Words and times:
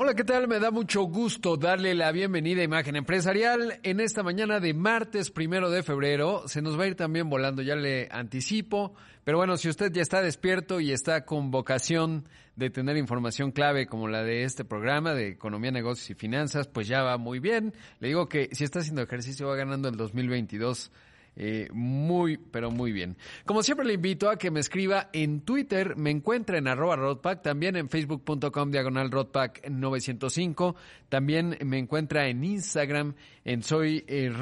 Hola, 0.00 0.14
¿qué 0.14 0.22
tal? 0.22 0.46
Me 0.46 0.60
da 0.60 0.70
mucho 0.70 1.02
gusto 1.02 1.56
darle 1.56 1.92
la 1.92 2.12
bienvenida 2.12 2.60
a 2.60 2.64
Imagen 2.64 2.94
Empresarial 2.94 3.80
en 3.82 3.98
esta 3.98 4.22
mañana 4.22 4.60
de 4.60 4.72
martes 4.72 5.32
primero 5.32 5.70
de 5.70 5.82
febrero. 5.82 6.44
Se 6.46 6.62
nos 6.62 6.78
va 6.78 6.84
a 6.84 6.86
ir 6.86 6.94
también 6.94 7.28
volando, 7.28 7.62
ya 7.62 7.74
le 7.74 8.06
anticipo. 8.12 8.94
Pero 9.24 9.38
bueno, 9.38 9.56
si 9.56 9.68
usted 9.68 9.90
ya 9.90 10.02
está 10.02 10.22
despierto 10.22 10.78
y 10.78 10.92
está 10.92 11.24
con 11.24 11.50
vocación 11.50 12.28
de 12.54 12.70
tener 12.70 12.96
información 12.96 13.50
clave 13.50 13.88
como 13.88 14.06
la 14.06 14.22
de 14.22 14.44
este 14.44 14.64
programa 14.64 15.14
de 15.14 15.30
economía, 15.30 15.72
negocios 15.72 16.10
y 16.10 16.14
finanzas, 16.14 16.68
pues 16.68 16.86
ya 16.86 17.02
va 17.02 17.18
muy 17.18 17.40
bien. 17.40 17.74
Le 17.98 18.06
digo 18.06 18.28
que 18.28 18.50
si 18.52 18.62
está 18.62 18.78
haciendo 18.78 19.02
ejercicio 19.02 19.48
va 19.48 19.56
ganando 19.56 19.88
el 19.88 19.96
2022 19.96 20.92
eh, 21.40 21.68
muy, 21.72 22.36
pero 22.36 22.72
muy 22.72 22.90
bien. 22.90 23.16
Como 23.46 23.62
siempre 23.62 23.86
le 23.86 23.94
invito 23.94 24.28
a 24.28 24.36
que 24.36 24.50
me 24.50 24.58
escriba 24.58 25.08
en 25.12 25.42
Twitter, 25.42 25.96
me 25.96 26.10
encuentra 26.10 26.58
en 26.58 26.66
arroba 26.66 26.96
Rodpack, 26.96 27.42
también 27.42 27.76
en 27.76 27.88
facebook.com 27.88 28.72
diagonal 28.72 29.08
Rodpack 29.12 29.70
905, 29.70 30.74
también 31.08 31.56
me 31.64 31.78
encuentra 31.78 32.28
en 32.28 32.42
Instagram 32.42 33.14
en 33.44 33.62
soy 33.62 34.04
eh. 34.08 34.32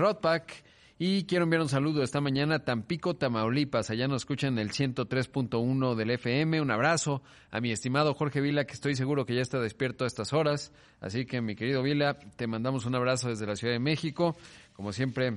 Y 0.98 1.24
quiero 1.24 1.44
enviar 1.44 1.60
un 1.60 1.68
saludo 1.68 2.02
esta 2.02 2.22
mañana 2.22 2.54
a 2.54 2.64
Tampico, 2.64 3.14
Tamaulipas. 3.14 3.90
Allá 3.90 4.08
nos 4.08 4.22
escuchan 4.22 4.58
el 4.58 4.70
103.1 4.70 5.94
del 5.94 6.10
FM. 6.12 6.62
Un 6.62 6.70
abrazo 6.70 7.22
a 7.50 7.60
mi 7.60 7.70
estimado 7.70 8.14
Jorge 8.14 8.40
Vila, 8.40 8.64
que 8.64 8.72
estoy 8.72 8.94
seguro 8.94 9.26
que 9.26 9.34
ya 9.34 9.42
está 9.42 9.60
despierto 9.60 10.04
a 10.04 10.06
estas 10.06 10.32
horas. 10.32 10.72
Así 11.02 11.26
que, 11.26 11.42
mi 11.42 11.54
querido 11.54 11.82
Vila, 11.82 12.18
te 12.36 12.46
mandamos 12.46 12.86
un 12.86 12.94
abrazo 12.94 13.28
desde 13.28 13.46
la 13.46 13.56
Ciudad 13.56 13.74
de 13.74 13.78
México. 13.78 14.36
Como 14.72 14.92
siempre, 14.92 15.36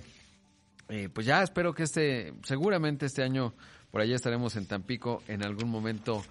eh, 0.90 1.10
pues 1.14 1.26
ya 1.26 1.42
espero 1.44 1.74
que 1.74 1.84
este, 1.84 2.34
seguramente 2.44 3.06
este 3.06 3.24
año 3.24 3.54
por 3.92 4.02
allá 4.02 4.16
estaremos 4.16 4.56
en 4.56 4.68
Tampico 4.68 5.24
en 5.28 5.44
algún 5.44 5.70
momento 5.70 6.24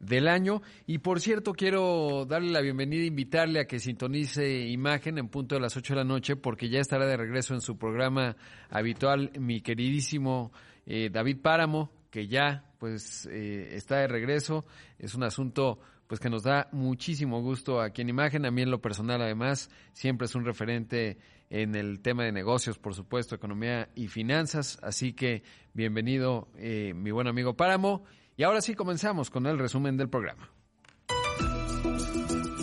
del 0.00 0.28
año. 0.28 0.62
Y 0.86 0.98
por 0.98 1.20
cierto, 1.20 1.52
quiero 1.52 2.24
darle 2.26 2.50
la 2.50 2.60
bienvenida 2.60 3.02
e 3.02 3.06
invitarle 3.06 3.60
a 3.60 3.66
que 3.66 3.78
sintonice 3.78 4.68
imagen 4.68 5.18
en 5.18 5.28
punto 5.28 5.54
de 5.54 5.60
las 5.60 5.76
8 5.76 5.94
de 5.94 5.98
la 5.98 6.04
noche, 6.04 6.36
porque 6.36 6.68
ya 6.68 6.80
estará 6.80 7.06
de 7.06 7.16
regreso 7.16 7.54
en 7.54 7.60
su 7.60 7.78
programa 7.78 8.36
habitual 8.70 9.30
mi 9.38 9.60
queridísimo 9.60 10.52
eh, 10.86 11.10
David 11.10 11.38
Páramo, 11.40 11.90
que 12.10 12.26
ya 12.28 12.64
pues 12.78 13.26
eh, 13.30 13.70
está 13.72 13.98
de 13.98 14.08
regreso. 14.08 14.64
Es 14.98 15.14
un 15.14 15.22
asunto 15.22 15.78
pues 16.06 16.20
que 16.20 16.28
nos 16.28 16.42
da 16.42 16.68
muchísimo 16.72 17.40
gusto 17.40 17.80
aquí 17.80 18.02
en 18.02 18.10
Imagen. 18.10 18.44
A 18.44 18.50
mí 18.50 18.62
en 18.62 18.70
lo 18.70 18.80
personal 18.80 19.22
además 19.22 19.70
siempre 19.92 20.26
es 20.26 20.34
un 20.34 20.44
referente 20.44 21.18
en 21.50 21.74
el 21.74 22.00
tema 22.00 22.24
de 22.24 22.32
negocios, 22.32 22.78
por 22.78 22.94
supuesto, 22.94 23.34
economía 23.34 23.88
y 23.94 24.08
finanzas. 24.08 24.78
Así 24.82 25.12
que 25.12 25.42
bienvenido 25.72 26.48
eh, 26.56 26.92
mi 26.94 27.10
buen 27.10 27.26
amigo 27.26 27.56
Páramo. 27.56 28.04
Y 28.36 28.42
ahora 28.42 28.60
sí 28.60 28.74
comenzamos 28.74 29.30
con 29.30 29.46
el 29.46 29.58
resumen 29.58 29.96
del 29.96 30.08
programa. 30.08 30.50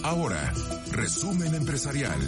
Ahora, 0.03 0.51
resumen 0.91 1.55
empresarial. 1.55 2.19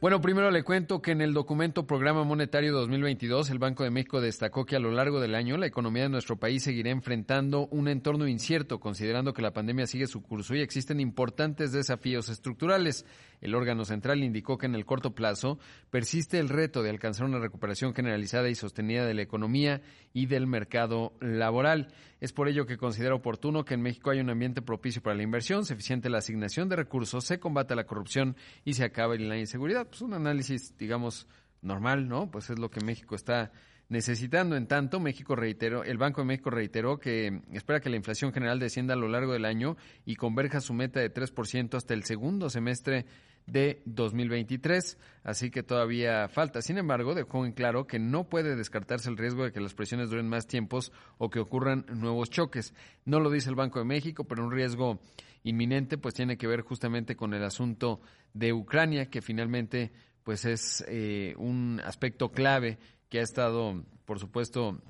Bueno, 0.00 0.20
primero 0.20 0.52
le 0.52 0.62
cuento 0.62 1.02
que 1.02 1.10
en 1.10 1.20
el 1.20 1.34
documento 1.34 1.84
Programa 1.84 2.22
Monetario 2.22 2.72
2022, 2.72 3.50
el 3.50 3.58
Banco 3.58 3.82
de 3.82 3.90
México 3.90 4.20
destacó 4.20 4.64
que 4.64 4.76
a 4.76 4.78
lo 4.78 4.92
largo 4.92 5.18
del 5.18 5.34
año 5.34 5.56
la 5.56 5.66
economía 5.66 6.04
de 6.04 6.08
nuestro 6.08 6.36
país 6.36 6.62
seguirá 6.62 6.92
enfrentando 6.92 7.66
un 7.72 7.88
entorno 7.88 8.28
incierto, 8.28 8.78
considerando 8.78 9.34
que 9.34 9.42
la 9.42 9.52
pandemia 9.52 9.88
sigue 9.88 10.06
su 10.06 10.22
curso 10.22 10.54
y 10.54 10.60
existen 10.60 11.00
importantes 11.00 11.72
desafíos 11.72 12.28
estructurales. 12.28 13.06
El 13.40 13.54
órgano 13.54 13.84
central 13.84 14.22
indicó 14.22 14.58
que 14.58 14.66
en 14.66 14.74
el 14.74 14.84
corto 14.84 15.14
plazo 15.14 15.58
persiste 15.90 16.38
el 16.38 16.48
reto 16.48 16.82
de 16.82 16.90
alcanzar 16.90 17.26
una 17.26 17.38
recuperación 17.38 17.94
generalizada 17.94 18.48
y 18.48 18.54
sostenida 18.54 19.06
de 19.06 19.14
la 19.14 19.22
economía 19.22 19.80
y 20.12 20.26
del 20.26 20.46
mercado 20.46 21.12
laboral. 21.20 21.88
Es 22.20 22.32
por 22.32 22.48
ello 22.48 22.66
que 22.66 22.76
considera 22.76 23.14
oportuno 23.14 23.64
que 23.64 23.74
en 23.74 23.82
México 23.82 24.10
haya 24.10 24.22
un 24.22 24.30
ambiente 24.30 24.62
propicio 24.62 25.02
para 25.02 25.16
la 25.16 25.22
inversión, 25.22 25.64
se 25.64 25.74
eficiente 25.74 26.10
la 26.10 26.18
asignación 26.18 26.68
de 26.68 26.76
recursos, 26.76 27.24
se 27.24 27.38
combata 27.38 27.74
la 27.74 27.84
corrupción 27.84 28.36
y 28.64 28.74
se 28.74 28.84
acabe 28.84 29.18
la 29.18 29.38
inseguridad. 29.38 29.86
Pues 29.86 30.02
un 30.02 30.14
análisis, 30.14 30.76
digamos, 30.76 31.28
normal, 31.62 32.08
¿no? 32.08 32.30
Pues 32.30 32.50
es 32.50 32.58
lo 32.58 32.70
que 32.70 32.84
México 32.84 33.14
está 33.14 33.52
necesitando. 33.88 34.56
En 34.56 34.66
tanto, 34.66 35.00
México 35.00 35.34
reiteró, 35.34 35.84
el 35.84 35.98
Banco 35.98 36.20
de 36.20 36.26
México 36.26 36.50
reiteró 36.50 36.98
que 36.98 37.40
espera 37.52 37.80
que 37.80 37.90
la 37.90 37.96
inflación 37.96 38.32
general 38.32 38.58
descienda 38.58 38.94
a 38.94 38.98
lo 38.98 39.08
largo 39.08 39.32
del 39.32 39.44
año 39.44 39.76
y 40.04 40.16
converja 40.16 40.60
su 40.60 40.74
meta 40.74 41.00
de 41.00 41.12
3% 41.12 41.74
hasta 41.74 41.94
el 41.94 42.04
segundo 42.04 42.50
semestre 42.50 43.06
de 43.46 43.80
2023, 43.86 44.98
así 45.24 45.50
que 45.50 45.62
todavía 45.62 46.28
falta. 46.28 46.60
Sin 46.60 46.76
embargo, 46.76 47.14
dejó 47.14 47.46
en 47.46 47.52
claro 47.52 47.86
que 47.86 47.98
no 47.98 48.28
puede 48.28 48.56
descartarse 48.56 49.08
el 49.08 49.16
riesgo 49.16 49.44
de 49.44 49.52
que 49.52 49.60
las 49.60 49.74
presiones 49.74 50.10
duren 50.10 50.28
más 50.28 50.46
tiempos 50.46 50.92
o 51.16 51.30
que 51.30 51.40
ocurran 51.40 51.86
nuevos 51.88 52.28
choques. 52.28 52.74
No 53.06 53.20
lo 53.20 53.30
dice 53.30 53.48
el 53.48 53.56
Banco 53.56 53.78
de 53.78 53.86
México, 53.86 54.24
pero 54.24 54.44
un 54.44 54.52
riesgo 54.52 55.00
inminente 55.44 55.96
pues 55.96 56.12
tiene 56.12 56.36
que 56.36 56.46
ver 56.46 56.60
justamente 56.60 57.16
con 57.16 57.32
el 57.32 57.42
asunto 57.42 58.02
de 58.34 58.52
Ucrania, 58.52 59.06
que 59.06 59.22
finalmente 59.22 59.92
pues 60.24 60.44
es 60.44 60.84
eh, 60.88 61.34
un 61.38 61.80
aspecto 61.82 62.30
clave 62.30 62.78
que 63.08 63.20
ha 63.20 63.22
estado, 63.22 63.84
por 64.04 64.18
supuesto, 64.18 64.80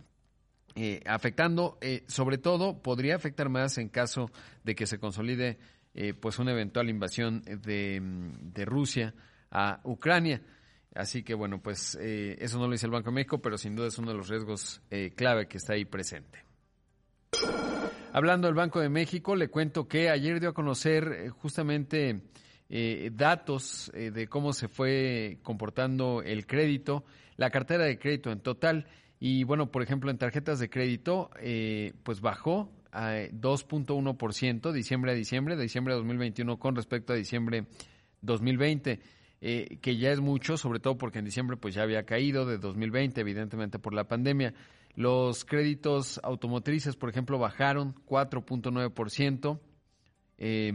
eh, 0.75 1.03
afectando, 1.07 1.79
eh, 1.81 2.05
sobre 2.07 2.39
todo 2.39 2.81
podría 2.83 3.17
afectar 3.17 3.49
más 3.49 3.79
en 3.79 3.89
caso 3.89 4.31
de 4.63 4.75
que 4.75 4.87
se 4.87 4.99
consolide 4.99 5.59
eh, 5.95 6.15
pues 6.15 6.39
una 6.39 6.53
eventual 6.53 6.89
invasión 6.89 7.43
de, 7.43 8.01
de, 8.01 8.65
Rusia 8.65 9.15
a 9.51 9.81
Ucrania. 9.85 10.43
Así 10.95 11.23
que 11.23 11.35
bueno, 11.35 11.61
pues 11.61 11.97
eso 12.01 12.59
no 12.59 12.67
lo 12.67 12.73
dice 12.73 12.87
el 12.87 12.93
Banco 12.93 13.11
de 13.11 13.15
México, 13.15 13.41
pero 13.41 13.59
sin 13.59 13.75
duda 13.75 13.89
es 13.89 13.99
uno 13.99 14.13
de 14.13 14.17
los 14.17 14.29
riesgos 14.29 14.81
clave 15.17 15.47
que 15.47 15.59
está 15.59 15.75
ahí 15.75 15.85
presente. 15.85 16.45
Hablando 18.13 18.49
del 18.49 18.55
Banco 18.55 18.81
de 18.81 18.89
México, 18.89 19.37
le 19.37 19.49
cuento 19.49 19.87
que 19.87 20.11
ayer 20.11 20.41
dio 20.41 20.51
a 20.51 20.55
conocer 20.55 21.29
justamente 21.31 22.23
datos 23.13 23.91
de 23.95 24.29
cómo 24.29 24.53
se 24.53 24.69
fue 24.69 25.39
comportando 25.43 26.23
el 26.23 26.47
crédito 26.47 27.05
la 27.39 27.51
cartera 27.51 27.85
de 27.85 27.99
crédito 27.99 28.31
en 28.31 28.41
total. 28.41 28.87
Y 29.19 29.45
bueno, 29.45 29.71
por 29.71 29.83
ejemplo, 29.83 30.11
en 30.11 30.19
tarjetas 30.19 30.59
de 30.59 30.69
crédito, 30.69 31.31
eh, 31.41 31.95
pues 32.03 32.21
bajó 32.21 32.71
a 32.93 33.13
2.1% 33.13 34.73
diciembre 34.73 35.13
a 35.13 35.15
diciembre, 35.15 35.57
de 35.57 35.63
diciembre 35.63 35.95
de 35.95 36.01
2021 36.01 36.59
con 36.59 36.77
respecto 36.77 37.15
a 37.15 37.17
diciembre 37.17 37.67
2020. 38.21 39.01
Eh, 39.41 39.79
que 39.81 39.97
ya 39.97 40.11
es 40.11 40.19
mucho, 40.21 40.57
sobre 40.57 40.81
todo 40.81 40.99
porque 40.99 41.21
en 41.21 41.25
diciembre 41.25 41.57
pues 41.57 41.73
ya 41.73 41.83
había 41.83 42.03
caído 42.03 42.45
de 42.45 42.59
2020, 42.59 43.21
evidentemente 43.21 43.79
por 43.79 43.95
la 43.95 44.09
pandemia. 44.09 44.53
Los 44.97 45.45
créditos 45.45 46.21
automotrices, 46.25 46.97
por 46.97 47.09
ejemplo, 47.09 47.39
bajaron 47.39 47.95
4.9%, 48.05 49.61
eh, 50.39 50.73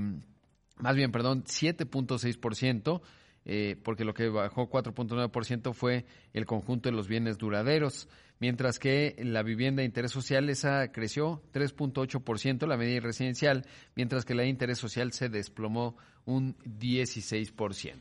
más 0.78 0.96
bien, 0.96 1.12
perdón, 1.12 1.44
7.6%. 1.44 3.02
Eh, 3.46 3.76
porque 3.84 4.06
lo 4.06 4.14
que 4.14 4.30
bajó 4.30 4.70
4.9% 4.70 5.74
fue 5.74 6.06
el 6.34 6.46
conjunto 6.46 6.90
de 6.90 6.96
los 6.96 7.10
bienes 7.10 7.38
duraderos, 7.38 8.08
mientras 8.40 8.80
que 8.80 9.16
la 9.20 9.44
vivienda 9.44 9.82
de 9.82 9.86
interés 9.86 10.12
social 10.12 10.50
esa 10.50 10.92
creció 10.94 11.42
3.8%, 11.54 12.66
la 12.68 12.78
media 12.78 13.02
residencial, 13.02 13.66
mientras 13.96 14.24
que 14.24 14.34
la 14.34 14.44
de 14.44 14.50
interés 14.50 14.78
social 14.78 15.12
se 15.12 15.28
desplomó 15.28 15.98
un 16.26 16.56
16%. 16.64 17.98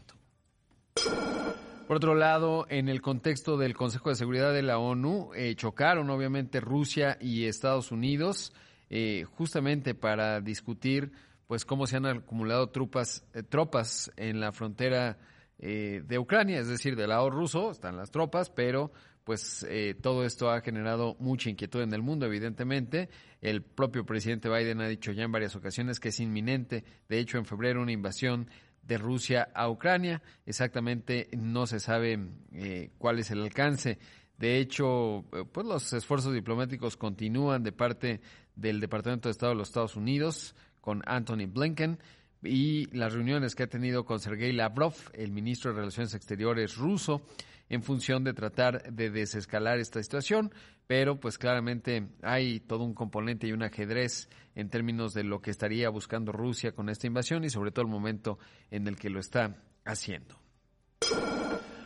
Por 1.89 1.97
otro 1.97 2.15
lado, 2.15 2.67
en 2.71 2.89
el 2.89 3.03
contexto 3.03 3.57
del 3.57 3.75
Consejo 3.75 4.11
de 4.11 4.15
Seguridad 4.15 4.53
de 4.53 4.63
la 4.63 4.79
ONU, 4.79 5.33
eh, 5.35 5.55
chocaron 5.57 6.09
obviamente 6.09 6.61
Rusia 6.61 7.19
y 7.21 7.45
Estados 7.47 7.91
Unidos 7.91 8.53
eh, 8.89 9.25
justamente 9.37 9.95
para 9.95 10.41
discutir 10.41 11.13
pues 11.53 11.67
cómo 11.67 11.87
se 11.87 11.99
han 11.99 12.07
acumulado 12.07 12.71
tropas, 12.71 13.27
tropas 13.51 14.11
en 14.17 14.41
la 14.41 14.53
frontera 14.53 15.19
eh, 15.59 16.03
de 16.03 16.19
Ucrania, 16.19 16.59
es 16.59 16.67
decir, 16.67 16.97
del 16.97 17.11
lado 17.11 17.29
ruso 17.29 17.73
están 17.73 17.95
las 17.95 18.11
tropas, 18.11 18.49
pero 18.49 18.91
pues 19.23 19.63
eh, 19.69 19.95
todo 20.01 20.25
esto 20.25 20.51
ha 20.51 20.63
generado 20.63 21.15
mucha 21.19 21.51
inquietud 21.51 21.83
en 21.83 21.93
el 21.93 22.01
mundo, 22.01 22.25
evidentemente. 22.25 23.11
El 23.43 23.61
propio 23.61 24.07
presidente 24.07 24.49
Biden 24.49 24.81
ha 24.81 24.89
dicho 24.89 25.13
ya 25.13 25.25
en 25.25 25.33
varias 25.33 25.55
ocasiones 25.55 26.01
que 26.01 26.09
es 26.09 26.21
inminente, 26.21 26.85
de 27.11 27.19
hecho 27.19 27.37
en 27.37 27.45
febrero, 27.45 27.83
una 27.83 27.93
invasión 27.93 28.49
de 28.83 28.97
Rusia 28.97 29.51
a 29.55 29.69
Ucrania. 29.69 30.23
Exactamente 30.47 31.29
no 31.37 31.67
se 31.67 31.81
sabe 31.81 32.19
eh, 32.55 32.93
cuál 32.97 33.19
es 33.19 33.31
el 33.31 33.43
alcance. 33.43 33.99
De 34.39 34.59
hecho, 34.59 35.27
pues 35.53 35.67
los 35.67 35.93
esfuerzos 35.93 36.33
diplomáticos 36.33 36.97
continúan 36.97 37.63
de 37.63 37.73
parte 37.73 38.23
del 38.57 38.81
Departamento 38.81 39.29
de 39.29 39.33
Estado 39.33 39.53
de 39.53 39.59
los 39.59 39.69
Estados 39.69 39.97
Unidos 39.97 40.55
con 40.83 41.01
Anthony 41.07 41.47
Blinken 41.47 41.99
y 42.43 42.95
las 42.95 43.15
reuniones 43.15 43.55
que 43.55 43.63
ha 43.63 43.69
tenido 43.69 44.05
con 44.05 44.21
Sergei 44.21 44.53
Lavrov, 44.53 44.95
el 45.15 45.33
ministro 45.33 45.71
de 45.71 45.79
Relaciones 45.79 46.13
Exteriores 46.13 46.77
ruso, 46.77 47.23
en 47.71 47.83
función 47.83 48.25
de 48.25 48.35
tratar 48.35 48.93
de 48.93 49.11
desescalar 49.11 49.79
esta 49.79 50.03
situación, 50.03 50.53
pero 50.87 51.19
pues 51.19 51.39
claramente 51.39 52.09
hay 52.21 52.61
todo 52.61 52.85
un 52.85 52.93
componente 52.93 53.47
y 53.47 53.53
un 53.53 53.63
ajedrez 53.63 54.29
en 54.55 54.69
términos 54.69 55.15
de 55.15 55.25
lo 55.25 55.41
que 55.41 55.51
estaría 55.51 55.89
buscando 55.89 56.33
Rusia 56.33 56.73
con 56.73 56.91
esta 56.91 57.07
invasión 57.07 57.45
y 57.45 57.49
sobre 57.49 57.71
todo 57.71 57.87
el 57.87 57.91
momento 57.91 58.39
en 58.71 58.87
el 58.89 58.97
que 58.97 59.09
lo 59.09 59.21
está 59.21 59.57
haciendo. 59.85 60.37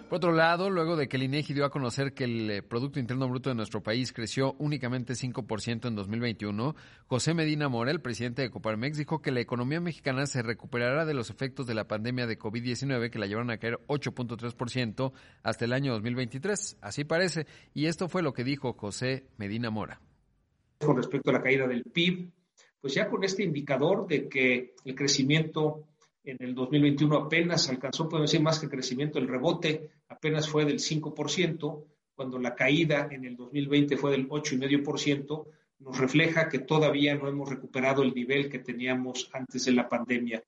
Por 0.09 0.19
otro 0.19 0.31
lado, 0.31 0.71
luego 0.71 0.95
de 0.95 1.09
que 1.09 1.17
el 1.17 1.25
INEGI 1.25 1.53
dio 1.53 1.65
a 1.65 1.71
conocer 1.71 2.15
que 2.15 2.25
el 2.25 2.49
eh, 2.49 2.63
Producto 2.63 3.01
Interno 3.01 3.29
Bruto 3.29 3.51
de 3.51 3.57
nuestro 3.57 3.83
país 3.83 4.13
creció 4.13 4.55
únicamente 4.61 5.15
5% 5.15 5.89
en 5.89 5.97
2021, 5.97 6.77
José 7.09 7.35
Medina 7.35 7.69
Mora, 7.69 7.91
el 7.91 8.01
presidente 8.01 8.43
de 8.43 8.51
Coparmex, 8.51 8.99
dijo 8.99 9.21
que 9.21 9.33
la 9.33 9.41
economía 9.41 9.81
mexicana 9.81 10.27
se 10.27 10.43
recuperará 10.43 11.07
de 11.07 11.15
los 11.15 11.31
efectos 11.31 11.67
de 11.67 11.75
la 11.75 11.89
pandemia 11.89 12.29
de 12.29 12.39
COVID-19 12.39 13.11
que 13.11 13.19
la 13.19 13.27
llevaron 13.27 13.51
a 13.51 13.59
caer 13.59 13.81
8.3% 13.89 15.13
hasta 15.43 15.65
el 15.65 15.73
año 15.73 15.93
2023. 15.95 16.79
Así 16.81 17.03
parece. 17.03 17.49
Y 17.75 17.87
esto 17.87 18.09
fue 18.09 18.23
lo 18.23 18.33
que 18.33 18.45
dijo 18.45 18.75
José 18.75 19.27
Medina 19.39 19.71
Mora. 19.71 20.01
Con 20.79 20.97
respecto 20.97 21.31
a 21.31 21.33
la 21.33 21.43
caída 21.43 21.67
del 21.67 21.83
PIB, 21.83 22.31
pues 22.81 22.95
ya 22.95 23.09
con 23.09 23.25
este 23.25 23.43
indicador 23.43 24.07
de 24.07 24.29
que 24.29 24.77
el 24.85 24.95
crecimiento 24.95 25.89
en 26.27 26.37
el 26.41 26.55
2021 26.55 27.17
apenas 27.17 27.69
alcanzó, 27.69 28.09
podemos 28.09 28.31
decir, 28.31 28.43
más 28.45 28.59
que 28.59 28.69
crecimiento, 28.69 29.19
el 29.19 29.29
rebote 29.29 29.91
apenas 30.09 30.49
fue 30.49 30.65
del 30.65 30.81
5%, 30.81 31.85
cuando 32.15 32.39
la 32.39 32.55
caída 32.55 33.09
en 33.11 33.25
el 33.25 33.37
2020 33.37 33.97
fue 33.97 34.11
del 34.11 34.29
8,5%, 34.29 35.47
nos 35.79 35.99
refleja 35.99 36.49
que 36.49 36.61
todavía 36.61 37.15
no 37.15 37.29
hemos 37.29 37.49
recuperado 37.49 38.03
el 38.03 38.13
nivel 38.13 38.49
que 38.49 38.59
teníamos 38.59 39.31
antes 39.33 39.67
de 39.67 39.73
la 39.73 39.89
pandemia. 39.89 40.43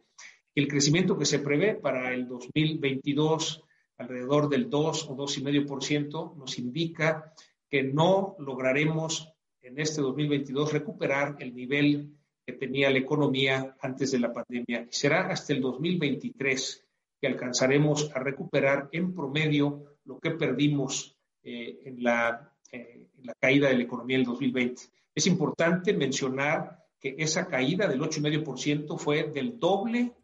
El 0.54 0.66
crecimiento 0.66 1.16
que 1.16 1.26
se 1.26 1.38
prevé 1.38 1.75
para 1.75 2.12
el 2.12 2.26
2022, 2.26 3.62
alrededor 3.98 4.48
del 4.48 4.69
2 4.69 5.08
o 5.10 5.16
2,5%, 5.16 6.36
nos 6.36 6.58
indica 6.58 7.32
que 7.69 7.84
no 7.84 8.34
lograremos 8.40 9.32
en 9.62 9.78
este 9.78 10.00
2022 10.00 10.72
recuperar 10.72 11.36
el 11.38 11.54
nivel 11.54 12.17
que 12.48 12.54
tenía 12.54 12.88
la 12.88 12.96
economía 12.96 13.76
antes 13.82 14.10
de 14.10 14.20
la 14.20 14.32
pandemia. 14.32 14.88
Y 14.90 14.94
será 14.94 15.28
hasta 15.28 15.52
el 15.52 15.60
2023 15.60 16.82
que 17.20 17.26
alcanzaremos 17.26 18.10
a 18.14 18.20
recuperar 18.20 18.88
en 18.90 19.14
promedio 19.14 19.98
lo 20.06 20.18
que 20.18 20.30
perdimos 20.30 21.14
eh, 21.42 21.78
en, 21.84 22.02
la, 22.02 22.50
eh, 22.72 23.06
en 23.18 23.26
la 23.26 23.34
caída 23.38 23.68
de 23.68 23.76
la 23.76 23.82
economía 23.82 24.16
en 24.16 24.20
el 24.22 24.26
2020. 24.28 24.80
Es 25.14 25.26
importante 25.26 25.92
mencionar 25.92 26.86
que 26.98 27.16
esa 27.18 27.48
caída 27.48 27.86
del 27.86 28.00
8,5% 28.00 28.96
fue 28.96 29.24
del 29.24 29.58
doble 29.58 30.14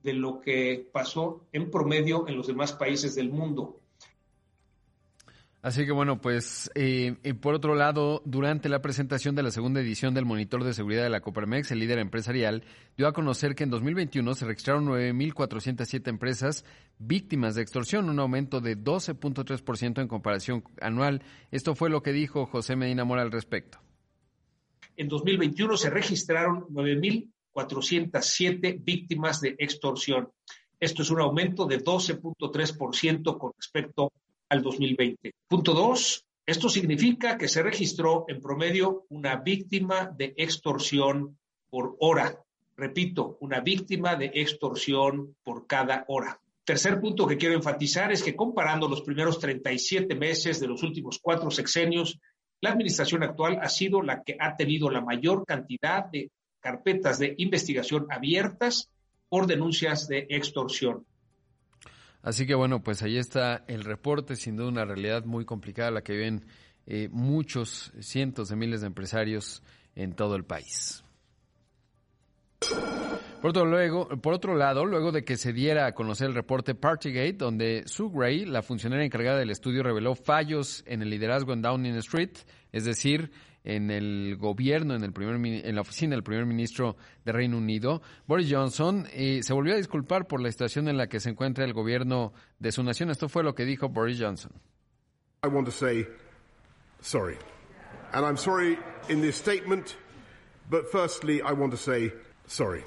de 0.00 0.12
lo 0.12 0.40
que 0.40 0.88
pasó 0.92 1.48
en 1.50 1.72
promedio 1.72 2.28
en 2.28 2.36
los 2.36 2.46
demás 2.46 2.72
países 2.72 3.16
del 3.16 3.30
mundo. 3.30 3.80
Así 5.62 5.86
que 5.86 5.92
bueno, 5.92 6.20
pues 6.20 6.70
eh, 6.74 7.14
por 7.40 7.54
otro 7.54 7.74
lado, 7.76 8.20
durante 8.24 8.68
la 8.68 8.82
presentación 8.82 9.36
de 9.36 9.44
la 9.44 9.52
segunda 9.52 9.80
edición 9.80 10.12
del 10.12 10.24
Monitor 10.24 10.64
de 10.64 10.74
Seguridad 10.74 11.04
de 11.04 11.10
la 11.10 11.20
Coparmex, 11.20 11.70
el 11.70 11.78
líder 11.78 12.00
empresarial 12.00 12.64
dio 12.96 13.06
a 13.06 13.12
conocer 13.12 13.54
que 13.54 13.62
en 13.62 13.70
2021 13.70 14.34
se 14.34 14.44
registraron 14.44 14.86
9.407 14.86 16.08
empresas 16.08 16.64
víctimas 16.98 17.54
de 17.54 17.62
extorsión, 17.62 18.10
un 18.10 18.18
aumento 18.18 18.60
de 18.60 18.76
12.3% 18.76 20.02
en 20.02 20.08
comparación 20.08 20.64
anual. 20.80 21.22
Esto 21.52 21.76
fue 21.76 21.90
lo 21.90 22.02
que 22.02 22.12
dijo 22.12 22.46
José 22.46 22.74
Medina 22.74 23.04
Mora 23.04 23.22
al 23.22 23.30
respecto. 23.30 23.78
En 24.96 25.08
2021 25.08 25.76
se 25.76 25.90
registraron 25.90 26.66
9.407 26.70 28.82
víctimas 28.82 29.40
de 29.40 29.54
extorsión. 29.60 30.28
Esto 30.80 31.02
es 31.02 31.10
un 31.10 31.20
aumento 31.20 31.66
de 31.66 31.78
12.3% 31.78 33.38
con 33.38 33.52
respecto 33.56 34.10
al 34.52 34.62
2020. 34.62 35.32
Punto 35.48 35.72
dos, 35.72 36.26
esto 36.44 36.68
significa 36.68 37.38
que 37.38 37.48
se 37.48 37.62
registró 37.62 38.26
en 38.28 38.42
promedio 38.42 39.06
una 39.08 39.36
víctima 39.36 40.12
de 40.14 40.34
extorsión 40.36 41.38
por 41.70 41.96
hora. 42.00 42.38
Repito, 42.76 43.38
una 43.40 43.60
víctima 43.60 44.14
de 44.14 44.30
extorsión 44.34 45.36
por 45.42 45.66
cada 45.66 46.04
hora. 46.08 46.38
Tercer 46.64 47.00
punto 47.00 47.26
que 47.26 47.38
quiero 47.38 47.54
enfatizar 47.54 48.12
es 48.12 48.22
que 48.22 48.36
comparando 48.36 48.88
los 48.88 49.00
primeros 49.00 49.38
37 49.38 50.14
meses 50.16 50.60
de 50.60 50.68
los 50.68 50.82
últimos 50.82 51.18
cuatro 51.18 51.50
sexenios, 51.50 52.20
la 52.60 52.72
administración 52.72 53.22
actual 53.22 53.58
ha 53.62 53.70
sido 53.70 54.02
la 54.02 54.22
que 54.22 54.36
ha 54.38 54.54
tenido 54.54 54.90
la 54.90 55.00
mayor 55.00 55.46
cantidad 55.46 56.04
de 56.04 56.30
carpetas 56.60 57.18
de 57.18 57.34
investigación 57.38 58.06
abiertas 58.10 58.90
por 59.30 59.46
denuncias 59.46 60.08
de 60.08 60.26
extorsión. 60.28 61.06
Así 62.22 62.46
que 62.46 62.54
bueno, 62.54 62.82
pues 62.82 63.02
ahí 63.02 63.18
está 63.18 63.64
el 63.66 63.84
reporte, 63.84 64.36
sin 64.36 64.56
duda 64.56 64.68
una 64.68 64.84
realidad 64.84 65.24
muy 65.24 65.44
complicada 65.44 65.90
la 65.90 66.02
que 66.02 66.12
viven 66.14 66.44
eh, 66.86 67.08
muchos, 67.10 67.92
cientos 68.00 68.48
de 68.48 68.56
miles 68.56 68.80
de 68.80 68.86
empresarios 68.86 69.62
en 69.94 70.14
todo 70.14 70.36
el 70.36 70.44
país. 70.44 71.04
Por 73.40 73.50
otro, 73.50 73.64
luego, 73.64 74.08
por 74.20 74.34
otro 74.34 74.54
lado, 74.54 74.86
luego 74.86 75.10
de 75.10 75.24
que 75.24 75.36
se 75.36 75.52
diera 75.52 75.86
a 75.86 75.94
conocer 75.94 76.28
el 76.28 76.34
reporte 76.34 76.76
Partygate, 76.76 77.32
donde 77.32 77.82
Sue 77.86 78.08
Gray, 78.12 78.44
la 78.44 78.62
funcionaria 78.62 79.04
encargada 79.04 79.38
del 79.38 79.50
estudio, 79.50 79.82
reveló 79.82 80.14
fallos 80.14 80.84
en 80.86 81.02
el 81.02 81.10
liderazgo 81.10 81.52
en 81.52 81.60
Downing 81.60 81.96
Street, 81.96 82.36
es 82.70 82.84
decir, 82.84 83.32
en 83.64 83.90
el 83.90 84.36
gobierno, 84.38 84.94
en, 84.94 85.04
el 85.04 85.12
primer, 85.12 85.36
en 85.36 85.74
la 85.74 85.80
oficina 85.80 86.14
del 86.14 86.22
primer 86.22 86.46
ministro 86.46 86.96
de 87.24 87.32
Reino 87.32 87.56
Unido, 87.56 88.02
Boris 88.26 88.48
Johnson 88.50 89.06
se 89.06 89.52
volvió 89.52 89.74
a 89.74 89.76
disculpar 89.76 90.26
por 90.26 90.40
la 90.40 90.50
situación 90.50 90.88
en 90.88 90.96
la 90.96 91.08
que 91.08 91.20
se 91.20 91.30
encuentra 91.30 91.64
el 91.64 91.72
gobierno 91.72 92.32
de 92.58 92.72
su 92.72 92.82
nación. 92.82 93.10
Esto 93.10 93.28
fue 93.28 93.42
lo 93.42 93.54
que 93.54 93.64
dijo 93.64 93.88
Boris 93.88 94.18
Johnson. 94.20 94.52
I 95.44 95.48
want 95.48 95.66
to 95.66 95.72
say 95.72 96.06
sorry. 97.00 97.36
And 98.12 98.24
I'm 98.24 98.36
sorry 98.36 98.78
in 99.08 99.20
this 99.20 99.36
statement, 99.36 99.96
but 100.70 100.90
firstly, 100.92 101.42
I 101.42 101.52
want 101.52 101.72
to 101.72 101.78
say 101.78 102.12
sorry. 102.46 102.84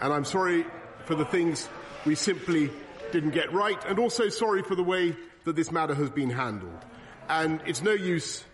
And 0.00 0.12
I'm 0.12 0.24
sorry 0.24 0.64
for 1.04 1.14
the 1.14 1.24
things 1.24 1.68
we 2.06 2.14
simply 2.14 2.70
didn't 3.12 3.32
get 3.32 3.52
right, 3.52 3.78
and 3.86 3.98
also 3.98 4.28
sorry 4.28 4.62
for 4.62 4.74
the 4.74 4.82
way 4.82 5.14
that 5.44 5.56
this 5.56 5.70
matter 5.70 5.94
has 5.94 6.10
been 6.10 6.30
handled. 6.30 6.84
And 7.28 7.60
it's 7.66 7.82
no 7.82 7.92
use 7.92 8.44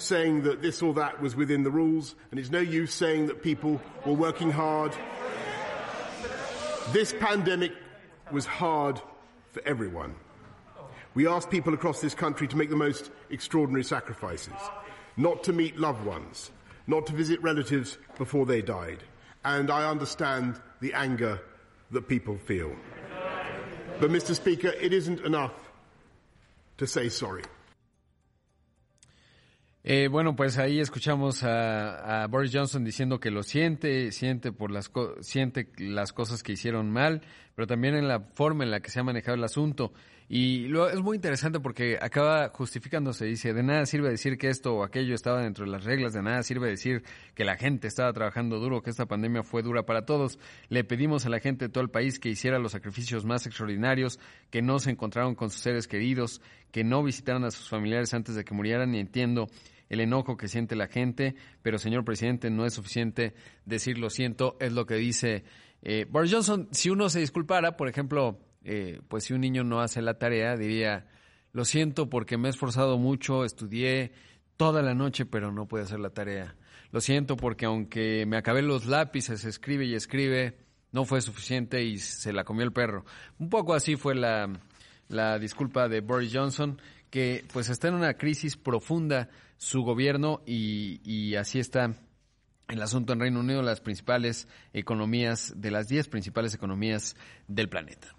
saying 0.00 0.42
that 0.42 0.62
this 0.62 0.82
or 0.82 0.94
that 0.94 1.20
was 1.20 1.36
within 1.36 1.62
the 1.62 1.70
rules, 1.70 2.14
and 2.30 2.40
it's 2.40 2.50
no 2.50 2.60
use 2.60 2.94
saying 2.94 3.26
that 3.26 3.42
people 3.42 3.80
were 4.06 4.12
working 4.14 4.50
hard. 4.50 4.92
This 6.92 7.12
pandemic 7.12 7.72
was 8.30 8.46
hard 8.46 9.00
for 9.52 9.62
everyone. 9.66 10.14
We 11.14 11.26
asked 11.26 11.50
people 11.50 11.74
across 11.74 12.00
this 12.00 12.14
country 12.14 12.46
to 12.48 12.56
make 12.56 12.70
the 12.70 12.76
most 12.76 13.10
extraordinary 13.30 13.84
sacrifices, 13.84 14.54
not 15.16 15.44
to 15.44 15.52
meet 15.52 15.76
loved 15.76 16.04
ones, 16.04 16.50
not 16.86 17.06
to 17.06 17.12
visit 17.12 17.42
relatives 17.42 17.98
before 18.16 18.46
they 18.46 18.62
died. 18.62 19.02
And 19.44 19.70
I 19.70 19.88
understand 19.88 20.60
the 20.80 20.94
anger 20.94 21.40
that 21.90 22.08
people 22.08 22.38
feel. 22.38 22.72
But, 24.00 24.10
Mr. 24.10 24.34
Speaker, 24.34 24.68
it 24.68 24.92
isn't 24.92 25.20
enough 25.20 25.54
to 26.76 26.86
say 26.86 27.08
sorry. 27.08 27.42
Eh, 29.90 30.08
bueno, 30.08 30.36
pues 30.36 30.58
ahí 30.58 30.80
escuchamos 30.80 31.42
a, 31.44 32.26
Boris 32.28 32.50
Johnson 32.52 32.84
diciendo 32.84 33.20
que 33.20 33.30
lo 33.30 33.42
siente, 33.42 34.12
siente 34.12 34.52
por 34.52 34.70
las 34.70 34.90
siente 35.22 35.70
las 35.78 36.12
cosas 36.12 36.42
que 36.42 36.52
hicieron 36.52 36.90
mal, 36.90 37.22
pero 37.54 37.66
también 37.66 37.94
en 37.94 38.06
la 38.06 38.20
forma 38.20 38.64
en 38.64 38.70
la 38.70 38.80
que 38.80 38.90
se 38.90 39.00
ha 39.00 39.02
manejado 39.02 39.38
el 39.38 39.44
asunto. 39.44 39.94
Y 40.28 40.68
lo, 40.68 40.90
es 40.90 41.00
muy 41.00 41.16
interesante 41.16 41.58
porque 41.58 41.96
acaba 42.02 42.50
justificándose, 42.50 43.24
dice, 43.24 43.54
de 43.54 43.62
nada 43.62 43.86
sirve 43.86 44.10
decir 44.10 44.36
que 44.36 44.48
esto 44.48 44.74
o 44.74 44.84
aquello 44.84 45.14
estaba 45.14 45.40
dentro 45.40 45.64
de 45.64 45.70
las 45.70 45.84
reglas, 45.84 46.12
de 46.12 46.20
nada 46.20 46.42
sirve 46.42 46.68
decir 46.68 47.02
que 47.34 47.46
la 47.46 47.56
gente 47.56 47.88
estaba 47.88 48.12
trabajando 48.12 48.58
duro, 48.58 48.82
que 48.82 48.90
esta 48.90 49.06
pandemia 49.06 49.42
fue 49.42 49.62
dura 49.62 49.86
para 49.86 50.04
todos. 50.04 50.38
Le 50.68 50.84
pedimos 50.84 51.24
a 51.24 51.30
la 51.30 51.40
gente 51.40 51.64
de 51.64 51.68
todo 51.70 51.82
el 51.82 51.88
país 51.88 52.18
que 52.18 52.28
hiciera 52.28 52.58
los 52.58 52.72
sacrificios 52.72 53.24
más 53.24 53.46
extraordinarios, 53.46 54.20
que 54.50 54.60
no 54.60 54.80
se 54.80 54.90
encontraron 54.90 55.34
con 55.34 55.48
sus 55.48 55.62
seres 55.62 55.88
queridos, 55.88 56.42
que 56.72 56.84
no 56.84 57.02
visitaran 57.02 57.44
a 57.44 57.50
sus 57.50 57.70
familiares 57.70 58.12
antes 58.12 58.34
de 58.34 58.44
que 58.44 58.52
murieran 58.52 58.94
y 58.94 58.98
entiendo 58.98 59.48
el 59.88 60.00
enojo 60.00 60.36
que 60.36 60.48
siente 60.48 60.76
la 60.76 60.88
gente, 60.88 61.34
pero 61.62 61.78
señor 61.78 62.04
presidente, 62.04 62.50
no 62.50 62.66
es 62.66 62.74
suficiente 62.74 63.34
decir 63.64 63.98
lo 63.98 64.10
siento, 64.10 64.56
es 64.60 64.72
lo 64.72 64.86
que 64.86 64.96
dice 64.96 65.44
eh, 65.82 66.06
Boris 66.08 66.32
Johnson. 66.32 66.68
Si 66.72 66.90
uno 66.90 67.08
se 67.08 67.20
disculpara, 67.20 67.76
por 67.76 67.88
ejemplo, 67.88 68.38
eh, 68.64 69.00
pues 69.08 69.24
si 69.24 69.34
un 69.34 69.40
niño 69.40 69.64
no 69.64 69.80
hace 69.80 70.02
la 70.02 70.18
tarea, 70.18 70.56
diría, 70.56 71.06
lo 71.52 71.64
siento 71.64 72.10
porque 72.10 72.36
me 72.36 72.48
he 72.48 72.50
esforzado 72.50 72.98
mucho, 72.98 73.44
estudié 73.44 74.12
toda 74.56 74.82
la 74.82 74.94
noche, 74.94 75.24
pero 75.24 75.52
no 75.52 75.66
pude 75.66 75.82
hacer 75.82 76.00
la 76.00 76.10
tarea. 76.10 76.56
Lo 76.90 77.00
siento 77.00 77.36
porque 77.36 77.66
aunque 77.66 78.24
me 78.26 78.36
acabé 78.36 78.62
los 78.62 78.86
lápices, 78.86 79.44
escribe 79.44 79.84
y 79.84 79.94
escribe, 79.94 80.58
no 80.92 81.04
fue 81.04 81.20
suficiente 81.20 81.82
y 81.82 81.98
se 81.98 82.32
la 82.32 82.44
comió 82.44 82.64
el 82.64 82.72
perro. 82.72 83.04
Un 83.38 83.50
poco 83.50 83.74
así 83.74 83.96
fue 83.96 84.14
la, 84.14 84.50
la 85.08 85.38
disculpa 85.38 85.88
de 85.88 86.00
Boris 86.00 86.32
Johnson, 86.34 86.80
que 87.10 87.44
pues 87.52 87.68
está 87.68 87.88
en 87.88 87.94
una 87.94 88.14
crisis 88.14 88.56
profunda 88.56 89.28
su 89.58 89.82
gobierno 89.82 90.40
y, 90.46 91.34
así 91.34 91.58
está 91.58 91.94
el 92.68 92.82
asunto 92.82 93.12
en 93.12 93.20
Reino 93.20 93.40
Unido, 93.40 93.62
las 93.62 93.80
principales 93.80 94.48
economías, 94.72 95.52
de 95.56 95.70
las 95.70 95.88
10 95.88 96.08
principales 96.08 96.54
economías 96.54 97.16
del 97.46 97.68
planeta. 97.68 98.14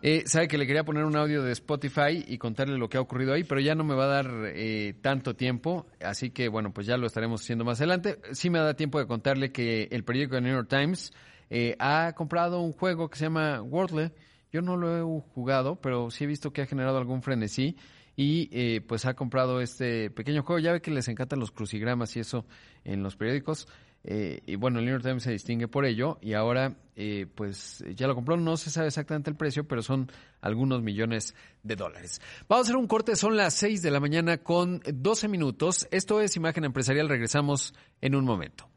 Eh, 0.00 0.24
sabe 0.26 0.46
que 0.46 0.58
le 0.58 0.66
quería 0.66 0.84
poner 0.84 1.04
un 1.04 1.16
audio 1.16 1.42
de 1.42 1.50
Spotify 1.52 2.24
y 2.26 2.38
contarle 2.38 2.78
lo 2.78 2.88
que 2.88 2.98
ha 2.98 3.00
ocurrido 3.00 3.32
ahí, 3.32 3.42
pero 3.42 3.60
ya 3.60 3.74
no 3.74 3.82
me 3.82 3.94
va 3.94 4.04
a 4.04 4.22
dar 4.22 4.30
eh, 4.46 4.94
tanto 5.00 5.34
tiempo, 5.34 5.86
así 6.00 6.30
que 6.30 6.48
bueno, 6.48 6.72
pues 6.72 6.86
ya 6.86 6.96
lo 6.96 7.06
estaremos 7.06 7.40
haciendo 7.42 7.64
más 7.64 7.80
adelante. 7.80 8.20
Sí 8.32 8.50
me 8.50 8.60
da 8.60 8.74
tiempo 8.74 9.00
de 9.00 9.06
contarle 9.06 9.50
que 9.50 9.88
el 9.90 10.04
periódico 10.04 10.36
de 10.36 10.42
New 10.42 10.54
York 10.54 10.68
Times 10.68 11.12
eh, 11.50 11.74
ha 11.80 12.12
comprado 12.14 12.60
un 12.60 12.72
juego 12.72 13.08
que 13.08 13.18
se 13.18 13.24
llama 13.24 13.60
Wordle 13.62 14.12
Yo 14.52 14.62
no 14.62 14.76
lo 14.76 14.96
he 14.96 15.22
jugado, 15.34 15.76
pero 15.76 16.10
sí 16.10 16.24
he 16.24 16.26
visto 16.26 16.52
que 16.52 16.62
ha 16.62 16.66
generado 16.66 16.98
algún 16.98 17.22
frenesí 17.22 17.76
y 18.18 18.48
eh, 18.50 18.80
pues 18.80 19.06
ha 19.06 19.14
comprado 19.14 19.60
este 19.60 20.10
pequeño 20.10 20.42
juego. 20.42 20.58
Ya 20.58 20.72
ve 20.72 20.82
que 20.82 20.90
les 20.90 21.06
encantan 21.06 21.38
los 21.38 21.52
crucigramas 21.52 22.16
y 22.16 22.20
eso 22.20 22.44
en 22.82 23.04
los 23.04 23.14
periódicos. 23.14 23.68
Eh, 24.02 24.40
y 24.44 24.56
bueno, 24.56 24.80
el 24.80 24.86
New 24.86 24.94
York 24.94 25.04
Times 25.04 25.22
se 25.22 25.30
distingue 25.30 25.68
por 25.68 25.84
ello 25.84 26.18
y 26.20 26.34
ahora 26.34 26.74
eh, 26.96 27.26
pues 27.32 27.84
ya 27.94 28.08
lo 28.08 28.16
compró. 28.16 28.36
No 28.36 28.56
se 28.56 28.70
sabe 28.70 28.88
exactamente 28.88 29.30
el 29.30 29.36
precio, 29.36 29.68
pero 29.68 29.82
son 29.82 30.10
algunos 30.40 30.82
millones 30.82 31.36
de 31.62 31.76
dólares. 31.76 32.20
Vamos 32.48 32.66
a 32.66 32.70
hacer 32.70 32.76
un 32.76 32.88
corte, 32.88 33.14
son 33.14 33.36
las 33.36 33.54
6 33.54 33.82
de 33.82 33.90
la 33.92 34.00
mañana 34.00 34.38
con 34.38 34.82
12 34.92 35.28
minutos. 35.28 35.86
Esto 35.92 36.20
es 36.20 36.34
Imagen 36.34 36.64
Empresarial, 36.64 37.08
regresamos 37.08 37.72
en 38.00 38.16
un 38.16 38.24
momento. 38.24 38.68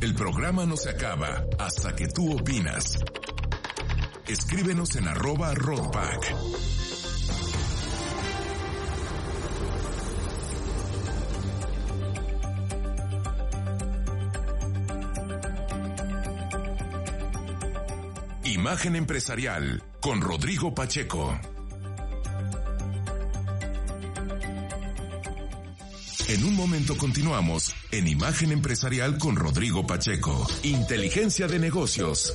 El 0.00 0.12
programa 0.14 0.66
no 0.66 0.76
se 0.76 0.90
acaba 0.90 1.44
hasta 1.56 1.94
que 1.94 2.08
tú 2.08 2.32
opinas. 2.32 2.98
Escríbenos 4.28 4.96
en 4.96 5.06
arroba 5.06 5.54
roadback. 5.54 6.34
Imagen 18.44 18.96
empresarial 18.96 19.82
con 20.00 20.20
Rodrigo 20.20 20.74
Pacheco. 20.74 21.38
En 26.28 26.44
un 26.44 26.56
momento 26.56 26.96
continuamos 26.96 27.72
en 27.92 28.08
Imagen 28.08 28.50
Empresarial 28.50 29.18
con 29.18 29.36
Rodrigo 29.36 29.86
Pacheco. 29.86 30.44
Inteligencia 30.64 31.46
de 31.46 31.60
negocios. 31.60 32.34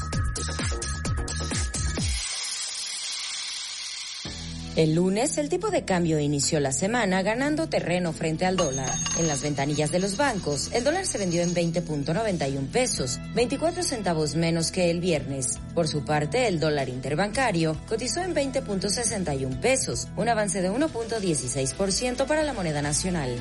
El 4.81 4.95
lunes, 4.95 5.37
el 5.37 5.47
tipo 5.47 5.69
de 5.69 5.85
cambio 5.85 6.19
inició 6.19 6.59
la 6.59 6.71
semana 6.71 7.21
ganando 7.21 7.69
terreno 7.69 8.13
frente 8.13 8.47
al 8.47 8.57
dólar. 8.57 8.89
En 9.19 9.27
las 9.27 9.43
ventanillas 9.43 9.91
de 9.91 9.99
los 9.99 10.17
bancos, 10.17 10.71
el 10.73 10.83
dólar 10.83 11.05
se 11.05 11.19
vendió 11.19 11.43
en 11.43 11.53
20.91 11.53 12.67
pesos, 12.71 13.19
24 13.35 13.83
centavos 13.83 14.33
menos 14.33 14.71
que 14.71 14.89
el 14.89 14.99
viernes. 14.99 15.59
Por 15.75 15.87
su 15.87 16.03
parte, 16.03 16.47
el 16.47 16.59
dólar 16.59 16.89
interbancario 16.89 17.77
cotizó 17.87 18.21
en 18.21 18.33
20.61 18.33 19.59
pesos, 19.59 20.07
un 20.17 20.27
avance 20.29 20.63
de 20.63 20.71
1.16% 20.71 22.25
para 22.25 22.41
la 22.41 22.53
moneda 22.53 22.81
nacional. 22.81 23.35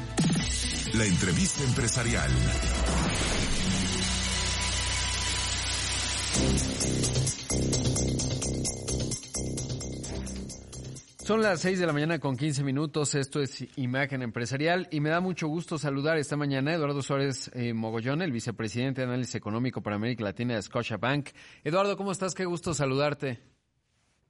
La 0.92 1.06
entrevista 1.06 1.64
empresarial. 1.64 2.30
Son 11.30 11.42
las 11.42 11.60
6 11.60 11.78
de 11.78 11.86
la 11.86 11.92
mañana 11.92 12.18
con 12.18 12.36
15 12.36 12.64
minutos. 12.64 13.14
Esto 13.14 13.40
es 13.40 13.64
Imagen 13.76 14.20
Empresarial 14.20 14.88
y 14.90 14.98
me 14.98 15.10
da 15.10 15.20
mucho 15.20 15.46
gusto 15.46 15.78
saludar 15.78 16.18
esta 16.18 16.36
mañana 16.36 16.72
a 16.72 16.74
Eduardo 16.74 17.02
Suárez 17.02 17.52
eh, 17.54 17.72
Mogollón, 17.72 18.20
el 18.20 18.32
vicepresidente 18.32 19.02
de 19.02 19.06
Análisis 19.06 19.36
Económico 19.36 19.80
para 19.80 19.94
América 19.94 20.24
Latina 20.24 20.56
de 20.56 20.62
Scotiabank. 20.62 21.28
Eduardo, 21.62 21.96
¿cómo 21.96 22.10
estás? 22.10 22.34
Qué 22.34 22.46
gusto 22.46 22.74
saludarte. 22.74 23.38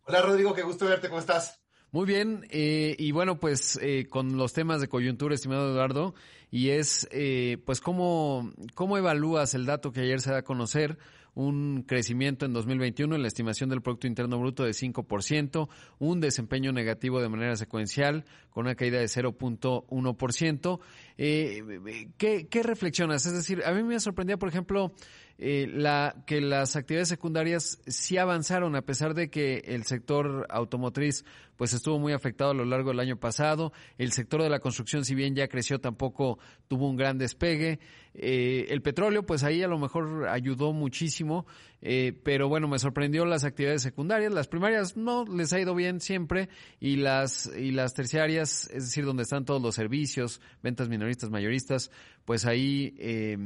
Hola 0.05 0.21
Rodrigo, 0.21 0.53
qué 0.53 0.61
gusto 0.61 0.85
verte. 0.85 1.09
¿Cómo 1.09 1.21
estás? 1.21 1.59
Muy 1.93 2.07
bien, 2.07 2.47
eh, 2.51 2.95
y 3.01 3.11
bueno, 3.11 3.41
pues 3.41 3.77
eh, 3.83 4.07
con 4.09 4.37
los 4.37 4.53
temas 4.53 4.81
de 4.81 4.87
coyuntura, 4.87 5.35
estimado 5.35 5.73
Eduardo, 5.73 6.15
y 6.49 6.69
es, 6.69 7.09
eh, 7.11 7.59
pues, 7.67 7.81
¿cómo, 7.81 8.53
¿cómo 8.75 8.97
evalúas 8.97 9.55
el 9.55 9.67
dato 9.67 9.91
que 9.91 10.03
ayer 10.03 10.21
se 10.21 10.31
da 10.31 10.39
a 10.39 10.43
conocer? 10.43 10.99
Un 11.35 11.85
crecimiento 11.87 12.47
en 12.47 12.53
2021 12.53 13.15
en 13.15 13.23
la 13.23 13.29
estimación 13.29 13.71
del 13.71 13.83
Producto 13.83 14.07
Interno 14.07 14.39
Bruto 14.39 14.65
de 14.65 14.73
5%, 14.73 15.69
un 15.99 16.21
desempeño 16.21 16.73
negativo 16.73 17.21
de 17.21 17.29
manera 17.29 17.57
secuencial 17.57 18.25
con 18.51 18.67
una 18.67 18.75
caída 18.75 18.99
de 18.99 19.07
0.1%. 19.07 20.81
Eh, 21.19 22.11
¿qué, 22.17 22.49
¿Qué 22.49 22.63
reflexionas? 22.63 23.27
Es 23.27 23.33
decir, 23.33 23.63
a 23.65 23.73
mí 23.73 23.83
me 23.83 24.01
sorprendía, 24.01 24.37
por 24.37 24.49
ejemplo, 24.49 24.93
eh, 25.43 25.67
la, 25.73 26.23
que 26.27 26.43
las 26.43 26.77
actividades 26.77 27.09
secundarias 27.09 27.79
sí 27.87 28.19
avanzaron 28.19 28.77
a 28.77 28.83
pesar 28.83 29.15
de 29.15 29.31
que 29.31 29.63
el 29.65 29.85
sector 29.85 30.47
automotriz 30.51 31.25
pues 31.61 31.73
estuvo 31.75 31.99
muy 31.99 32.15
afectado 32.15 32.53
a 32.53 32.55
lo 32.55 32.65
largo 32.65 32.89
del 32.89 33.01
año 33.01 33.19
pasado. 33.19 33.73
El 33.99 34.13
sector 34.13 34.43
de 34.43 34.49
la 34.49 34.61
construcción, 34.61 35.05
si 35.05 35.15
bien 35.15 35.35
ya 35.35 35.47
creció, 35.47 35.79
tampoco 35.79 36.39
tuvo 36.69 36.89
un 36.89 36.97
gran 36.97 37.19
despegue. 37.19 37.81
Eh, 38.15 38.67
el 38.71 38.81
petróleo, 38.81 39.25
pues 39.25 39.45
ahí 39.45 39.63
a 39.63 39.69
lo 39.69 39.79
mejor 39.79 40.27
ayudó 40.29 40.73
muchísimo, 40.73 41.47
eh, 41.83 42.19
pero 42.25 42.49
bueno, 42.49 42.67
me 42.67 42.79
sorprendió 42.79 43.27
las 43.27 43.45
actividades 43.45 43.83
secundarias. 43.83 44.33
Las 44.33 44.49
primarias 44.49 44.97
no 44.97 45.27
les 45.27 45.53
ha 45.53 45.61
ido 45.61 45.75
bien 45.75 46.01
siempre 46.01 46.49
y 46.81 46.97
las 46.97 47.51
y 47.55 47.73
las 47.73 47.93
terciarias, 47.93 48.71
es 48.73 48.85
decir, 48.85 49.05
donde 49.05 49.25
están 49.25 49.45
todos 49.45 49.61
los 49.61 49.75
servicios, 49.75 50.41
ventas 50.63 50.89
minoristas, 50.89 51.29
mayoristas, 51.29 51.91
pues 52.31 52.47
ahí 52.47 52.95
eh, 53.01 53.37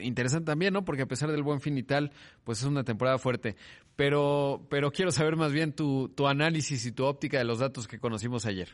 interesante 0.00 0.46
también, 0.46 0.72
¿no? 0.72 0.84
Porque 0.84 1.02
a 1.02 1.06
pesar 1.06 1.28
del 1.32 1.42
buen 1.42 1.60
fin 1.60 1.76
y 1.76 1.82
tal, 1.82 2.12
pues 2.44 2.60
es 2.60 2.64
una 2.64 2.84
temporada 2.84 3.18
fuerte. 3.18 3.56
Pero 3.96 4.64
pero 4.70 4.92
quiero 4.92 5.10
saber 5.10 5.34
más 5.34 5.50
bien 5.50 5.72
tu 5.72 6.08
tu 6.10 6.28
análisis 6.28 6.86
y 6.86 6.92
tu 6.92 7.04
óptica 7.04 7.38
de 7.38 7.42
los 7.42 7.58
datos 7.58 7.88
que 7.88 7.98
conocimos 7.98 8.46
ayer. 8.46 8.68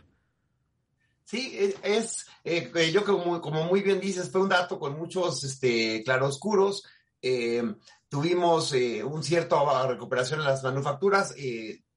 Sí, 1.24 1.58
es, 1.82 2.26
eh, 2.44 2.70
eh, 2.74 2.92
yo 2.92 3.06
como, 3.06 3.40
como, 3.40 3.64
muy 3.64 3.80
bien 3.80 4.00
dices, 4.00 4.30
fue 4.30 4.42
un 4.42 4.50
dato 4.50 4.78
con 4.78 4.98
muchos 4.98 5.42
este, 5.44 6.04
claroscuros. 6.04 6.84
Eh, 7.22 7.62
tuvimos 8.10 8.74
eh, 8.74 9.02
un 9.02 9.22
cierto 9.22 9.64
recuperación 9.88 10.40
en 10.40 10.46
las 10.46 10.62
manufacturas, 10.62 11.34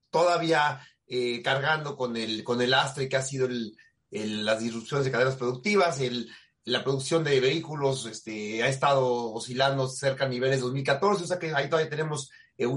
todavía 0.09 0.79
cargando 1.43 1.97
con 1.97 2.15
el, 2.15 2.45
con 2.45 2.61
el 2.61 2.73
astre 2.73 3.09
que 3.09 3.17
ha 3.17 3.21
sido 3.21 3.47
el, 3.47 3.75
las 4.09 4.61
disrupciones 4.61 5.03
de 5.03 5.11
cadenas 5.11 5.35
productivas, 5.35 5.99
el, 5.99 6.29
la 6.65 6.83
producción 6.83 7.23
de 7.23 7.39
vehículos 7.39 8.07
este, 8.07 8.63
ha 8.63 8.67
estado 8.67 9.33
oscilando 9.33 9.87
cerca 9.87 10.25
a 10.25 10.27
niveles 10.27 10.57
de 10.57 10.63
2014, 10.63 11.23
o 11.23 11.27
sea 11.27 11.39
que 11.39 11.53
ahí 11.53 11.69
todavía 11.69 11.89
tenemos 11.89 12.31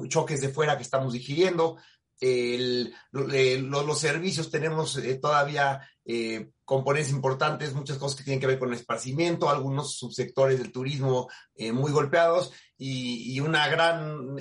choques 0.09 0.40
de 0.40 0.50
fuera 0.50 0.76
que 0.76 0.83
estamos 0.83 1.12
digiriendo. 1.14 1.78
El, 2.21 2.92
los 3.12 3.99
servicios 3.99 4.50
tenemos 4.50 4.97
eh, 4.99 5.14
todavía 5.14 5.80
eh, 6.04 6.50
componentes 6.64 7.12
importantes, 7.12 7.75
muchas 7.75 7.97
cosas 7.97 8.18
que 8.18 8.25
tienen 8.25 8.40
que 8.40 8.47
ver 8.49 8.59
con 8.59 8.68
el 8.68 8.75
esparcimiento, 8.75 9.49
algunos 9.49 9.95
subsectores 9.95 10.59
del 10.59 10.73
turismo 10.73 11.28
eh, 11.54 11.73
muy 11.73 11.90
golpeados. 11.90 12.52
Y, 12.76 13.40
una 13.40 13.68
gran 13.68 14.37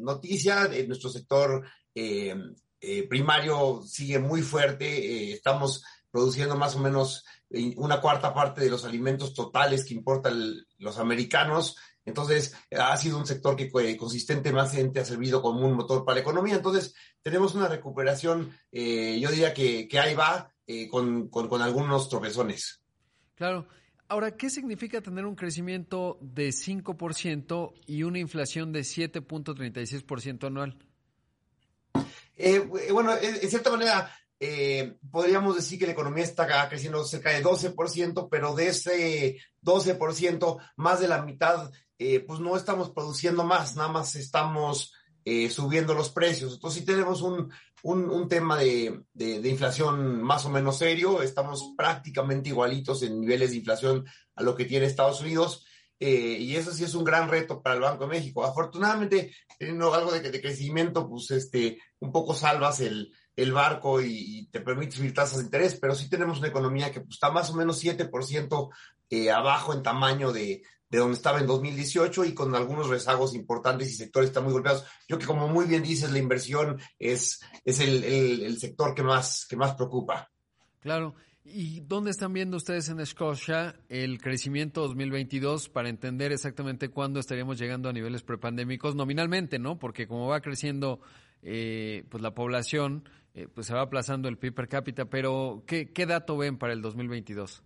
noticia, 0.00 0.70
nuestro 0.86 1.10
sector 1.10 1.66
primario 3.08 3.82
sigue 3.82 4.18
muy 4.18 4.40
fuerte, 4.40 5.32
estamos 5.32 5.82
produciendo 6.10 6.56
más 6.56 6.74
o 6.76 6.78
menos 6.78 7.24
una 7.76 8.00
cuarta 8.00 8.32
parte 8.32 8.62
de 8.62 8.70
los 8.70 8.84
alimentos 8.84 9.34
totales 9.34 9.84
que 9.84 9.94
importan 9.94 10.56
los 10.78 10.98
americanos, 10.98 11.76
entonces, 12.04 12.54
ha 12.76 12.96
sido 12.96 13.18
un 13.18 13.26
sector 13.26 13.56
que 13.56 13.96
consistentemente 13.96 15.00
ha 15.00 15.04
servido 15.04 15.40
como 15.40 15.66
un 15.66 15.74
motor 15.74 16.04
para 16.04 16.16
la 16.16 16.22
economía. 16.22 16.56
Entonces, 16.56 16.94
tenemos 17.22 17.54
una 17.54 17.68
recuperación, 17.68 18.52
eh, 18.72 19.18
yo 19.20 19.30
diría 19.30 19.54
que, 19.54 19.88
ahí 20.00 20.14
va, 20.14 20.52
eh, 20.66 20.88
con, 20.88 21.30
algunos 21.60 22.08
tropezones. 22.08 22.82
Claro. 23.34 23.68
Ahora, 24.08 24.36
¿qué 24.36 24.50
significa 24.50 25.00
tener 25.00 25.24
un 25.24 25.36
crecimiento 25.36 26.18
de 26.20 26.48
5% 26.48 27.72
y 27.86 28.02
una 28.02 28.18
inflación 28.18 28.72
de 28.72 28.80
7.36% 28.80 30.48
anual? 30.48 30.76
Eh, 32.36 32.58
bueno, 32.90 33.14
en 33.16 33.48
cierta 33.48 33.70
manera, 33.70 34.10
podríamos 35.10 35.54
decir 35.54 35.78
que 35.78 35.86
la 35.86 35.92
economía 35.92 36.24
está 36.24 36.68
creciendo 36.68 37.04
cerca 37.04 37.30
de 37.30 37.44
12%, 37.44 38.28
pero 38.30 38.54
de 38.54 38.68
ese 38.68 39.38
12%, 39.62 40.58
más 40.76 41.00
de 41.00 41.08
la 41.08 41.22
mitad 41.22 41.70
eh, 42.04 42.18
pues 42.18 42.40
no 42.40 42.56
estamos 42.56 42.90
produciendo 42.90 43.44
más, 43.44 43.76
nada 43.76 43.88
más 43.88 44.16
estamos 44.16 44.92
eh, 45.24 45.48
subiendo 45.50 45.94
los 45.94 46.10
precios. 46.10 46.54
Entonces 46.54 46.80
sí 46.80 46.84
tenemos 46.84 47.22
un, 47.22 47.48
tema 48.28 48.58
de, 48.58 49.04
inflación 49.44 50.20
más 50.20 50.44
o 50.44 50.50
menos 50.50 50.78
serio, 50.78 51.22
estamos 51.22 51.74
prácticamente 51.76 52.48
igualitos 52.48 53.04
en 53.04 53.20
niveles 53.20 53.52
de 53.52 53.58
inflación 53.58 54.04
a 54.34 54.42
lo 54.42 54.56
que 54.56 54.64
tiene 54.64 54.86
Estados 54.86 55.20
Unidos. 55.20 55.64
Eh, 56.00 56.38
y 56.40 56.56
eso 56.56 56.72
sí 56.72 56.82
es 56.82 56.96
un 56.96 57.04
gran 57.04 57.28
reto 57.28 57.62
para 57.62 57.76
el 57.76 57.82
Banco 57.82 58.08
de 58.08 58.18
México. 58.18 58.44
Afortunadamente, 58.44 59.32
teniendo 59.56 59.94
algo 59.94 60.10
de, 60.10 60.40
crecimiento, 60.40 61.08
pues 61.08 61.30
este, 61.30 61.78
un 62.00 62.10
poco 62.10 62.34
salvas 62.34 62.80
el, 62.80 63.12
barco 63.52 64.00
y, 64.00 64.48
te 64.50 64.60
permite 64.60 64.96
subir 64.96 65.14
tasas 65.14 65.38
de 65.38 65.44
interés, 65.44 65.78
pero 65.80 65.94
sí 65.94 66.08
tenemos 66.08 66.38
una 66.38 66.48
economía 66.48 66.92
que 66.92 67.00
pues, 67.00 67.14
está 67.14 67.30
más 67.30 67.50
o 67.50 67.54
menos 67.54 67.82
7% 67.82 68.70
abajo 69.30 69.74
en 69.74 69.82
tamaño 69.82 70.32
de, 70.32 70.62
de 70.92 70.98
donde 70.98 71.14
estaba 71.14 71.40
en 71.40 71.46
2018 71.46 72.26
y 72.26 72.34
con 72.34 72.54
algunos 72.54 72.90
rezagos 72.90 73.34
importantes 73.34 73.90
y 73.90 73.94
sectores 73.94 74.28
están 74.28 74.44
muy 74.44 74.52
golpeados. 74.52 74.84
Yo 75.08 75.18
que 75.18 75.24
como 75.24 75.48
muy 75.48 75.64
bien 75.64 75.82
dices, 75.82 76.12
la 76.12 76.18
inversión 76.18 76.78
es, 76.98 77.40
es 77.64 77.80
el, 77.80 78.04
el, 78.04 78.58
sector 78.58 78.94
que 78.94 79.02
más, 79.02 79.46
que 79.48 79.56
más 79.56 79.74
preocupa. 79.74 80.30
Claro. 80.80 81.14
¿Y 81.44 81.80
dónde 81.80 82.10
están 82.10 82.34
viendo 82.34 82.58
ustedes 82.58 82.90
en 82.90 83.04
Scotia 83.06 83.74
el 83.88 84.20
crecimiento 84.20 84.82
2022 84.82 85.70
para 85.70 85.88
entender 85.88 86.30
exactamente 86.30 86.90
cuándo 86.90 87.20
estaríamos 87.20 87.58
llegando 87.58 87.88
a 87.88 87.94
niveles 87.94 88.22
prepandémicos 88.22 88.94
nominalmente, 88.94 89.58
¿no? 89.58 89.78
Porque 89.78 90.06
como 90.06 90.28
va 90.28 90.42
creciendo 90.42 91.00
eh, 91.40 92.04
pues 92.10 92.22
la 92.22 92.34
población, 92.34 93.08
eh, 93.34 93.48
pues 93.52 93.66
se 93.66 93.74
va 93.74 93.82
aplazando 93.82 94.28
el 94.28 94.38
PIB 94.38 94.54
per 94.54 94.68
cápita, 94.68 95.06
pero 95.06 95.64
¿qué, 95.66 95.92
¿qué 95.92 96.06
dato 96.06 96.36
ven 96.36 96.58
para 96.58 96.72
el 96.72 96.82
2022? 96.82 97.62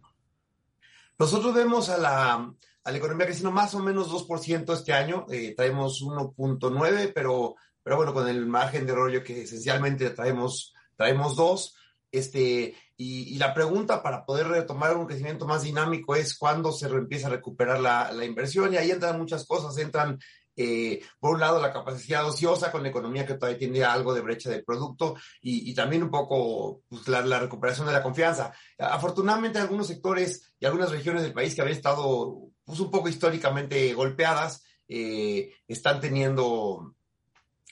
Nosotros 1.19 1.55
vemos 1.55 1.89
a 1.89 1.99
la, 1.99 2.55
a 2.85 2.91
la 2.91 2.99
economía 2.99 3.27
creciendo 3.27 3.51
más 3.51 3.75
o 3.75 3.81
menos 3.81 4.11
2% 4.11 4.73
este 4.73 4.93
año, 4.93 5.27
eh, 5.31 5.55
traemos 5.57 6.03
1.9, 6.03 7.13
pero, 7.15 7.57
pero 7.83 7.97
bueno, 7.97 8.15
con 8.15 8.29
el 8.29 8.47
margen 8.47 8.87
de 8.87 8.95
rollo 8.95 9.25
que 9.25 9.43
esencialmente 9.43 10.11
traemos, 10.11 10.75
traemos 10.95 11.35
2. 11.37 11.75
Este, 12.13 12.75
y, 12.97 13.35
y, 13.35 13.39
la 13.39 13.53
pregunta 13.53 14.03
para 14.03 14.25
poder 14.25 14.47
retomar 14.47 14.97
un 14.97 15.07
crecimiento 15.07 15.47
más 15.47 15.65
dinámico 15.65 16.15
es 16.15 16.39
cuándo 16.39 16.71
se 16.71 16.87
empieza 16.87 17.27
a 17.27 17.31
recuperar 17.31 17.81
la, 17.81 18.13
la, 18.13 18.25
inversión 18.25 18.73
y 18.73 18.77
ahí 18.77 18.91
entran 18.91 19.19
muchas 19.19 19.45
cosas, 19.47 19.77
entran 19.79 20.19
eh, 20.57 21.03
por 21.21 21.35
un 21.35 21.41
lado 21.41 21.61
la 21.61 21.73
capacidad 21.73 22.27
ociosa 22.27 22.73
con 22.73 22.83
la 22.83 22.89
economía 22.89 23.27
que 23.27 23.35
todavía 23.35 23.59
tiene 23.59 23.85
algo 23.85 24.15
de 24.15 24.23
brecha 24.23 24.49
de 24.49 24.63
producto 24.63 25.17
y, 25.43 25.71
y 25.71 25.75
también 25.75 26.03
un 26.03 26.11
poco 26.11 26.83
pues, 26.89 27.07
la, 27.09 27.21
la, 27.21 27.39
recuperación 27.39 27.87
de 27.87 27.93
la 27.93 28.03
confianza. 28.03 28.53
Afortunadamente 28.79 29.59
algunos 29.59 29.87
sectores 29.87 30.55
y 30.59 30.65
algunas 30.67 30.91
regiones 30.91 31.23
del 31.23 31.35
país 31.35 31.55
que 31.55 31.61
habían 31.61 31.77
estado 31.77 32.49
pues, 32.65 32.81
un 32.81 32.91
poco 32.91 33.09
históricamente 33.09 33.93
golpeadas 33.93 34.65
eh, 34.89 35.53
están 35.69 36.01
teniendo 36.01 36.95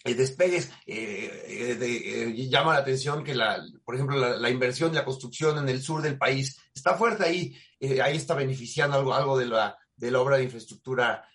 eh, 0.05 0.14
despegues. 0.14 0.71
Eh, 0.87 1.76
de, 1.79 2.49
llama 2.49 2.75
la 2.75 2.81
atención 2.81 3.25
que, 3.25 3.35
la, 3.35 3.64
por 3.85 3.95
ejemplo, 3.95 4.19
la, 4.19 4.37
la, 4.37 4.50
inversión 4.50 4.95
la 4.95 5.05
construcción 5.05 5.57
en 5.59 5.69
el 5.71 5.81
sur 5.83 6.03
del 6.03 6.19
país 6.19 6.61
está 6.75 6.95
fuerte 6.97 7.25
ahí, 7.25 7.57
ahí 8.03 8.17
está 8.17 8.35
beneficiando 8.35 8.99
algo, 8.99 9.14
algo 9.14 9.38
de, 9.38 9.47
la, 9.47 9.79
de 9.97 10.11
la 10.11 10.21
obra 10.21 10.37
de 10.37 10.45
infraestructura 10.45 11.25
eh, 11.25 11.25
eh, 11.25 11.34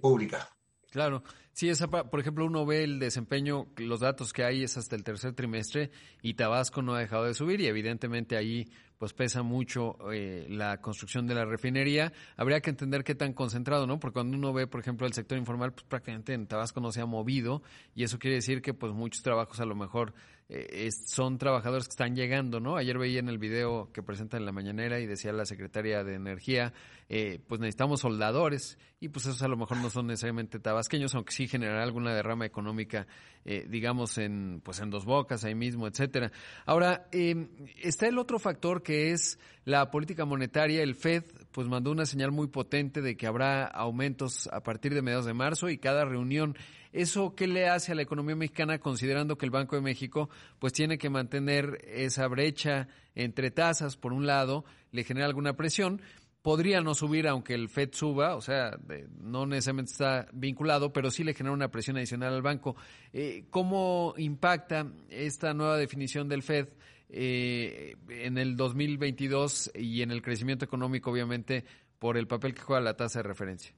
pública. 0.00 0.48
Claro. 0.90 1.22
Sí, 1.52 1.68
esa, 1.68 1.88
por 1.88 2.20
ejemplo, 2.20 2.46
uno 2.46 2.64
ve 2.64 2.84
el 2.84 3.00
desempeño, 3.00 3.66
los 3.78 3.98
datos 3.98 4.32
que 4.32 4.44
hay 4.44 4.62
es 4.62 4.76
hasta 4.76 4.94
el 4.94 5.02
tercer 5.02 5.34
trimestre 5.34 5.90
y 6.22 6.34
Tabasco 6.34 6.82
no 6.82 6.94
ha 6.94 7.00
dejado 7.00 7.24
de 7.24 7.34
subir 7.34 7.60
y 7.60 7.66
evidentemente 7.66 8.36
ahí 8.36 8.70
pues 8.96 9.12
pesa 9.12 9.42
mucho 9.42 9.96
eh, 10.12 10.46
la 10.48 10.80
construcción 10.80 11.26
de 11.26 11.34
la 11.34 11.44
refinería. 11.44 12.12
Habría 12.36 12.60
que 12.60 12.70
entender 12.70 13.02
qué 13.02 13.16
tan 13.16 13.32
concentrado, 13.32 13.88
¿no? 13.88 13.98
Porque 13.98 14.14
cuando 14.14 14.36
uno 14.36 14.52
ve, 14.52 14.68
por 14.68 14.80
ejemplo, 14.80 15.06
el 15.06 15.12
sector 15.12 15.36
informal, 15.36 15.72
pues 15.72 15.84
prácticamente 15.84 16.32
en 16.32 16.46
Tabasco 16.46 16.80
no 16.80 16.92
se 16.92 17.00
ha 17.00 17.06
movido 17.06 17.62
y 17.92 18.04
eso 18.04 18.20
quiere 18.20 18.36
decir 18.36 18.62
que 18.62 18.72
pues 18.72 18.92
muchos 18.92 19.24
trabajos 19.24 19.58
a 19.58 19.64
lo 19.64 19.74
mejor 19.74 20.14
eh, 20.48 20.90
son 20.90 21.36
trabajadores 21.36 21.86
que 21.86 21.92
están 21.92 22.16
llegando, 22.16 22.58
¿no? 22.58 22.76
Ayer 22.76 22.96
veía 22.96 23.20
en 23.20 23.28
el 23.28 23.38
video 23.38 23.90
que 23.92 24.02
presentan 24.02 24.40
en 24.40 24.46
la 24.46 24.52
mañanera 24.52 24.98
y 24.98 25.06
decía 25.06 25.32
la 25.32 25.44
secretaria 25.44 26.04
de 26.04 26.14
Energía, 26.14 26.72
eh, 27.10 27.38
pues 27.46 27.60
necesitamos 27.60 28.00
soldadores 28.00 28.78
y 29.00 29.08
pues 29.08 29.26
esos 29.26 29.42
a 29.42 29.48
lo 29.48 29.56
mejor 29.56 29.76
no 29.76 29.90
son 29.90 30.06
necesariamente 30.06 30.58
tabasqueños, 30.58 31.14
aunque 31.14 31.32
sí 31.32 31.48
generará 31.48 31.82
alguna 31.82 32.14
derrama 32.14 32.46
económica, 32.46 33.06
eh, 33.44 33.66
digamos, 33.68 34.18
en, 34.18 34.60
pues 34.64 34.80
en 34.80 34.90
Dos 34.90 35.04
Bocas, 35.04 35.44
ahí 35.44 35.54
mismo, 35.54 35.86
etcétera. 35.86 36.32
Ahora, 36.66 37.08
eh, 37.12 37.48
está 37.82 38.08
el 38.08 38.18
otro 38.18 38.38
factor 38.38 38.82
que 38.82 39.12
es 39.12 39.38
la 39.64 39.90
política 39.90 40.24
monetaria. 40.24 40.82
El 40.82 40.94
Fed 40.94 41.24
pues 41.52 41.68
mandó 41.68 41.90
una 41.90 42.06
señal 42.06 42.32
muy 42.32 42.48
potente 42.48 43.02
de 43.02 43.16
que 43.16 43.26
habrá 43.26 43.66
aumentos 43.66 44.48
a 44.52 44.60
partir 44.62 44.94
de 44.94 45.02
mediados 45.02 45.26
de 45.26 45.34
marzo 45.34 45.68
y 45.68 45.78
cada 45.78 46.04
reunión. 46.04 46.56
¿Eso 46.92 47.34
qué 47.34 47.46
le 47.46 47.68
hace 47.68 47.92
a 47.92 47.94
la 47.94 48.02
economía 48.02 48.36
mexicana 48.36 48.78
considerando 48.78 49.36
que 49.36 49.46
el 49.46 49.50
Banco 49.50 49.76
de 49.76 49.82
México 49.82 50.30
pues 50.58 50.72
tiene 50.72 50.98
que 50.98 51.10
mantener 51.10 51.78
esa 51.86 52.26
brecha 52.28 52.88
entre 53.14 53.50
tasas 53.50 53.96
por 53.96 54.12
un 54.12 54.26
lado, 54.26 54.64
le 54.92 55.04
genera 55.04 55.26
alguna 55.26 55.56
presión, 55.56 56.00
podría 56.42 56.80
no 56.80 56.94
subir 56.94 57.28
aunque 57.28 57.54
el 57.54 57.68
Fed 57.68 57.90
suba, 57.92 58.36
o 58.36 58.40
sea, 58.40 58.78
no 59.20 59.44
necesariamente 59.46 59.92
está 59.92 60.28
vinculado, 60.32 60.92
pero 60.92 61.10
sí 61.10 61.24
le 61.24 61.34
genera 61.34 61.52
una 61.52 61.70
presión 61.70 61.96
adicional 61.96 62.34
al 62.34 62.42
banco. 62.42 62.76
Eh, 63.12 63.44
¿Cómo 63.50 64.14
impacta 64.16 64.86
esta 65.10 65.52
nueva 65.52 65.76
definición 65.76 66.28
del 66.28 66.42
Fed 66.42 66.68
eh, 67.10 67.96
en 68.08 68.36
el 68.38 68.56
2022 68.56 69.72
y 69.74 70.02
en 70.02 70.10
el 70.10 70.22
crecimiento 70.22 70.64
económico, 70.64 71.10
obviamente, 71.10 71.64
por 71.98 72.16
el 72.16 72.26
papel 72.26 72.54
que 72.54 72.62
juega 72.62 72.82
la 72.82 72.96
tasa 72.96 73.20
de 73.20 73.28
referencia. 73.28 73.74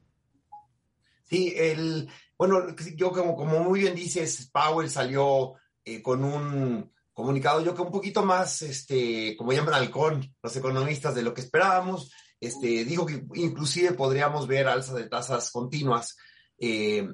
Sí, 1.31 1.55
el, 1.57 2.09
bueno, 2.37 2.75
yo 2.97 3.13
como, 3.13 3.37
como 3.37 3.61
muy 3.61 3.81
bien 3.81 3.95
dices, 3.95 4.51
Powell 4.53 4.91
salió 4.91 5.55
eh, 5.85 6.03
con 6.03 6.25
un 6.25 6.93
comunicado, 7.13 7.63
yo 7.63 7.73
que 7.73 7.83
un 7.83 7.93
poquito 7.93 8.25
más, 8.25 8.63
este, 8.63 9.37
como 9.37 9.53
llaman 9.53 9.75
halcón 9.75 10.35
los 10.43 10.57
economistas, 10.57 11.15
de 11.15 11.23
lo 11.23 11.33
que 11.33 11.43
esperábamos. 11.43 12.11
Este, 12.41 12.85
dijo 12.85 13.07
que 13.07 13.23
inclusive 13.35 13.93
podríamos 13.93 14.49
ver 14.49 14.67
alza 14.67 14.95
de 14.95 15.09
tasas 15.09 15.53
continuas. 15.53 16.17
Eh, 16.59 17.07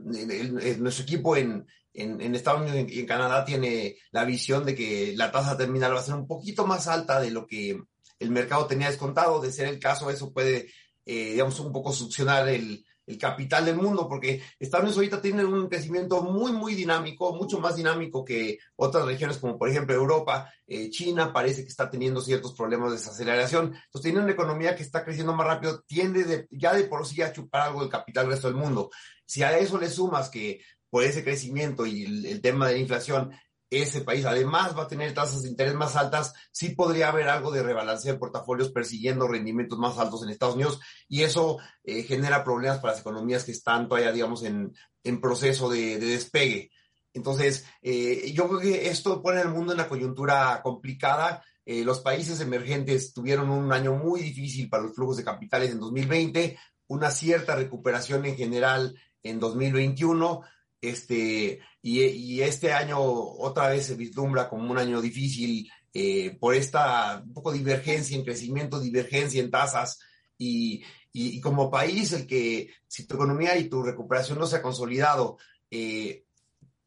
nuestro 0.78 1.04
equipo 1.04 1.36
en, 1.36 1.66
en, 1.92 2.34
Estados 2.34 2.62
Unidos 2.62 2.90
y 2.90 3.00
en 3.00 3.06
Canadá 3.06 3.44
tiene 3.44 3.96
la 4.12 4.24
visión 4.24 4.64
de 4.64 4.74
que 4.74 5.12
la 5.14 5.30
tasa 5.30 5.58
terminal 5.58 5.94
va 5.94 6.00
a 6.00 6.04
ser 6.04 6.14
un 6.14 6.26
poquito 6.26 6.66
más 6.66 6.86
alta 6.86 7.20
de 7.20 7.32
lo 7.32 7.46
que 7.46 7.82
el 8.18 8.30
mercado 8.30 8.66
tenía 8.66 8.88
descontado. 8.88 9.42
De 9.42 9.52
ser 9.52 9.68
el 9.68 9.78
caso, 9.78 10.08
eso 10.08 10.32
puede, 10.32 10.70
eh, 11.04 11.32
digamos, 11.32 11.60
un 11.60 11.72
poco 11.72 11.92
succionar 11.92 12.48
el, 12.48 12.85
el 13.06 13.18
capital 13.18 13.64
del 13.64 13.76
mundo, 13.76 14.08
porque 14.08 14.42
Estados 14.58 14.84
Unidos 14.84 14.96
ahorita 14.96 15.22
tiene 15.22 15.44
un 15.44 15.68
crecimiento 15.68 16.22
muy, 16.22 16.52
muy 16.52 16.74
dinámico, 16.74 17.34
mucho 17.34 17.60
más 17.60 17.76
dinámico 17.76 18.24
que 18.24 18.58
otras 18.74 19.06
regiones 19.06 19.38
como 19.38 19.58
por 19.58 19.68
ejemplo 19.68 19.94
Europa, 19.94 20.52
eh, 20.66 20.90
China 20.90 21.32
parece 21.32 21.62
que 21.62 21.68
está 21.68 21.88
teniendo 21.88 22.20
ciertos 22.20 22.54
problemas 22.54 22.90
de 22.90 22.96
desaceleración, 22.96 23.66
entonces 23.66 24.02
tiene 24.02 24.20
una 24.20 24.32
economía 24.32 24.74
que 24.74 24.82
está 24.82 25.04
creciendo 25.04 25.34
más 25.34 25.46
rápido, 25.46 25.82
tiende 25.86 26.24
de, 26.24 26.48
ya 26.50 26.74
de 26.74 26.84
por 26.84 27.06
sí 27.06 27.22
a 27.22 27.32
chupar 27.32 27.68
algo 27.68 27.80
del 27.80 27.90
capital 27.90 28.24
del 28.24 28.32
resto 28.32 28.48
del 28.48 28.56
mundo. 28.56 28.90
Si 29.24 29.42
a 29.42 29.56
eso 29.58 29.78
le 29.78 29.88
sumas 29.88 30.28
que 30.28 30.60
por 30.90 31.04
ese 31.04 31.24
crecimiento 31.24 31.84
y 31.84 32.04
el, 32.04 32.40
tema 32.40 32.68
de 32.68 32.74
la 32.74 32.78
inflación, 32.78 33.32
ese 33.70 34.02
país 34.02 34.24
además 34.24 34.76
va 34.76 34.84
a 34.84 34.88
tener 34.88 35.12
tasas 35.12 35.42
de 35.42 35.48
interés 35.48 35.74
más 35.74 35.96
altas, 35.96 36.34
sí 36.52 36.70
podría 36.70 37.08
haber 37.08 37.28
algo 37.28 37.50
de 37.50 37.62
rebalanceo 37.62 38.12
de 38.12 38.18
portafolios 38.18 38.70
persiguiendo 38.70 39.26
rendimientos 39.26 39.78
más 39.78 39.98
altos 39.98 40.22
en 40.22 40.30
Estados 40.30 40.54
Unidos 40.54 40.80
y 41.08 41.22
eso 41.22 41.58
eh, 41.82 42.02
genera 42.02 42.44
problemas 42.44 42.78
para 42.78 42.92
las 42.92 43.00
economías 43.00 43.44
que 43.44 43.52
están 43.52 43.88
todavía, 43.88 44.12
digamos, 44.12 44.44
en, 44.44 44.72
en 45.02 45.20
proceso 45.20 45.68
de, 45.68 45.98
de, 45.98 46.06
despegue. 46.06 46.70
Entonces, 47.12 47.64
eh, 47.82 48.32
yo 48.34 48.46
creo 48.48 48.60
que 48.60 48.88
esto 48.88 49.22
pone 49.22 49.40
al 49.40 49.52
mundo 49.52 49.72
en 49.72 49.80
una 49.80 49.88
coyuntura 49.88 50.60
complicada. 50.62 51.42
Eh, 51.64 51.82
los 51.82 52.00
países 52.00 52.40
emergentes 52.40 53.12
tuvieron 53.12 53.50
un 53.50 53.72
año 53.72 53.94
muy 53.94 54.20
difícil 54.20 54.68
para 54.68 54.84
los 54.84 54.94
flujos 54.94 55.16
de 55.16 55.24
capitales 55.24 55.70
en 55.70 55.80
2020, 55.80 56.58
una 56.88 57.10
cierta 57.10 57.56
recuperación 57.56 58.24
en 58.26 58.36
general 58.36 58.94
en 59.22 59.40
2021 59.40 60.42
este, 60.80 61.60
y, 61.82 62.40
este 62.40 62.72
año 62.72 62.98
otra 63.00 63.68
vez 63.68 63.86
se 63.86 63.94
vislumbra 63.94 64.48
como 64.48 64.70
un 64.70 64.78
año 64.78 65.00
difícil 65.00 65.70
eh, 65.92 66.36
por 66.38 66.54
esta 66.54 67.22
un 67.24 67.32
poco 67.32 67.52
divergencia 67.52 68.16
en 68.16 68.24
crecimiento, 68.24 68.80
divergencia 68.80 69.42
en 69.42 69.50
tasas. 69.50 69.98
Y, 70.38 70.82
y, 71.12 71.40
como 71.40 71.70
país, 71.70 72.12
el 72.12 72.26
que 72.26 72.68
si 72.86 73.06
tu 73.06 73.14
economía 73.14 73.56
y 73.56 73.68
tu 73.68 73.82
recuperación 73.82 74.38
no 74.38 74.46
se 74.46 74.56
ha 74.56 74.62
consolidado, 74.62 75.38
eh, 75.70 76.24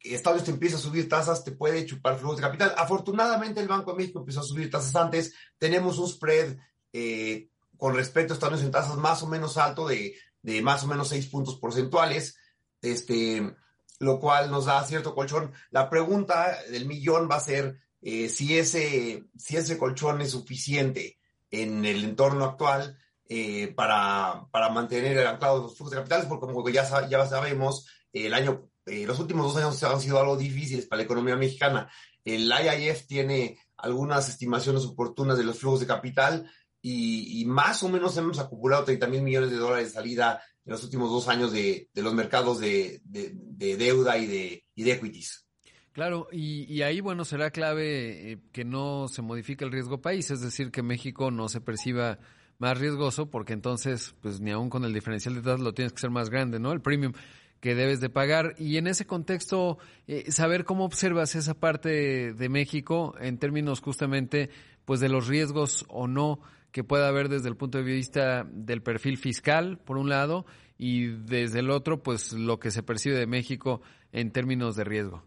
Estados 0.02 0.38
Unidos 0.38 0.44
te 0.44 0.50
empieza 0.52 0.76
a 0.76 0.80
subir 0.80 1.08
tasas, 1.08 1.44
te 1.44 1.52
puede 1.52 1.84
chupar 1.84 2.18
flujos 2.18 2.36
de 2.36 2.42
capital. 2.42 2.74
Afortunadamente, 2.76 3.60
el 3.60 3.68
Banco 3.68 3.90
de 3.90 3.98
México 3.98 4.20
empezó 4.20 4.40
a 4.40 4.44
subir 4.44 4.70
tasas 4.70 4.94
antes. 4.96 5.34
Tenemos 5.58 5.98
un 5.98 6.08
spread 6.08 6.56
eh, 6.92 7.48
con 7.76 7.94
respecto 7.94 8.32
a 8.32 8.34
Estados 8.34 8.60
Unidos 8.60 8.66
en 8.66 8.72
tasas 8.72 8.96
más 8.96 9.22
o 9.22 9.26
menos 9.26 9.58
alto 9.58 9.88
de, 9.88 10.14
de 10.42 10.62
más 10.62 10.84
o 10.84 10.86
menos 10.86 11.08
seis 11.08 11.26
puntos 11.26 11.58
porcentuales. 11.58 12.36
Este, 12.80 13.54
lo 14.00 14.18
cual 14.18 14.50
nos 14.50 14.64
da 14.64 14.82
cierto 14.84 15.14
colchón. 15.14 15.52
La 15.70 15.88
pregunta 15.88 16.58
del 16.70 16.86
millón 16.86 17.28
va 17.30 17.36
a 17.36 17.40
ser 17.40 17.78
eh, 18.00 18.28
si, 18.30 18.58
ese, 18.58 19.24
si 19.36 19.56
ese 19.56 19.78
colchón 19.78 20.22
es 20.22 20.30
suficiente 20.30 21.18
en 21.50 21.84
el 21.84 22.02
entorno 22.02 22.46
actual 22.46 22.98
eh, 23.28 23.72
para, 23.76 24.46
para, 24.50 24.70
mantener 24.70 25.26
anclados 25.26 25.62
los 25.62 25.76
flujos 25.76 25.90
de 25.90 25.98
capitales, 25.98 26.26
porque 26.26 26.46
como 26.46 26.66
ya, 26.70 27.08
ya 27.08 27.26
sabemos, 27.26 27.86
el 28.12 28.32
año, 28.32 28.70
eh, 28.86 29.04
los 29.06 29.20
últimos 29.20 29.52
dos 29.52 29.62
años 29.62 29.82
han 29.84 30.00
sido 30.00 30.18
algo 30.18 30.36
difíciles 30.36 30.86
para 30.86 30.98
la 30.98 31.04
economía 31.04 31.36
mexicana. 31.36 31.90
El 32.24 32.50
IIF 32.50 33.06
tiene 33.06 33.58
algunas 33.76 34.30
estimaciones 34.30 34.84
oportunas 34.84 35.36
de 35.36 35.44
los 35.44 35.58
flujos 35.58 35.80
de 35.80 35.86
capital 35.86 36.50
y, 36.80 37.42
y 37.42 37.44
más 37.44 37.82
o 37.82 37.90
menos 37.90 38.16
hemos 38.16 38.38
acumulado 38.38 38.84
30 38.84 39.06
mil 39.08 39.22
millones 39.22 39.50
de 39.50 39.56
dólares 39.56 39.88
de 39.88 39.92
salida 39.92 40.42
en 40.64 40.72
los 40.72 40.84
últimos 40.84 41.10
dos 41.10 41.28
años 41.28 41.52
de, 41.52 41.88
los 41.94 42.14
mercados 42.14 42.60
de, 42.60 43.00
de, 43.04 43.32
de, 43.34 43.76
deuda 43.76 44.18
y 44.18 44.26
de, 44.26 44.64
y 44.74 44.82
de 44.84 44.92
equities. 44.92 45.46
Claro, 45.92 46.28
y, 46.30 46.72
y, 46.72 46.82
ahí, 46.82 47.00
bueno, 47.00 47.24
será 47.24 47.50
clave 47.50 48.32
eh, 48.32 48.38
que 48.52 48.64
no 48.64 49.08
se 49.08 49.22
modifique 49.22 49.64
el 49.64 49.72
riesgo 49.72 50.00
país, 50.00 50.30
es 50.30 50.40
decir, 50.40 50.70
que 50.70 50.82
México 50.82 51.30
no 51.30 51.48
se 51.48 51.60
perciba 51.60 52.18
más 52.58 52.78
riesgoso 52.78 53.30
porque 53.30 53.54
entonces, 53.54 54.14
pues 54.20 54.40
ni 54.40 54.50
aún 54.52 54.70
con 54.70 54.84
el 54.84 54.92
diferencial 54.92 55.34
de 55.34 55.42
tasas 55.42 55.60
lo 55.60 55.72
tienes 55.72 55.92
que 55.92 56.00
ser 56.00 56.10
más 56.10 56.30
grande, 56.30 56.60
¿no? 56.60 56.72
El 56.72 56.80
premium 56.80 57.12
que 57.60 57.74
debes 57.74 58.00
de 58.00 58.10
pagar. 58.10 58.54
Y 58.58 58.76
en 58.76 58.86
ese 58.86 59.06
contexto, 59.06 59.78
eh, 60.06 60.30
saber 60.30 60.64
cómo 60.64 60.84
observas 60.84 61.34
esa 61.34 61.54
parte 61.54 62.32
de 62.32 62.48
México 62.48 63.14
en 63.20 63.38
términos 63.38 63.80
justamente, 63.80 64.50
pues 64.84 65.00
de 65.00 65.08
los 65.08 65.26
riesgos 65.26 65.84
o 65.88 66.06
no 66.06 66.40
que 66.72 66.84
pueda 66.84 67.08
haber 67.08 67.28
desde 67.28 67.48
el 67.48 67.56
punto 67.56 67.78
de 67.78 67.84
vista 67.84 68.46
del 68.50 68.82
perfil 68.82 69.18
fiscal, 69.18 69.78
por 69.78 69.98
un 69.98 70.08
lado, 70.08 70.46
y 70.78 71.06
desde 71.06 71.60
el 71.60 71.70
otro, 71.70 72.02
pues 72.02 72.32
lo 72.32 72.58
que 72.58 72.70
se 72.70 72.82
percibe 72.82 73.18
de 73.18 73.26
México 73.26 73.82
en 74.12 74.32
términos 74.32 74.76
de 74.76 74.84
riesgo. 74.84 75.22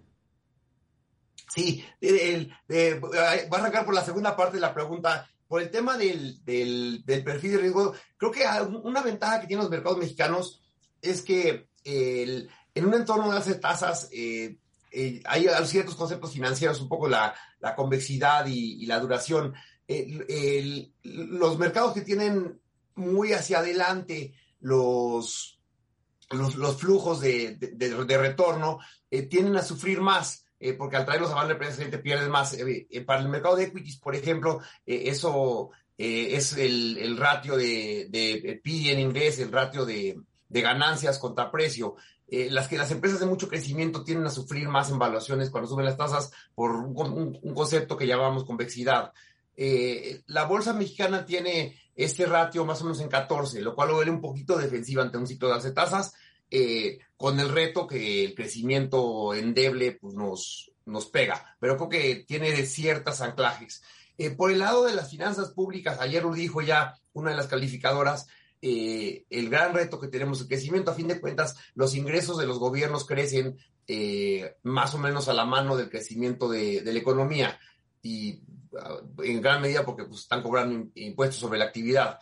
Sí, 1.53 1.85
voy 1.99 3.17
a 3.17 3.55
arrancar 3.55 3.85
por 3.85 3.93
la 3.93 4.03
segunda 4.03 4.35
parte 4.35 4.55
de 4.55 4.61
la 4.61 4.73
pregunta. 4.73 5.29
Por 5.47 5.61
el 5.61 5.69
tema 5.69 5.97
del, 5.97 6.43
del, 6.43 7.03
perfil 7.23 7.51
de 7.51 7.57
riesgo, 7.59 7.93
creo 8.17 8.31
que 8.31 8.43
una 8.83 9.03
ventaja 9.03 9.41
que 9.41 9.47
tienen 9.47 9.63
los 9.63 9.71
mercados 9.71 9.99
mexicanos 9.99 10.63
es 11.01 11.21
que 11.21 11.67
el, 11.83 12.49
en 12.73 12.85
un 12.85 12.93
entorno 12.95 13.31
de 13.31 13.37
hacer 13.37 13.59
tasas 13.59 14.09
eh, 14.11 14.57
eh, 14.93 15.21
hay 15.25 15.47
ciertos 15.65 15.95
conceptos 15.95 16.31
financieros, 16.31 16.79
un 16.79 16.87
poco 16.87 17.07
la, 17.07 17.33
la 17.59 17.75
convexidad 17.75 18.45
y, 18.45 18.85
la 18.85 18.99
duración. 18.99 19.53
Los 19.87 21.59
mercados 21.59 21.93
que 21.93 22.01
tienen 22.01 22.59
muy 22.95 23.33
hacia 23.33 23.59
adelante 23.59 24.33
los, 24.59 25.59
los, 26.31 26.77
flujos 26.77 27.19
de, 27.19 27.57
de, 27.57 28.17
retorno 28.17 28.79
eh, 29.11 29.23
tienden 29.23 29.57
a 29.57 29.61
sufrir 29.61 30.01
más, 30.01 30.45
eh, 30.59 30.73
porque 30.73 30.95
al 30.95 31.05
traerlos 31.05 31.31
a 31.31 31.35
banda 31.35 31.57
presente 31.57 31.97
pierdes 31.97 32.29
más. 32.29 32.53
Eh, 32.53 33.03
para 33.05 33.21
el 33.21 33.29
mercado 33.29 33.57
de 33.57 33.65
equities, 33.65 33.97
por 33.97 34.15
ejemplo, 34.15 34.61
eso 34.85 35.71
es 35.97 36.57
el, 36.57 36.97
el, 36.97 37.17
ratio 37.17 37.55
de, 37.55 38.07
de 38.09 38.61
en 38.63 38.99
inglés, 38.99 39.39
el 39.39 39.51
ratio 39.51 39.85
de, 39.85 40.17
ganancias 40.49 41.19
contra 41.19 41.51
precio. 41.51 41.95
las 42.29 42.67
que 42.67 42.77
las 42.77 42.91
empresas 42.91 43.19
de 43.19 43.25
mucho 43.25 43.47
crecimiento 43.47 44.03
tienden 44.03 44.27
a 44.27 44.31
sufrir 44.31 44.67
más 44.67 44.89
en 44.89 44.99
valuaciones 44.99 45.49
cuando 45.49 45.69
suben 45.69 45.85
las 45.85 45.97
tasas 45.97 46.31
por 46.55 46.71
un, 46.71 47.39
un 47.41 47.53
concepto 47.53 47.97
que 47.97 48.07
llamamos 48.07 48.45
convexidad. 48.45 49.13
La 49.55 50.45
bolsa 50.45 50.73
mexicana 50.73 51.25
tiene 51.25 51.75
este 51.95 52.25
ratio 52.25 52.65
más 52.65 52.81
o 52.81 52.85
menos 52.85 52.99
en 53.01 53.09
14, 53.09 53.61
lo 53.61 53.75
cual 53.75 53.89
lo 53.89 53.97
ve 53.97 54.09
un 54.09 54.21
poquito 54.21 54.57
defensiva 54.57 55.03
ante 55.03 55.17
un 55.17 55.27
ciclo 55.27 55.49
de 55.49 55.55
alce 55.55 55.71
tasas, 55.71 56.13
eh, 56.49 56.99
con 57.17 57.39
el 57.39 57.49
reto 57.49 57.87
que 57.87 58.25
el 58.25 58.35
crecimiento 58.35 59.33
endeble 59.33 59.93
pues, 59.93 60.13
nos, 60.13 60.71
nos 60.85 61.07
pega, 61.07 61.55
pero 61.59 61.77
creo 61.77 61.89
que 61.89 62.15
tiene 62.27 62.65
ciertas 62.65 63.21
anclajes. 63.21 63.83
Eh, 64.17 64.31
por 64.31 64.51
el 64.51 64.59
lado 64.59 64.85
de 64.85 64.93
las 64.93 65.09
finanzas 65.09 65.51
públicas, 65.51 65.99
ayer 65.99 66.23
lo 66.23 66.33
dijo 66.33 66.61
ya 66.61 66.95
una 67.13 67.31
de 67.31 67.37
las 67.37 67.47
calificadoras, 67.47 68.27
eh, 68.61 69.25
el 69.29 69.49
gran 69.49 69.73
reto 69.73 69.99
que 69.99 70.07
tenemos, 70.07 70.41
el 70.41 70.47
crecimiento, 70.47 70.91
a 70.91 70.95
fin 70.95 71.07
de 71.07 71.19
cuentas, 71.19 71.55
los 71.75 71.95
ingresos 71.95 72.37
de 72.37 72.45
los 72.45 72.59
gobiernos 72.59 73.05
crecen 73.05 73.57
más 74.63 74.93
o 74.93 74.97
menos 74.97 75.27
a 75.27 75.33
la 75.33 75.45
mano 75.45 75.75
del 75.75 75.89
crecimiento 75.89 76.47
de, 76.47 76.81
de 76.81 76.93
la 76.93 76.99
economía. 76.99 77.59
Y 78.01 78.41
en 79.23 79.41
gran 79.41 79.61
medida 79.61 79.85
porque 79.85 80.05
pues, 80.05 80.21
están 80.21 80.41
cobrando 80.41 80.89
impuestos 80.95 81.39
sobre 81.39 81.59
la 81.59 81.65
actividad. 81.65 82.19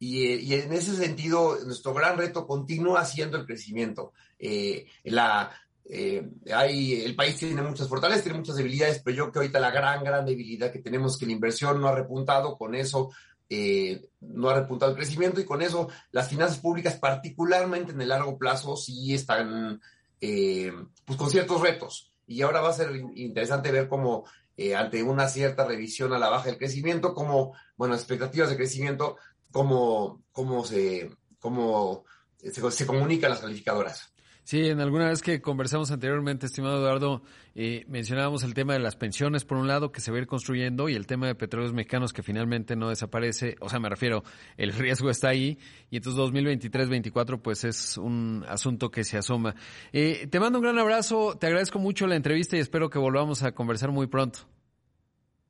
Y, 0.00 0.54
en 0.54 0.72
ese 0.72 0.94
sentido, 0.94 1.58
nuestro 1.64 1.92
gran 1.92 2.16
reto 2.16 2.46
continúa 2.46 3.04
siendo 3.04 3.36
el 3.36 3.46
crecimiento. 3.46 4.12
Eh, 4.38 4.86
la, 5.04 5.50
eh, 5.84 6.30
hay, 6.54 7.02
el 7.02 7.16
país 7.16 7.36
tiene 7.36 7.62
muchas 7.62 7.88
fortalezas, 7.88 8.22
tiene 8.22 8.38
muchas 8.38 8.56
debilidades, 8.56 9.00
pero 9.04 9.16
yo 9.16 9.22
creo 9.24 9.32
que 9.32 9.38
ahorita 9.40 9.60
la 9.60 9.72
gran, 9.72 10.04
gran 10.04 10.24
debilidad 10.24 10.70
que 10.70 10.78
tenemos 10.78 11.14
es 11.14 11.18
que 11.18 11.26
la 11.26 11.32
inversión 11.32 11.80
no 11.80 11.88
ha 11.88 11.94
repuntado, 11.94 12.56
con 12.56 12.76
eso 12.76 13.10
eh, 13.48 14.08
no 14.20 14.50
ha 14.50 14.54
repuntado 14.54 14.92
el 14.92 14.96
crecimiento 14.96 15.40
y 15.40 15.44
con 15.44 15.62
eso 15.62 15.88
las 16.12 16.28
finanzas 16.28 16.58
públicas, 16.58 16.94
particularmente 16.96 17.90
en 17.90 18.00
el 18.00 18.08
largo 18.08 18.38
plazo, 18.38 18.76
sí 18.76 19.14
están 19.14 19.80
pues 20.20 21.16
con 21.16 21.30
ciertos 21.30 21.60
retos. 21.60 22.12
Y 22.26 22.42
ahora 22.42 22.60
va 22.60 22.70
a 22.70 22.74
ser 22.74 22.94
interesante 23.14 23.72
ver 23.72 23.88
cómo 23.88 24.24
eh, 24.58 24.74
ante 24.74 25.04
una 25.04 25.28
cierta 25.28 25.64
revisión 25.64 26.12
a 26.12 26.18
la 26.18 26.28
baja 26.28 26.46
del 26.46 26.58
crecimiento, 26.58 27.14
como, 27.14 27.54
bueno, 27.76 27.94
expectativas 27.94 28.50
de 28.50 28.56
crecimiento, 28.56 29.16
cómo, 29.52 30.24
cómo, 30.32 30.64
se, 30.64 31.10
cómo 31.38 32.04
se, 32.36 32.70
se 32.72 32.86
comunican 32.86 33.30
las 33.30 33.38
calificadoras. 33.38 34.12
Sí, 34.48 34.66
en 34.66 34.80
alguna 34.80 35.10
vez 35.10 35.20
que 35.20 35.42
conversamos 35.42 35.90
anteriormente, 35.90 36.46
estimado 36.46 36.78
Eduardo, 36.78 37.20
eh, 37.54 37.84
mencionábamos 37.86 38.44
el 38.44 38.54
tema 38.54 38.72
de 38.72 38.78
las 38.78 38.96
pensiones, 38.96 39.44
por 39.44 39.58
un 39.58 39.68
lado, 39.68 39.92
que 39.92 40.00
se 40.00 40.10
va 40.10 40.16
a 40.16 40.20
ir 40.22 40.26
construyendo, 40.26 40.88
y 40.88 40.94
el 40.94 41.06
tema 41.06 41.26
de 41.26 41.34
petróleos 41.34 41.74
mexicanos, 41.74 42.14
que 42.14 42.22
finalmente 42.22 42.74
no 42.74 42.88
desaparece. 42.88 43.56
O 43.60 43.68
sea, 43.68 43.78
me 43.78 43.90
refiero, 43.90 44.24
el 44.56 44.72
riesgo 44.72 45.10
está 45.10 45.28
ahí, 45.28 45.58
y 45.90 45.98
entonces 45.98 46.18
2023-2024, 46.22 47.42
pues 47.42 47.64
es 47.64 47.98
un 47.98 48.42
asunto 48.48 48.90
que 48.90 49.04
se 49.04 49.18
asoma. 49.18 49.54
Eh, 49.92 50.28
te 50.30 50.40
mando 50.40 50.60
un 50.60 50.64
gran 50.64 50.78
abrazo, 50.78 51.36
te 51.38 51.46
agradezco 51.46 51.78
mucho 51.78 52.06
la 52.06 52.16
entrevista 52.16 52.56
y 52.56 52.60
espero 52.60 52.88
que 52.88 52.98
volvamos 52.98 53.42
a 53.42 53.52
conversar 53.52 53.90
muy 53.90 54.06
pronto. 54.06 54.48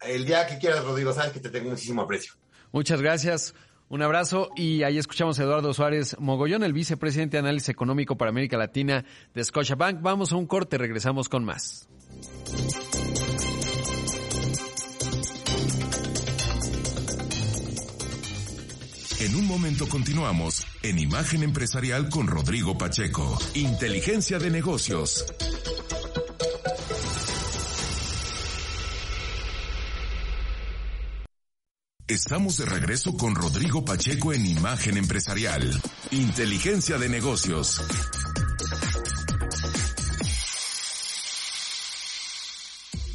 El 0.00 0.24
día 0.24 0.44
que 0.48 0.58
quieras, 0.58 0.84
Rodrigo, 0.84 1.12
sabes 1.12 1.30
que 1.30 1.38
te 1.38 1.50
tengo 1.50 1.70
muchísimo 1.70 2.02
aprecio. 2.02 2.32
Muchas 2.72 3.00
gracias. 3.00 3.54
Un 3.90 4.02
abrazo 4.02 4.50
y 4.54 4.82
ahí 4.82 4.98
escuchamos 4.98 5.38
a 5.38 5.44
Eduardo 5.44 5.72
Suárez 5.72 6.16
Mogollón, 6.18 6.62
el 6.62 6.74
vicepresidente 6.74 7.36
de 7.36 7.40
análisis 7.40 7.70
económico 7.70 8.16
para 8.18 8.30
América 8.30 8.58
Latina 8.58 9.04
de 9.34 9.42
Scotiabank. 9.44 10.02
Vamos 10.02 10.32
a 10.32 10.36
un 10.36 10.46
corte, 10.46 10.76
regresamos 10.76 11.30
con 11.30 11.44
más. 11.44 11.88
En 19.20 19.34
un 19.34 19.46
momento 19.46 19.88
continuamos 19.88 20.66
en 20.82 20.98
Imagen 20.98 21.42
Empresarial 21.42 22.10
con 22.10 22.26
Rodrigo 22.26 22.76
Pacheco. 22.76 23.38
Inteligencia 23.54 24.38
de 24.38 24.50
negocios. 24.50 25.24
Estamos 32.08 32.56
de 32.56 32.64
regreso 32.64 33.14
con 33.18 33.34
Rodrigo 33.34 33.84
Pacheco 33.84 34.32
en 34.32 34.46
Imagen 34.46 34.96
Empresarial. 34.96 35.70
Inteligencia 36.10 36.96
de 36.96 37.06
negocios. 37.06 37.82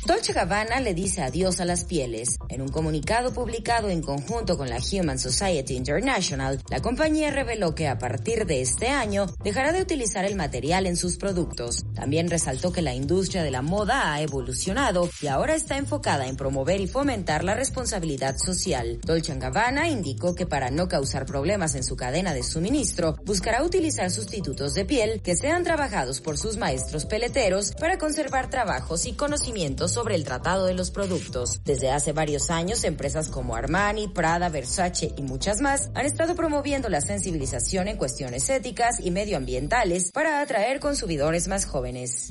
Dolce 0.06 0.34
Gabbana 0.34 0.80
le 0.80 0.94
dice 0.94 1.24
adiós 1.24 1.60
a 1.60 1.66
las 1.66 1.86
pieles. 1.86 2.38
En 2.50 2.62
un 2.62 2.70
comunicado 2.70 3.34
publicado 3.34 3.90
en 3.90 4.02
conjunto 4.02 4.58
con 4.58 4.70
la 4.70 4.78
Human 4.78 5.18
Society 5.18 5.76
International, 5.76 6.62
la 6.70 6.82
compañía 6.82 7.32
reveló 7.32 7.74
que 7.74 7.88
a 7.88 7.98
partir 7.98 8.46
de 8.46 8.62
este 8.62 8.90
año 8.90 9.28
dejará 9.44 9.72
de 9.72 9.82
utilizar 9.82 10.26
el 10.26 10.36
material 10.36 10.86
en 10.86 10.98
sus 10.98 11.18
productos. 11.18 11.86
También 11.96 12.30
resaltó 12.30 12.72
que 12.72 12.82
la 12.82 12.94
industria 12.94 13.44
de 13.44 13.52
la 13.52 13.62
moda 13.62 14.14
ha 14.14 14.22
evolucionado 14.22 15.10
y 15.22 15.28
ahora 15.28 15.56
está 15.56 15.78
enfocada 15.78 16.28
en 16.28 16.36
promover 16.36 16.82
y 16.82 16.88
fomentar 16.88 17.44
la 17.44 17.56
responsabilidad 17.56 18.38
social. 18.38 19.00
Dolce 19.06 19.34
Gabbana 19.36 19.90
indicó 19.90 20.36
que 20.36 20.46
para 20.46 20.70
no 20.70 20.88
causar 20.88 21.26
problemas 21.26 21.76
en 21.76 21.84
su 21.84 21.96
cadena 21.96 22.34
de 22.34 22.44
suministro, 22.44 23.16
buscará 23.26 23.64
utilizar 23.64 24.12
sustitutos 24.12 24.74
de 24.74 24.86
piel 24.86 25.22
que 25.22 25.36
sean 25.36 25.64
trabajados 25.64 26.22
por 26.22 26.38
sus 26.38 26.58
maestros 26.58 27.06
peleteros 27.06 27.72
para 27.80 27.98
conservar 27.98 28.50
trabajos 28.50 29.06
y 29.06 29.14
conocimientos 29.14 29.92
sobre 29.92 30.16
el 30.16 30.24
tratado 30.24 30.66
de 30.66 30.74
los 30.74 30.92
productos. 30.92 31.62
Desde 31.64 31.90
hace 31.90 32.12
varios 32.12 32.33
años, 32.50 32.84
empresas 32.84 33.30
como 33.30 33.56
Armani, 33.56 34.08
Prada, 34.08 34.50
Versace 34.50 35.14
y 35.16 35.22
muchas 35.22 35.62
más 35.62 35.90
han 35.94 36.06
estado 36.06 36.36
promoviendo 36.36 36.90
la 36.90 37.02
sensibilización 37.02 37.88
en 37.88 37.98
cuestiones 37.98 38.50
éticas 38.50 39.00
y 39.00 39.12
medioambientales 39.12 40.12
para 40.12 40.42
atraer 40.42 40.80
consumidores 40.80 41.48
más 41.48 41.66
jóvenes. 41.66 42.30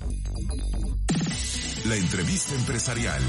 La 1.85 1.97
entrevista 1.97 2.55
empresarial. 2.55 3.23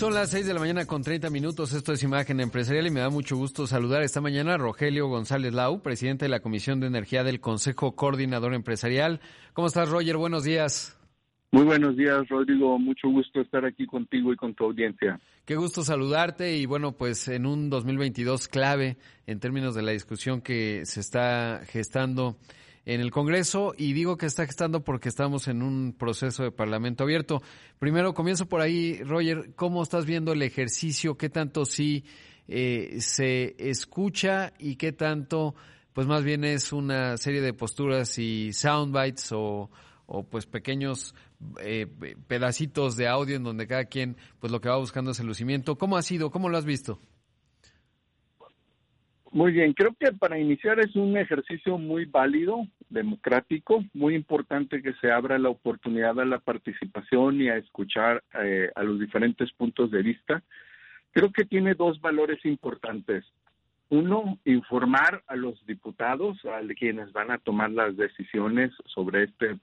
Son 0.00 0.14
las 0.14 0.30
6 0.30 0.46
de 0.46 0.54
la 0.54 0.60
mañana 0.60 0.86
con 0.86 1.02
30 1.02 1.28
minutos. 1.28 1.74
Esto 1.74 1.92
es 1.92 2.02
Imagen 2.02 2.40
Empresarial 2.40 2.86
y 2.86 2.90
me 2.90 3.00
da 3.00 3.10
mucho 3.10 3.36
gusto 3.36 3.66
saludar 3.66 4.00
esta 4.00 4.22
mañana 4.22 4.54
a 4.54 4.56
Rogelio 4.56 5.08
González 5.08 5.52
Lau, 5.52 5.82
presidente 5.82 6.24
de 6.24 6.30
la 6.30 6.40
Comisión 6.40 6.80
de 6.80 6.86
Energía 6.86 7.22
del 7.22 7.38
Consejo 7.38 7.94
Coordinador 7.94 8.54
Empresarial. 8.54 9.20
¿Cómo 9.52 9.68
estás, 9.68 9.90
Roger? 9.90 10.16
Buenos 10.16 10.44
días. 10.44 10.98
Muy 11.52 11.64
buenos 11.64 11.98
días, 11.98 12.26
Rodrigo. 12.30 12.78
Mucho 12.78 13.10
gusto 13.10 13.42
estar 13.42 13.66
aquí 13.66 13.84
contigo 13.84 14.32
y 14.32 14.36
con 14.36 14.54
tu 14.54 14.64
audiencia. 14.64 15.20
Qué 15.44 15.56
gusto 15.56 15.82
saludarte 15.82 16.56
y 16.56 16.64
bueno, 16.64 16.92
pues 16.92 17.28
en 17.28 17.44
un 17.44 17.68
2022 17.68 18.48
clave 18.48 18.96
en 19.26 19.38
términos 19.38 19.74
de 19.74 19.82
la 19.82 19.92
discusión 19.92 20.40
que 20.40 20.86
se 20.86 21.00
está 21.00 21.60
gestando 21.66 22.38
en 22.94 23.00
el 23.00 23.12
Congreso 23.12 23.72
y 23.78 23.92
digo 23.92 24.16
que 24.16 24.26
está 24.26 24.46
gestando 24.46 24.82
porque 24.82 25.08
estamos 25.08 25.46
en 25.46 25.62
un 25.62 25.94
proceso 25.96 26.42
de 26.42 26.50
Parlamento 26.50 27.04
abierto. 27.04 27.40
Primero 27.78 28.14
comienzo 28.14 28.46
por 28.46 28.60
ahí, 28.60 29.00
Roger, 29.04 29.54
¿cómo 29.54 29.84
estás 29.84 30.06
viendo 30.06 30.32
el 30.32 30.42
ejercicio? 30.42 31.16
¿Qué 31.16 31.28
tanto 31.28 31.64
sí 31.64 32.04
eh, 32.48 32.96
se 32.98 33.54
escucha 33.58 34.54
y 34.58 34.74
qué 34.74 34.90
tanto, 34.90 35.54
pues 35.92 36.08
más 36.08 36.24
bien 36.24 36.42
es 36.42 36.72
una 36.72 37.16
serie 37.16 37.40
de 37.40 37.52
posturas 37.52 38.18
y 38.18 38.52
soundbites 38.52 39.30
o, 39.30 39.70
o 40.06 40.24
pues 40.24 40.46
pequeños 40.46 41.14
eh, 41.60 41.86
pedacitos 42.26 42.96
de 42.96 43.06
audio 43.06 43.36
en 43.36 43.44
donde 43.44 43.68
cada 43.68 43.84
quien 43.84 44.16
pues 44.40 44.50
lo 44.50 44.60
que 44.60 44.68
va 44.68 44.78
buscando 44.78 45.12
es 45.12 45.20
el 45.20 45.28
lucimiento. 45.28 45.78
¿Cómo 45.78 45.96
ha 45.96 46.02
sido? 46.02 46.32
¿Cómo 46.32 46.48
lo 46.48 46.58
has 46.58 46.64
visto? 46.64 46.98
Muy 49.32 49.52
bien, 49.52 49.74
creo 49.74 49.94
que 49.98 50.10
para 50.12 50.40
iniciar 50.40 50.80
es 50.80 50.96
un 50.96 51.16
ejercicio 51.16 51.78
muy 51.78 52.04
válido, 52.04 52.66
democrático, 52.88 53.84
muy 53.94 54.16
importante 54.16 54.82
que 54.82 54.92
se 54.94 55.12
abra 55.12 55.38
la 55.38 55.50
oportunidad 55.50 56.18
a 56.18 56.24
la 56.24 56.40
participación 56.40 57.40
y 57.40 57.48
a 57.48 57.56
escuchar 57.56 58.24
eh, 58.42 58.72
a 58.74 58.82
los 58.82 58.98
diferentes 58.98 59.52
puntos 59.52 59.92
de 59.92 60.02
vista. 60.02 60.42
Creo 61.12 61.30
que 61.30 61.44
tiene 61.44 61.74
dos 61.74 62.00
valores 62.00 62.44
importantes. 62.44 63.24
Uno, 63.88 64.38
informar 64.44 65.22
a 65.28 65.36
los 65.36 65.64
diputados, 65.64 66.44
a 66.46 66.60
quienes 66.74 67.12
van 67.12 67.30
a 67.30 67.38
tomar 67.38 67.70
las 67.70 67.96
decisiones 67.96 68.72
sobre 68.86 69.24
este 69.24 69.56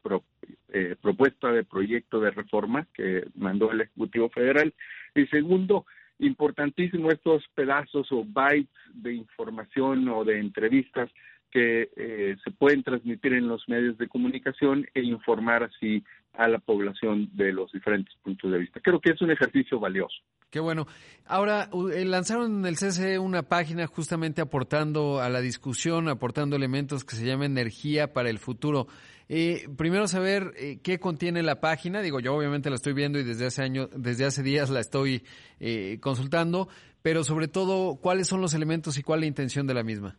eh, 0.69 0.95
propuesta 1.01 1.51
de 1.51 1.65
proyecto 1.65 2.21
de 2.21 2.31
reforma 2.31 2.87
que 2.93 3.25
mandó 3.35 3.71
el 3.71 3.81
Ejecutivo 3.81 4.29
Federal. 4.29 4.73
Y 5.13 5.25
segundo, 5.27 5.85
importantísimo 6.19 7.11
estos 7.11 7.45
pedazos 7.53 8.11
o 8.11 8.23
bytes 8.25 8.69
de 8.93 9.13
información 9.13 10.07
o 10.09 10.23
de 10.23 10.39
entrevistas 10.39 11.09
que 11.51 11.89
eh, 11.95 12.35
se 12.43 12.51
pueden 12.51 12.83
transmitir 12.83 13.33
en 13.33 13.47
los 13.47 13.67
medios 13.67 13.97
de 13.97 14.07
comunicación 14.07 14.85
e 14.93 15.01
informar 15.01 15.63
así 15.63 16.03
a 16.37 16.47
la 16.47 16.59
población 16.59 17.29
de 17.33 17.51
los 17.51 17.71
diferentes 17.71 18.13
puntos 18.23 18.51
de 18.51 18.59
vista. 18.59 18.79
Creo 18.81 18.99
que 18.99 19.11
es 19.11 19.21
un 19.21 19.31
ejercicio 19.31 19.79
valioso. 19.79 20.17
Qué 20.49 20.59
bueno. 20.59 20.87
Ahora, 21.25 21.69
eh, 21.93 22.05
lanzaron 22.05 22.59
en 22.59 22.65
el 22.65 22.75
CCE 22.75 23.19
una 23.19 23.43
página 23.43 23.85
justamente 23.87 24.41
aportando 24.41 25.19
a 25.19 25.29
la 25.29 25.41
discusión, 25.41 26.07
aportando 26.07 26.55
elementos 26.55 27.03
que 27.03 27.15
se 27.15 27.25
llama 27.25 27.45
Energía 27.45 28.13
para 28.13 28.29
el 28.29 28.39
Futuro. 28.39 28.87
Eh, 29.29 29.67
primero 29.75 30.07
saber 30.07 30.53
eh, 30.55 30.79
qué 30.81 30.99
contiene 30.99 31.43
la 31.43 31.59
página. 31.59 32.01
Digo, 32.01 32.19
yo 32.19 32.33
obviamente 32.33 32.69
la 32.69 32.77
estoy 32.77 32.93
viendo 32.93 33.19
y 33.19 33.23
desde 33.23 33.47
hace 33.47 33.61
años, 33.61 33.89
desde 33.95 34.25
hace 34.25 34.41
días 34.43 34.69
la 34.69 34.79
estoy 34.79 35.23
eh, 35.59 35.99
consultando, 35.99 36.69
pero 37.01 37.23
sobre 37.23 37.47
todo, 37.47 37.97
¿cuáles 37.97 38.27
son 38.27 38.41
los 38.41 38.53
elementos 38.53 38.97
y 38.97 39.03
cuál 39.03 39.21
la 39.21 39.25
intención 39.25 39.67
de 39.67 39.73
la 39.73 39.83
misma? 39.83 40.17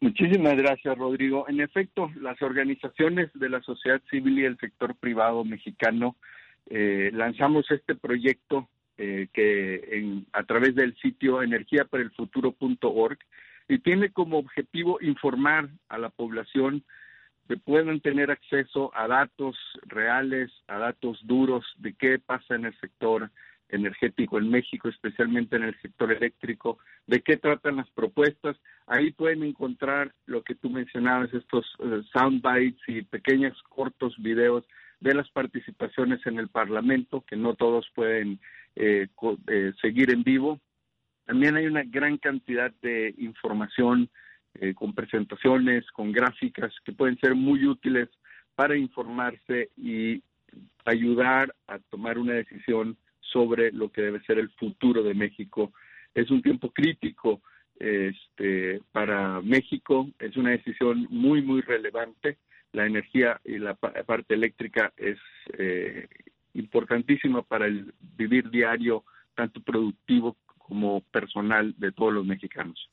Muchísimas 0.00 0.56
gracias, 0.56 0.96
Rodrigo. 0.96 1.46
En 1.48 1.60
efecto, 1.60 2.10
las 2.20 2.40
organizaciones 2.40 3.30
de 3.34 3.48
la 3.48 3.60
sociedad 3.62 4.00
civil 4.10 4.38
y 4.38 4.44
el 4.44 4.58
sector 4.58 4.94
privado 4.94 5.44
mexicano 5.44 6.16
lanzamos 6.70 7.70
este 7.70 7.94
proyecto 7.94 8.68
que 8.96 9.88
en, 9.90 10.26
a 10.32 10.42
través 10.44 10.74
del 10.74 10.94
sitio 10.98 11.42
energiaparelfuturo.org 11.42 13.18
y 13.68 13.78
tiene 13.78 14.10
como 14.10 14.38
objetivo 14.38 14.98
informar 15.00 15.68
a 15.88 15.98
la 15.98 16.08
población 16.08 16.84
que 17.48 17.56
puedan 17.56 18.00
tener 18.00 18.30
acceso 18.30 18.90
a 18.94 19.06
datos 19.08 19.56
reales, 19.86 20.50
a 20.66 20.78
datos 20.78 21.18
duros 21.24 21.64
de 21.78 21.94
qué 21.94 22.18
pasa 22.18 22.54
en 22.54 22.66
el 22.66 22.78
sector 22.80 23.30
energético 23.68 24.38
en 24.38 24.50
México, 24.50 24.88
especialmente 24.88 25.56
en 25.56 25.64
el 25.64 25.80
sector 25.80 26.12
eléctrico, 26.12 26.78
de 27.06 27.20
qué 27.20 27.36
tratan 27.36 27.76
las 27.76 27.90
propuestas. 27.90 28.56
Ahí 28.86 29.12
pueden 29.12 29.42
encontrar 29.42 30.14
lo 30.26 30.42
que 30.42 30.54
tú 30.54 30.70
mencionabas, 30.70 31.32
estos 31.34 31.66
uh, 31.78 32.02
sound 32.12 32.42
bites 32.42 32.80
y 32.86 33.02
pequeños 33.02 33.62
cortos 33.68 34.16
videos 34.18 34.64
de 35.00 35.14
las 35.14 35.30
participaciones 35.30 36.24
en 36.26 36.38
el 36.38 36.48
Parlamento, 36.48 37.24
que 37.26 37.36
no 37.36 37.54
todos 37.54 37.88
pueden 37.94 38.40
eh, 38.76 39.08
eh, 39.48 39.72
seguir 39.80 40.10
en 40.10 40.22
vivo. 40.22 40.60
También 41.24 41.56
hay 41.56 41.66
una 41.66 41.84
gran 41.84 42.16
cantidad 42.16 42.72
de 42.82 43.14
información 43.18 44.08
eh, 44.54 44.74
con 44.74 44.94
presentaciones, 44.94 45.84
con 45.92 46.10
gráficas 46.10 46.74
que 46.84 46.92
pueden 46.92 47.18
ser 47.18 47.34
muy 47.34 47.66
útiles 47.66 48.08
para 48.54 48.76
informarse 48.76 49.70
y 49.76 50.22
ayudar 50.84 51.54
a 51.66 51.78
tomar 51.90 52.18
una 52.18 52.32
decisión 52.32 52.96
sobre 53.32 53.72
lo 53.72 53.90
que 53.90 54.02
debe 54.02 54.20
ser 54.20 54.38
el 54.38 54.50
futuro 54.50 55.02
de 55.02 55.14
México. 55.14 55.72
Es 56.14 56.30
un 56.30 56.42
tiempo 56.42 56.70
crítico 56.70 57.42
este, 57.78 58.80
para 58.92 59.40
México, 59.40 60.08
es 60.18 60.36
una 60.36 60.50
decisión 60.50 61.06
muy, 61.10 61.42
muy 61.42 61.60
relevante. 61.60 62.38
La 62.72 62.86
energía 62.86 63.40
y 63.44 63.58
la 63.58 63.74
parte 63.74 64.34
eléctrica 64.34 64.92
es 64.96 65.18
eh, 65.56 66.06
importantísima 66.54 67.42
para 67.42 67.66
el 67.66 67.94
vivir 68.16 68.50
diario, 68.50 69.04
tanto 69.34 69.60
productivo 69.60 70.36
como 70.58 71.00
personal 71.00 71.74
de 71.78 71.92
todos 71.92 72.12
los 72.12 72.26
mexicanos. 72.26 72.90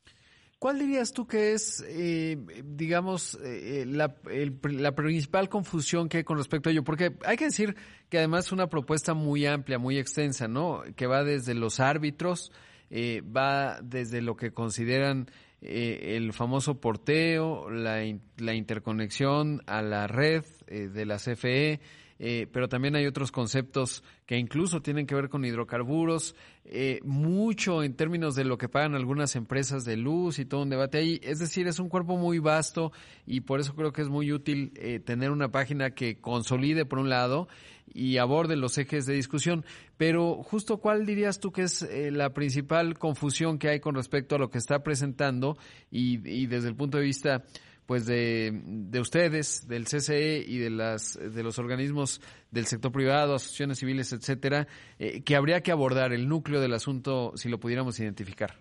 ¿Cuál 0.66 0.80
dirías 0.80 1.14
tú 1.14 1.28
que 1.28 1.54
es, 1.54 1.86
eh, 1.88 2.40
digamos, 2.64 3.38
eh, 3.44 3.84
eh, 3.84 3.86
la, 3.86 4.96
principal 4.96 5.48
confusión 5.48 6.10
que 6.10 6.18
hay 6.18 6.24
con 6.24 6.40
respecto 6.40 6.70
a 6.70 6.72
ello? 6.72 6.84
Porque 6.84 7.16
hay 7.24 7.38
que 7.38 7.46
decir 7.46 7.76
que 8.10 8.18
además 8.18 8.48
es 8.48 8.52
una 8.52 8.66
propuesta 8.66 9.14
muy 9.14 9.46
amplia, 9.46 9.78
muy 9.78 10.00
extensa, 10.00 10.48
¿no? 10.48 10.82
Que 10.96 11.06
va 11.06 11.24
desde 11.24 11.54
los 11.54 11.80
árbitros, 11.80 12.52
va 12.92 13.80
desde 13.84 14.24
lo 14.24 14.38
que 14.38 14.54
consideran 14.54 15.30
el 15.62 16.34
famoso 16.34 16.82
porteo, 16.82 17.70
la, 17.70 18.02
la, 18.38 18.56
interconexión 18.56 19.62
a 19.68 19.84
la 19.84 20.08
red 20.08 20.46
de 20.66 21.06
la 21.06 21.18
CFE, 21.18 21.80
eh, 22.18 22.48
pero 22.52 22.70
también 22.70 22.96
hay 22.96 23.06
otros 23.06 23.32
conceptos 23.32 24.04
que 24.26 24.38
incluso 24.38 24.82
tienen 24.82 25.06
que 25.06 25.16
ver 25.16 25.28
con 25.28 25.44
hidrocarburos, 25.44 26.36
eh, 26.64 27.00
mucho 27.04 27.84
en 27.84 27.94
términos 27.96 28.36
de 28.36 28.46
lo 28.46 28.58
que 28.58 28.70
pagan 28.70 28.96
algunas 28.96 29.36
empresas 29.36 29.84
de 29.84 29.98
luz 29.98 30.40
y 30.40 30.46
todo 30.46 30.62
un 30.62 30.70
debate 30.70 30.98
ahí. 30.98 31.20
Es 31.24 31.40
decir, 31.40 31.68
es 31.68 31.80
un 31.80 31.90
cuerpo 31.90 32.18
muy 32.18 32.40
vasto 32.40 32.94
y 33.26 33.42
por 33.42 33.60
eso 33.60 33.76
creo 33.76 33.92
que 33.92 34.02
es 34.02 34.10
muy 34.10 34.32
útil 34.32 34.72
eh, 34.78 35.00
tener 35.00 35.32
una 35.32 35.52
página 35.52 35.92
que 35.92 36.20
consolide 36.22 36.86
por 36.86 37.00
un 37.00 37.10
lado 37.10 37.50
y 37.94 38.18
aborde 38.18 38.56
los 38.56 38.78
ejes 38.78 39.06
de 39.06 39.14
discusión. 39.14 39.66
Pero 39.98 40.42
justo 40.42 40.78
cuál 40.78 41.06
dirías 41.06 41.40
tú 41.40 41.52
que 41.52 41.64
es 41.64 41.88
la 42.12 42.34
principal 42.34 42.98
confusión 42.98 43.60
que 43.60 43.70
hay 43.70 43.80
con 43.80 43.96
respecto 43.96 44.36
a 44.36 44.40
lo 44.40 44.50
que 44.50 44.58
está 44.58 44.84
presentando 44.84 45.58
y, 45.92 46.28
y 46.28 46.48
desde 46.48 46.70
el 46.70 46.76
punto 46.76 46.98
de 46.98 47.04
vista 47.04 47.44
pues 47.86 48.06
de, 48.06 48.52
de, 48.64 49.00
ustedes, 49.00 49.68
del 49.68 49.86
CCE 49.86 50.44
y 50.46 50.58
de 50.58 50.70
las 50.70 51.20
de 51.20 51.44
los 51.44 51.60
organismos 51.60 52.22
del 52.52 52.66
sector 52.66 52.92
privado, 52.92 53.36
asociaciones 53.36 53.80
civiles, 53.80 54.12
etcétera, 54.14 54.68
eh, 55.00 55.24
que 55.24 55.36
habría 55.36 55.62
que 55.62 55.72
abordar 55.72 56.14
el 56.14 56.28
núcleo 56.28 56.62
del 56.62 56.74
asunto 56.74 57.34
si 57.36 57.50
lo 57.50 57.60
pudiéramos 57.60 58.00
identificar. 58.00 58.56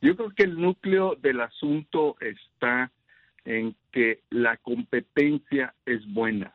Yo 0.00 0.14
creo 0.16 0.30
que 0.30 0.44
el 0.44 0.60
núcleo 0.60 1.16
del 1.20 1.40
asunto 1.40 2.16
está 2.20 2.92
en 3.44 3.74
que 3.90 4.20
la 4.30 4.56
competencia 4.58 5.74
es 5.86 6.06
buena 6.12 6.54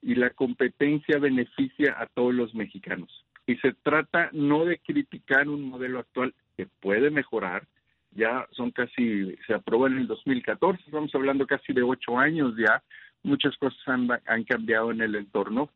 y 0.00 0.14
la 0.14 0.30
competencia 0.30 1.18
beneficia 1.18 1.96
a 1.98 2.06
todos 2.06 2.32
los 2.32 2.54
mexicanos. 2.54 3.24
Y 3.46 3.56
se 3.56 3.72
trata 3.82 4.30
no 4.32 4.64
de 4.64 4.78
criticar 4.78 5.48
un 5.48 5.68
modelo 5.68 5.98
actual 5.98 6.34
que 6.56 6.66
puede 6.80 7.10
mejorar, 7.10 7.66
ya 8.14 8.46
son 8.52 8.70
casi, 8.70 9.36
se 9.46 9.54
aprobó 9.54 9.86
en 9.86 9.98
el 9.98 10.06
2014, 10.06 10.82
estamos 10.84 11.14
hablando 11.14 11.46
casi 11.46 11.72
de 11.72 11.82
ocho 11.82 12.18
años 12.18 12.54
ya, 12.56 12.82
muchas 13.22 13.56
cosas 13.56 13.78
han, 13.86 14.08
han 14.26 14.44
cambiado 14.44 14.90
en 14.90 15.00
el 15.00 15.14
entorno, 15.14 15.70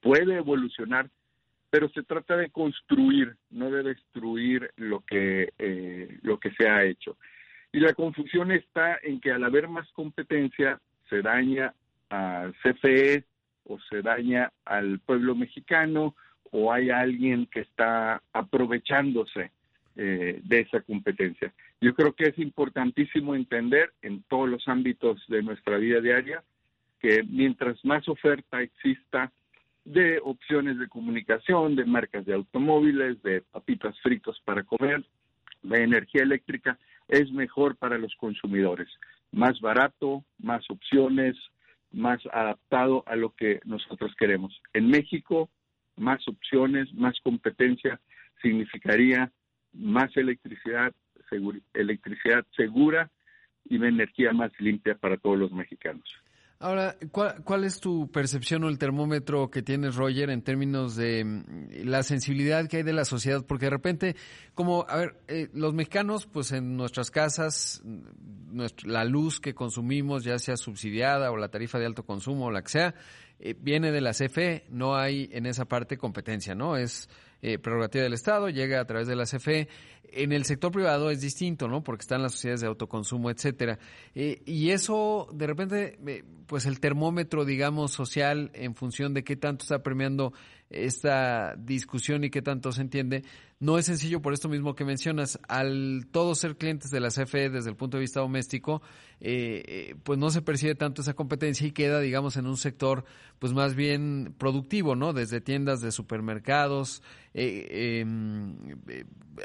puede 0.00 0.36
evolucionar, 0.36 1.08
pero 1.70 1.88
se 1.88 2.02
trata 2.02 2.36
de 2.36 2.50
construir, 2.50 3.36
no 3.50 3.70
de 3.70 3.82
destruir 3.82 4.70
lo 4.76 5.00
que, 5.00 5.52
eh, 5.58 6.18
lo 6.22 6.38
que 6.38 6.50
se 6.52 6.68
ha 6.68 6.84
hecho. 6.84 7.16
Y 7.72 7.80
la 7.80 7.94
confusión 7.94 8.52
está 8.52 8.98
en 9.02 9.20
que 9.20 9.32
al 9.32 9.42
haber 9.42 9.66
más 9.66 9.90
competencia 9.92 10.80
se 11.08 11.22
daña 11.22 11.74
al 12.10 12.54
CFE 12.62 13.24
o 13.64 13.78
se 13.90 14.02
daña 14.02 14.52
al 14.64 15.00
pueblo 15.00 15.34
mexicano 15.34 16.14
o 16.52 16.72
hay 16.72 16.90
alguien 16.90 17.46
que 17.46 17.60
está 17.60 18.22
aprovechándose 18.32 19.50
eh, 19.96 20.40
de 20.42 20.60
esa 20.60 20.80
competencia. 20.80 21.52
Yo 21.80 21.94
creo 21.94 22.14
que 22.14 22.24
es 22.24 22.38
importantísimo 22.38 23.34
entender 23.34 23.92
en 24.02 24.22
todos 24.24 24.48
los 24.48 24.66
ámbitos 24.66 25.22
de 25.28 25.42
nuestra 25.42 25.76
vida 25.78 26.00
diaria 26.00 26.42
que 27.00 27.22
mientras 27.22 27.84
más 27.84 28.08
oferta 28.08 28.62
exista 28.62 29.30
de 29.84 30.18
opciones 30.24 30.78
de 30.78 30.88
comunicación, 30.88 31.76
de 31.76 31.84
marcas 31.84 32.24
de 32.24 32.34
automóviles, 32.34 33.22
de 33.22 33.42
papitas 33.42 33.94
fritos 34.00 34.40
para 34.44 34.62
comer, 34.62 35.04
de 35.62 35.82
energía 35.82 36.22
eléctrica, 36.22 36.78
es 37.08 37.30
mejor 37.30 37.76
para 37.76 37.98
los 37.98 38.14
consumidores. 38.16 38.88
Más 39.30 39.60
barato, 39.60 40.24
más 40.38 40.68
opciones, 40.70 41.36
más 41.92 42.20
adaptado 42.32 43.04
a 43.06 43.16
lo 43.16 43.30
que 43.30 43.60
nosotros 43.64 44.14
queremos. 44.18 44.60
En 44.72 44.88
México, 44.88 45.50
más 45.96 46.26
opciones, 46.26 46.92
más 46.94 47.14
competencia 47.22 48.00
significaría 48.42 49.30
más 49.74 50.16
electricidad, 50.16 50.92
electricidad 51.72 52.44
segura 52.56 53.10
y 53.64 53.76
una 53.76 53.88
energía 53.88 54.32
más 54.32 54.52
limpia 54.58 54.94
para 54.94 55.16
todos 55.16 55.38
los 55.38 55.52
mexicanos. 55.52 56.04
Ahora, 56.60 56.96
¿cuál, 57.10 57.64
es 57.64 57.78
tu 57.78 58.10
percepción 58.10 58.64
o 58.64 58.68
el 58.68 58.78
termómetro 58.78 59.50
que 59.50 59.62
tienes, 59.62 59.96
Roger, 59.96 60.30
en 60.30 60.40
términos 60.40 60.96
de 60.96 61.22
mm, 61.22 61.84
la 61.84 62.02
sensibilidad 62.02 62.66
que 62.68 62.78
hay 62.78 62.82
de 62.82 62.92
la 62.92 63.04
sociedad? 63.04 63.44
Porque 63.46 63.66
de 63.66 63.70
repente, 63.70 64.16
como, 64.54 64.86
a 64.88 64.96
ver, 64.96 65.16
eh, 65.28 65.48
los 65.52 65.74
mexicanos, 65.74 66.26
pues 66.26 66.52
en 66.52 66.76
nuestras 66.76 67.10
casas, 67.10 67.82
mm, 67.84 68.62
la 68.86 69.04
luz 69.04 69.40
que 69.40 69.52
consumimos, 69.52 70.24
ya 70.24 70.38
sea 70.38 70.56
subsidiada 70.56 71.30
o 71.32 71.36
la 71.36 71.48
tarifa 71.48 71.78
de 71.78 71.86
alto 71.86 72.04
consumo 72.04 72.46
o 72.46 72.50
la 72.50 72.62
que 72.62 72.70
sea, 72.70 72.94
eh, 73.40 73.54
viene 73.60 73.90
de 73.90 74.00
la 74.00 74.12
CFE, 74.14 74.64
no 74.70 74.96
hay 74.96 75.28
en 75.32 75.44
esa 75.44 75.66
parte 75.66 75.98
competencia, 75.98 76.54
¿no? 76.54 76.76
Es 76.78 77.10
eh, 77.46 77.58
prerrogativa 77.58 78.04
del 78.04 78.14
Estado, 78.14 78.48
llega 78.48 78.80
a 78.80 78.86
través 78.86 79.06
de 79.06 79.14
la 79.16 79.24
CFE. 79.24 79.68
En 80.04 80.32
el 80.32 80.46
sector 80.46 80.72
privado 80.72 81.10
es 81.10 81.20
distinto, 81.20 81.68
¿no? 81.68 81.84
Porque 81.84 82.00
están 82.00 82.22
las 82.22 82.32
sociedades 82.32 82.62
de 82.62 82.68
autoconsumo, 82.68 83.30
etcétera. 83.30 83.78
Eh, 84.14 84.40
y 84.46 84.70
eso, 84.70 85.28
de 85.30 85.46
repente, 85.46 85.98
pues 86.46 86.64
el 86.64 86.80
termómetro, 86.80 87.44
digamos, 87.44 87.92
social, 87.92 88.50
en 88.54 88.74
función 88.74 89.12
de 89.12 89.24
qué 89.24 89.36
tanto 89.36 89.64
está 89.64 89.82
premiando 89.82 90.32
esta 90.74 91.54
discusión 91.56 92.24
y 92.24 92.30
qué 92.30 92.42
tanto 92.42 92.72
se 92.72 92.82
entiende, 92.82 93.24
no 93.60 93.78
es 93.78 93.86
sencillo 93.86 94.20
por 94.20 94.34
esto 94.34 94.48
mismo 94.48 94.74
que 94.74 94.84
mencionas. 94.84 95.38
Al 95.48 96.06
todos 96.10 96.38
ser 96.38 96.56
clientes 96.56 96.90
de 96.90 97.00
la 97.00 97.08
CFE 97.08 97.50
desde 97.50 97.70
el 97.70 97.76
punto 97.76 97.96
de 97.96 98.02
vista 98.02 98.20
doméstico, 98.20 98.82
eh, 99.20 99.62
eh, 99.66 99.94
pues 100.02 100.18
no 100.18 100.30
se 100.30 100.42
percibe 100.42 100.74
tanto 100.74 101.02
esa 101.02 101.14
competencia 101.14 101.66
y 101.66 101.72
queda, 101.72 102.00
digamos, 102.00 102.36
en 102.36 102.46
un 102.46 102.56
sector 102.56 103.04
pues 103.38 103.52
más 103.52 103.74
bien 103.74 104.34
productivo, 104.36 104.96
¿no? 104.96 105.12
Desde 105.12 105.40
tiendas 105.40 105.80
de 105.80 105.92
supermercados, 105.92 107.02
eh, 107.32 108.00
em, 108.00 108.56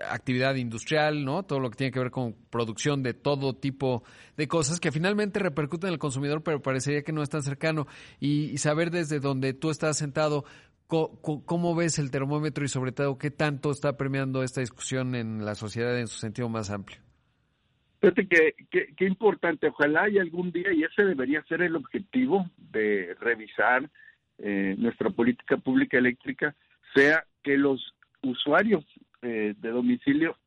actividad 0.10 0.56
industrial, 0.56 1.24
¿no? 1.24 1.44
Todo 1.44 1.60
lo 1.60 1.70
que 1.70 1.78
tiene 1.78 1.92
que 1.92 2.00
ver 2.00 2.12
con 2.12 2.36
producción 2.50 3.04
de 3.04 3.14
todo 3.14 3.56
tipo 3.56 4.04
de 4.38 4.48
cosas 4.48 4.80
que 4.80 4.92
finalmente 4.92 5.40
repercuten 5.40 5.90
en 5.90 5.94
el 5.94 6.00
consumidor, 6.00 6.44
pero 6.44 6.62
parecería 6.62 7.04
que 7.04 7.14
no 7.14 7.24
es 7.24 7.30
tan 7.30 7.44
cercano. 7.44 7.88
y 8.20 8.58
saber 8.58 8.92
desde 8.92 9.20
donde 9.20 9.54
tú 9.54 9.70
estás 9.70 9.98
sentado, 9.98 10.44
¿Cómo, 10.90 11.76
ves 11.76 12.00
el 12.00 12.10
termómetro 12.10 12.66
y 12.66 12.68
sobre 12.68 12.92
todo 12.92 13.20
qué 13.20 13.30
tanto 13.30 13.70
está 13.70 13.96
premiando 13.96 14.42
esta 14.42 14.62
discusión 14.62 15.14
en 15.14 15.46
la 15.46 15.54
sociedad 15.54 16.00
en 16.00 16.08
su 16.08 16.18
sentido 16.18 16.50
más 16.50 16.72
amplio? 16.72 16.98
Fíjate 18.02 18.28
que, 18.28 18.56
que, 18.98 19.06
importante, 19.06 19.68
ojalá 19.68 20.10
y 20.10 20.18
algún 20.18 20.52
día, 20.52 20.74
y 20.74 20.82
ese 20.82 21.04
debería 21.04 21.44
ser 21.44 21.62
el 21.62 21.76
objetivo 21.76 22.50
de 22.58 23.16
revisar 23.20 23.88
eh, 24.40 24.74
nuestra 24.80 25.12
política 25.12 25.58
pública 25.58 26.00
eléctrica, 26.00 26.56
sea 26.96 27.24
que 27.44 27.56
los 27.56 27.94
usuarios 28.24 28.84
eh, 29.22 29.54
de 29.60 29.70
domicilio 29.70 30.38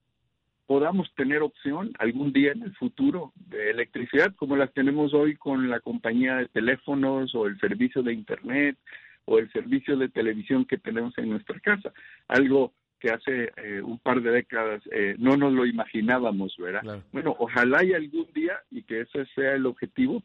podamos 0.66 1.14
tener 1.14 1.42
opción 1.42 1.92
algún 2.00 2.32
día 2.32 2.50
en 2.50 2.64
el 2.64 2.74
futuro 2.74 3.32
de 3.36 3.70
electricidad, 3.70 4.34
como 4.34 4.56
las 4.56 4.72
tenemos 4.72 5.14
hoy 5.14 5.36
con 5.36 5.70
la 5.70 5.78
compañía 5.78 6.34
de 6.34 6.48
teléfonos 6.48 7.32
o 7.36 7.46
el 7.46 7.60
servicio 7.60 8.02
de 8.02 8.12
Internet 8.12 8.76
o 9.24 9.38
el 9.38 9.50
servicio 9.52 9.96
de 9.96 10.08
televisión 10.08 10.64
que 10.64 10.78
tenemos 10.78 11.16
en 11.18 11.30
nuestra 11.30 11.58
casa, 11.60 11.92
algo 12.28 12.72
que 12.98 13.10
hace 13.10 13.52
eh, 13.56 13.82
un 13.82 13.98
par 13.98 14.22
de 14.22 14.30
décadas 14.30 14.80
eh, 14.92 15.16
no 15.18 15.36
nos 15.36 15.52
lo 15.52 15.66
imaginábamos, 15.66 16.56
¿verdad? 16.56 17.02
Bueno, 17.10 17.34
ojalá 17.38 17.84
y 17.84 17.94
algún 17.94 18.28
día, 18.32 18.60
y 18.70 18.82
que 18.84 19.00
ese 19.00 19.26
sea 19.34 19.54
el 19.54 19.66
objetivo, 19.66 20.22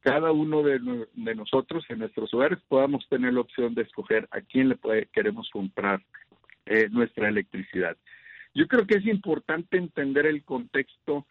cada 0.00 0.30
uno 0.32 0.62
de, 0.62 0.78
nosotros 1.34 1.84
en 1.88 2.00
nuestros 2.00 2.32
hogares 2.34 2.58
podamos 2.68 3.08
tener 3.08 3.32
la 3.32 3.40
opción 3.40 3.74
de 3.74 3.82
escoger 3.82 4.28
a 4.30 4.42
quién 4.42 4.68
le 4.68 4.76
puede, 4.76 5.06
queremos 5.06 5.48
comprar 5.50 6.02
eh, 6.66 6.88
nuestra 6.90 7.28
electricidad. 7.28 7.96
Yo 8.54 8.68
creo 8.68 8.86
que 8.86 8.96
es 8.96 9.06
importante 9.06 9.78
entender 9.78 10.26
el 10.26 10.44
contexto 10.44 11.26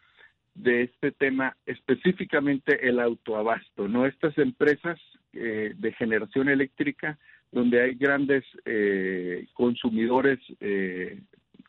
de 0.54 0.82
este 0.82 1.12
tema, 1.12 1.56
específicamente 1.64 2.88
el 2.88 3.00
autoabasto, 3.00 3.88
¿no? 3.88 4.06
Estas 4.06 4.36
empresas 4.38 5.00
eh, 5.36 5.74
de 5.76 5.92
generación 5.92 6.48
eléctrica 6.48 7.18
donde 7.50 7.82
hay 7.82 7.94
grandes 7.94 8.44
eh, 8.64 9.48
consumidores 9.52 10.38
eh, 10.60 11.20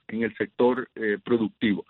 en 0.08 0.23
el 0.23 0.36
sector 0.36 0.88
productivo. 1.23 1.84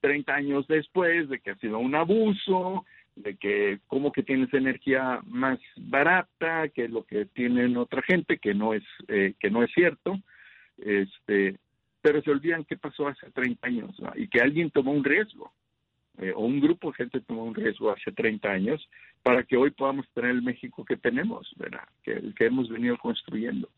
30 0.00 0.34
años 0.34 0.66
después 0.68 1.28
de 1.28 1.40
que 1.40 1.50
ha 1.50 1.56
sido 1.56 1.78
un 1.78 1.94
abuso, 1.94 2.86
de 3.16 3.36
que 3.36 3.80
como 3.88 4.12
que 4.12 4.22
tienes 4.22 4.54
energía 4.54 5.20
más 5.26 5.58
barata 5.76 6.68
que 6.68 6.88
lo 6.88 7.04
que 7.04 7.26
tienen 7.26 7.76
otra 7.76 8.02
gente, 8.02 8.38
que 8.38 8.54
no 8.54 8.72
es, 8.72 8.84
eh, 9.08 9.34
que 9.38 9.50
no 9.50 9.62
es 9.62 9.70
cierto, 9.72 10.18
este, 10.78 11.58
pero 12.00 12.22
se 12.22 12.30
olvidan 12.30 12.64
qué 12.64 12.76
pasó 12.76 13.08
hace 13.08 13.30
30 13.32 13.66
años 13.66 13.96
y 14.14 14.28
que 14.28 14.40
alguien 14.40 14.70
tomó 14.70 14.92
un 14.92 15.04
riesgo. 15.04 15.52
Eh, 16.18 16.32
o 16.34 16.44
un 16.44 16.60
grupo 16.60 16.90
de 16.90 16.96
gente 16.96 17.20
tomó 17.20 17.44
un 17.44 17.54
riesgo 17.54 17.90
hace 17.90 18.12
30 18.12 18.48
años 18.50 18.88
para 19.22 19.44
que 19.44 19.56
hoy 19.56 19.70
podamos 19.70 20.06
tener 20.14 20.30
el 20.30 20.42
México 20.42 20.84
que 20.84 20.96
tenemos, 20.96 21.52
¿verdad? 21.56 21.84
Que, 22.02 22.32
que 22.36 22.46
hemos 22.46 22.68
venido 22.68 22.96
construyendo. 22.98 23.68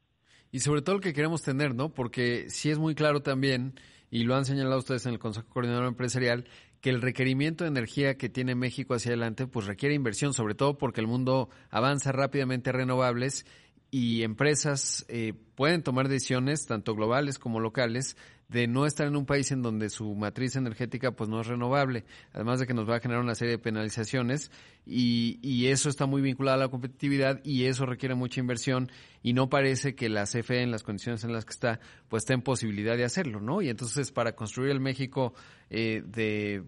Y 0.50 0.60
sobre 0.60 0.82
todo 0.82 0.96
el 0.96 1.02
que 1.02 1.12
queremos 1.12 1.42
tener, 1.42 1.74
¿no? 1.74 1.92
Porque 1.94 2.48
sí 2.48 2.70
es 2.70 2.78
muy 2.78 2.94
claro 2.94 3.22
también, 3.22 3.74
y 4.10 4.24
lo 4.24 4.36
han 4.36 4.44
señalado 4.44 4.78
ustedes 4.78 5.06
en 5.06 5.14
el 5.14 5.18
Consejo 5.18 5.48
Coordinador 5.48 5.86
Empresarial, 5.86 6.44
que 6.82 6.90
el 6.90 7.00
requerimiento 7.00 7.64
de 7.64 7.68
energía 7.68 8.18
que 8.18 8.28
tiene 8.28 8.54
México 8.54 8.94
hacia 8.94 9.10
adelante, 9.10 9.46
pues 9.46 9.66
requiere 9.66 9.94
inversión, 9.94 10.34
sobre 10.34 10.54
todo 10.54 10.76
porque 10.76 11.00
el 11.00 11.06
mundo 11.06 11.48
avanza 11.70 12.12
rápidamente 12.12 12.70
a 12.70 12.72
renovables 12.74 13.46
y 13.90 14.22
empresas 14.22 15.06
eh, 15.08 15.34
pueden 15.54 15.82
tomar 15.82 16.08
decisiones, 16.08 16.66
tanto 16.66 16.94
globales 16.94 17.38
como 17.38 17.60
locales, 17.60 18.16
de 18.52 18.66
no 18.66 18.84
estar 18.84 19.06
en 19.06 19.16
un 19.16 19.24
país 19.24 19.50
en 19.50 19.62
donde 19.62 19.88
su 19.88 20.14
matriz 20.14 20.56
energética 20.56 21.12
pues 21.12 21.30
no 21.30 21.40
es 21.40 21.46
renovable, 21.46 22.04
además 22.32 22.60
de 22.60 22.66
que 22.66 22.74
nos 22.74 22.88
va 22.88 22.96
a 22.96 23.00
generar 23.00 23.22
una 23.22 23.34
serie 23.34 23.52
de 23.52 23.58
penalizaciones 23.58 24.50
y, 24.84 25.66
eso 25.72 25.88
está 25.88 26.06
muy 26.06 26.20
vinculado 26.20 26.56
a 26.56 26.64
la 26.64 26.68
competitividad 26.68 27.40
y 27.44 27.64
eso 27.64 27.86
requiere 27.86 28.14
mucha 28.14 28.40
inversión 28.40 28.90
y 29.22 29.32
no 29.32 29.48
parece 29.48 29.94
que 29.94 30.10
la 30.10 30.24
CFE 30.24 30.62
en 30.62 30.70
las 30.70 30.82
condiciones 30.82 31.24
en 31.24 31.32
las 31.32 31.46
que 31.46 31.52
está 31.52 31.80
pues 32.08 32.24
esté 32.24 32.34
en 32.34 32.42
posibilidad 32.42 32.96
de 32.96 33.04
hacerlo, 33.04 33.40
¿no? 33.40 33.62
Y 33.62 33.70
entonces 33.70 34.12
para 34.12 34.34
construir 34.34 34.70
el 34.70 34.80
México 34.80 35.32
eh, 35.70 36.02
de 36.04 36.64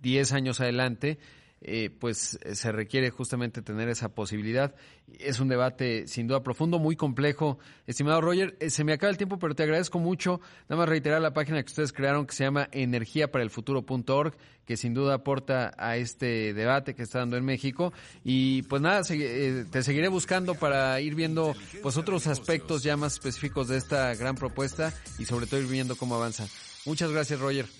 10 0.00 0.32
años 0.32 0.60
adelante, 0.60 1.18
eh, 1.62 1.90
pues 1.90 2.38
se 2.52 2.72
requiere 2.72 3.10
justamente 3.10 3.60
tener 3.60 3.88
esa 3.90 4.14
posibilidad. 4.14 4.74
Es 5.18 5.40
un 5.40 5.48
debate 5.48 6.06
sin 6.06 6.26
duda 6.26 6.42
profundo, 6.42 6.78
muy 6.78 6.96
complejo. 6.96 7.58
Estimado 7.86 8.20
Roger, 8.22 8.56
eh, 8.60 8.70
se 8.70 8.82
me 8.82 8.94
acaba 8.94 9.10
el 9.10 9.18
tiempo, 9.18 9.38
pero 9.38 9.54
te 9.54 9.64
agradezco 9.64 9.98
mucho. 9.98 10.40
Nada 10.68 10.80
más 10.80 10.88
reiterar 10.88 11.20
la 11.20 11.34
página 11.34 11.62
que 11.62 11.68
ustedes 11.68 11.92
crearon 11.92 12.26
que 12.26 12.34
se 12.34 12.44
llama 12.44 12.68
energiaparaelfuturo.org, 12.72 14.34
que 14.64 14.76
sin 14.78 14.94
duda 14.94 15.14
aporta 15.14 15.74
a 15.76 15.96
este 15.96 16.54
debate 16.54 16.94
que 16.94 17.02
está 17.02 17.18
dando 17.18 17.36
en 17.36 17.44
México. 17.44 17.92
Y 18.24 18.62
pues 18.62 18.80
nada, 18.80 19.02
eh, 19.10 19.66
te 19.70 19.82
seguiré 19.82 20.08
buscando 20.08 20.54
para 20.54 20.98
ir 21.00 21.14
viendo 21.14 21.54
pues 21.82 21.98
otros 21.98 22.26
aspectos 22.26 22.82
ya 22.82 22.96
más 22.96 23.14
específicos 23.14 23.68
de 23.68 23.76
esta 23.76 24.14
gran 24.14 24.34
propuesta 24.34 24.94
y 25.18 25.26
sobre 25.26 25.46
todo 25.46 25.60
ir 25.60 25.66
viendo 25.66 25.96
cómo 25.96 26.14
avanza. 26.14 26.46
Muchas 26.86 27.10
gracias, 27.10 27.38
Roger. 27.38 27.79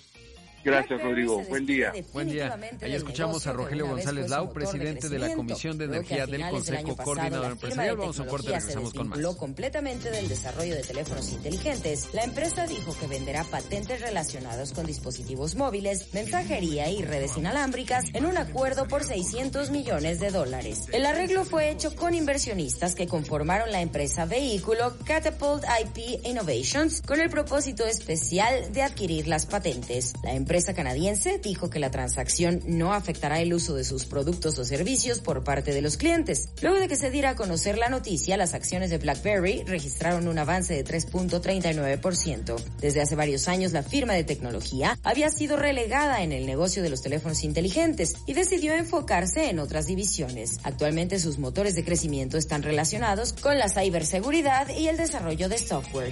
Gracias, 0.63 1.01
Rodrigo. 1.01 1.41
Buen 1.49 1.65
día. 1.65 1.91
Buen 2.13 2.29
día. 2.29 2.57
Ahí 2.81 2.93
escuchamos 2.93 3.47
a 3.47 3.53
Rogelio 3.53 3.87
González 3.87 4.29
Lau, 4.29 4.53
presidente 4.53 5.09
de 5.09 5.19
la 5.19 5.33
Comisión 5.33 5.77
de 5.77 5.85
Energía 5.85 6.25
del 6.27 6.47
Consejo 6.49 6.95
Coordinador 6.95 7.51
Empresarial. 7.53 7.97
Vamos 7.97 8.19
a 8.19 8.23
un 8.23 8.29
corte, 8.29 8.47
regresamos 8.47 8.93
con 8.93 9.09
más. 9.09 9.35
completamente 9.35 10.11
del 10.11 10.27
desarrollo 10.27 10.75
de 10.75 10.83
teléfonos 10.83 11.31
inteligentes. 11.31 12.09
La 12.13 12.23
empresa 12.23 12.67
dijo 12.67 12.95
que 12.99 13.07
venderá 13.07 13.43
patentes 13.43 14.01
relacionados 14.01 14.73
con 14.73 14.85
dispositivos 14.85 15.55
móviles, 15.55 16.13
mensajería 16.13 16.89
y 16.89 17.01
redes 17.01 17.37
inalámbricas 17.37 18.05
en 18.13 18.25
un 18.25 18.37
acuerdo 18.37 18.87
por 18.87 19.03
600 19.03 19.71
millones 19.71 20.19
de 20.19 20.29
dólares. 20.29 20.87
El 20.91 21.05
arreglo 21.05 21.43
fue 21.43 21.71
hecho 21.71 21.95
con 21.95 22.13
inversionistas 22.13 22.93
que 22.93 23.07
conformaron 23.07 23.71
la 23.71 23.81
empresa 23.81 24.25
vehículo 24.25 24.93
Catapult 25.05 25.63
IP 25.63 26.25
Innovations 26.25 27.01
con 27.01 27.19
el 27.19 27.29
propósito 27.29 27.85
especial 27.85 28.71
de 28.73 28.83
adquirir 28.83 29.27
las 29.27 29.45
patentes. 29.45 30.13
La 30.23 30.33
empresa 30.33 30.50
empresa 30.51 30.73
canadiense 30.73 31.39
dijo 31.41 31.69
que 31.69 31.79
la 31.79 31.91
transacción 31.91 32.59
no 32.65 32.91
afectará 32.91 33.39
el 33.39 33.53
uso 33.53 33.73
de 33.73 33.85
sus 33.85 34.03
productos 34.03 34.59
o 34.59 34.65
servicios 34.65 35.21
por 35.21 35.45
parte 35.45 35.73
de 35.73 35.81
los 35.81 35.95
clientes. 35.95 36.49
Luego 36.61 36.77
de 36.77 36.89
que 36.89 36.97
se 36.97 37.09
diera 37.09 37.29
a 37.29 37.35
conocer 37.37 37.77
la 37.77 37.87
noticia, 37.87 38.35
las 38.35 38.53
acciones 38.53 38.89
de 38.89 38.97
BlackBerry 38.97 39.63
registraron 39.65 40.27
un 40.27 40.37
avance 40.37 40.73
de 40.73 40.83
3.39%. 40.83 42.61
Desde 42.81 42.99
hace 42.99 43.15
varios 43.15 43.47
años, 43.47 43.71
la 43.71 43.81
firma 43.81 44.11
de 44.11 44.25
tecnología 44.25 44.99
había 45.03 45.29
sido 45.29 45.55
relegada 45.55 46.21
en 46.21 46.33
el 46.33 46.45
negocio 46.45 46.83
de 46.83 46.89
los 46.89 47.01
teléfonos 47.01 47.45
inteligentes 47.45 48.17
y 48.25 48.33
decidió 48.33 48.73
enfocarse 48.73 49.49
en 49.49 49.57
otras 49.57 49.87
divisiones. 49.87 50.59
Actualmente 50.63 51.19
sus 51.19 51.39
motores 51.39 51.75
de 51.75 51.85
crecimiento 51.85 52.37
están 52.37 52.61
relacionados 52.61 53.31
con 53.31 53.57
la 53.57 53.69
ciberseguridad 53.69 54.67
y 54.67 54.89
el 54.89 54.97
desarrollo 54.97 55.47
de 55.47 55.59
software. 55.59 56.11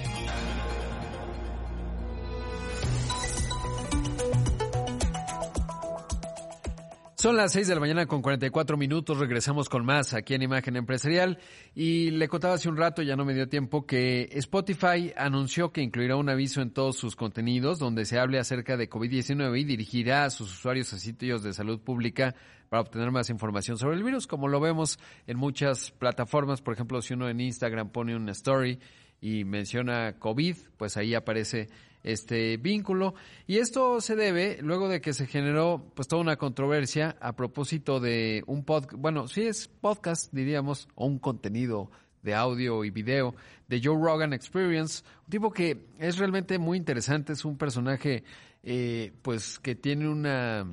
Son 7.20 7.36
las 7.36 7.52
6 7.52 7.68
de 7.68 7.74
la 7.74 7.80
mañana 7.80 8.06
con 8.06 8.22
44 8.22 8.78
minutos. 8.78 9.18
Regresamos 9.18 9.68
con 9.68 9.84
más 9.84 10.14
aquí 10.14 10.32
en 10.32 10.40
Imagen 10.40 10.76
Empresarial. 10.76 11.38
Y 11.74 12.12
le 12.12 12.28
contaba 12.28 12.54
hace 12.54 12.70
un 12.70 12.78
rato, 12.78 13.02
ya 13.02 13.14
no 13.14 13.26
me 13.26 13.34
dio 13.34 13.46
tiempo, 13.46 13.84
que 13.84 14.30
Spotify 14.32 15.12
anunció 15.14 15.70
que 15.70 15.82
incluirá 15.82 16.16
un 16.16 16.30
aviso 16.30 16.62
en 16.62 16.70
todos 16.70 16.96
sus 16.96 17.16
contenidos 17.16 17.78
donde 17.78 18.06
se 18.06 18.18
hable 18.18 18.38
acerca 18.38 18.78
de 18.78 18.88
COVID-19 18.88 19.60
y 19.60 19.64
dirigirá 19.64 20.24
a 20.24 20.30
sus 20.30 20.50
usuarios 20.50 20.94
a 20.94 20.98
sitios 20.98 21.42
de 21.42 21.52
salud 21.52 21.78
pública 21.80 22.34
para 22.70 22.80
obtener 22.80 23.10
más 23.10 23.28
información 23.28 23.76
sobre 23.76 23.98
el 23.98 24.02
virus, 24.02 24.26
como 24.26 24.48
lo 24.48 24.58
vemos 24.58 24.98
en 25.26 25.36
muchas 25.36 25.90
plataformas. 25.90 26.62
Por 26.62 26.72
ejemplo, 26.72 27.02
si 27.02 27.12
uno 27.12 27.28
en 27.28 27.42
Instagram 27.42 27.90
pone 27.90 28.16
una 28.16 28.32
story 28.32 28.78
y 29.20 29.44
menciona 29.44 30.14
COVID, 30.18 30.56
pues 30.78 30.96
ahí 30.96 31.14
aparece 31.14 31.68
este 32.02 32.56
vínculo. 32.56 33.14
Y 33.46 33.58
esto 33.58 34.00
se 34.00 34.16
debe 34.16 34.58
luego 34.62 34.88
de 34.88 35.00
que 35.00 35.12
se 35.12 35.26
generó 35.26 35.90
pues 35.94 36.08
toda 36.08 36.22
una 36.22 36.36
controversia 36.36 37.16
a 37.20 37.34
propósito 37.36 38.00
de 38.00 38.42
un 38.46 38.64
podcast, 38.64 39.00
bueno, 39.00 39.28
sí 39.28 39.42
es 39.42 39.68
podcast, 39.68 40.32
diríamos, 40.32 40.88
o 40.94 41.06
un 41.06 41.18
contenido 41.18 41.90
de 42.22 42.34
audio 42.34 42.84
y 42.84 42.90
video 42.90 43.34
de 43.68 43.80
Joe 43.82 43.96
Rogan 43.96 44.32
Experience, 44.32 45.04
un 45.24 45.30
tipo 45.30 45.50
que 45.50 45.86
es 45.98 46.18
realmente 46.18 46.58
muy 46.58 46.76
interesante, 46.76 47.32
es 47.32 47.44
un 47.44 47.56
personaje 47.56 48.24
eh, 48.62 49.12
pues 49.22 49.58
que 49.58 49.74
tiene 49.74 50.08
una 50.08 50.66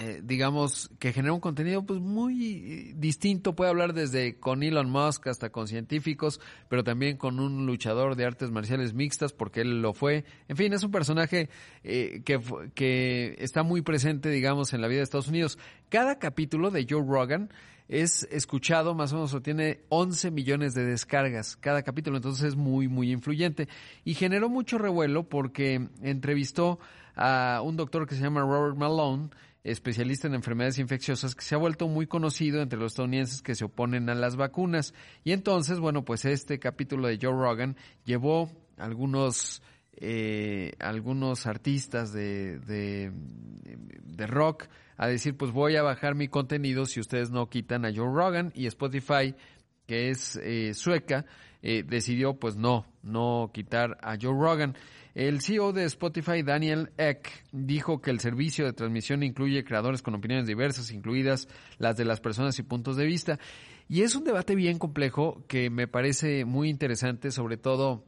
eh, 0.00 0.20
digamos, 0.22 0.90
que 1.00 1.12
genera 1.12 1.32
un 1.32 1.40
contenido 1.40 1.84
pues 1.84 1.98
muy 1.98 2.94
distinto. 2.96 3.56
Puede 3.56 3.70
hablar 3.70 3.94
desde 3.94 4.38
con 4.38 4.62
Elon 4.62 4.88
Musk 4.88 5.26
hasta 5.26 5.50
con 5.50 5.66
científicos, 5.66 6.40
pero 6.68 6.84
también 6.84 7.16
con 7.16 7.40
un 7.40 7.66
luchador 7.66 8.14
de 8.14 8.24
artes 8.24 8.52
marciales 8.52 8.94
mixtas, 8.94 9.32
porque 9.32 9.62
él 9.62 9.82
lo 9.82 9.94
fue. 9.94 10.24
En 10.46 10.56
fin, 10.56 10.72
es 10.72 10.84
un 10.84 10.92
personaje 10.92 11.50
eh, 11.82 12.22
que, 12.24 12.40
que 12.74 13.34
está 13.38 13.64
muy 13.64 13.82
presente, 13.82 14.30
digamos, 14.30 14.72
en 14.72 14.82
la 14.82 14.86
vida 14.86 14.98
de 14.98 15.04
Estados 15.04 15.28
Unidos. 15.28 15.58
Cada 15.88 16.20
capítulo 16.20 16.70
de 16.70 16.86
Joe 16.88 17.04
Rogan 17.04 17.50
es 17.88 18.28
escuchado, 18.30 18.94
más 18.94 19.12
o 19.12 19.16
menos, 19.16 19.34
o 19.34 19.40
tiene 19.40 19.80
11 19.88 20.30
millones 20.30 20.74
de 20.74 20.84
descargas 20.84 21.56
cada 21.56 21.82
capítulo, 21.82 22.18
entonces 22.18 22.44
es 22.48 22.56
muy, 22.56 22.86
muy 22.86 23.10
influyente. 23.10 23.68
Y 24.04 24.14
generó 24.14 24.48
mucho 24.48 24.78
revuelo 24.78 25.28
porque 25.28 25.88
entrevistó 26.02 26.78
a 27.16 27.60
un 27.64 27.76
doctor 27.76 28.06
que 28.06 28.14
se 28.14 28.22
llama 28.22 28.42
Robert 28.42 28.76
Malone, 28.76 29.30
especialista 29.64 30.26
en 30.28 30.34
enfermedades 30.34 30.78
infecciosas 30.78 31.34
que 31.34 31.42
se 31.42 31.54
ha 31.54 31.58
vuelto 31.58 31.88
muy 31.88 32.06
conocido 32.06 32.62
entre 32.62 32.78
los 32.78 32.92
estadounidenses 32.92 33.42
que 33.42 33.54
se 33.54 33.64
oponen 33.64 34.08
a 34.08 34.14
las 34.14 34.36
vacunas. 34.36 34.94
Y 35.24 35.32
entonces, 35.32 35.80
bueno, 35.80 36.04
pues 36.04 36.24
este 36.24 36.58
capítulo 36.58 37.08
de 37.08 37.18
Joe 37.20 37.32
Rogan 37.32 37.76
llevó 38.04 38.50
algunos 38.76 39.62
eh, 40.00 40.74
algunos 40.78 41.46
artistas 41.46 42.12
de, 42.12 42.60
de, 42.60 43.10
de, 44.04 44.26
rock 44.28 44.66
a 44.96 45.08
decir, 45.08 45.36
pues 45.36 45.50
voy 45.50 45.74
a 45.74 45.82
bajar 45.82 46.14
mi 46.14 46.28
contenido 46.28 46.86
si 46.86 47.00
ustedes 47.00 47.30
no 47.30 47.48
quitan 47.48 47.84
a 47.84 47.92
Joe 47.92 48.06
Rogan 48.06 48.52
y 48.54 48.66
Spotify, 48.66 49.34
que 49.88 50.10
es 50.10 50.36
eh, 50.36 50.74
sueca, 50.74 51.24
eh, 51.62 51.82
decidió 51.82 52.38
pues 52.38 52.56
no, 52.56 52.86
no 53.02 53.50
quitar 53.52 53.96
a 54.02 54.16
Joe 54.20 54.38
Rogan. 54.38 54.76
El 55.14 55.40
CEO 55.40 55.72
de 55.72 55.84
Spotify, 55.84 56.42
Daniel 56.42 56.90
Eck, 56.98 57.28
dijo 57.50 58.00
que 58.00 58.10
el 58.10 58.20
servicio 58.20 58.66
de 58.66 58.74
transmisión 58.74 59.22
incluye 59.22 59.64
creadores 59.64 60.02
con 60.02 60.14
opiniones 60.14 60.46
diversas, 60.46 60.92
incluidas 60.92 61.48
las 61.78 61.96
de 61.96 62.04
las 62.04 62.20
personas 62.20 62.58
y 62.58 62.62
puntos 62.62 62.96
de 62.96 63.06
vista. 63.06 63.40
Y 63.88 64.02
es 64.02 64.14
un 64.14 64.24
debate 64.24 64.54
bien 64.54 64.78
complejo 64.78 65.42
que 65.48 65.70
me 65.70 65.88
parece 65.88 66.44
muy 66.44 66.68
interesante, 66.68 67.30
sobre 67.30 67.56
todo 67.56 68.04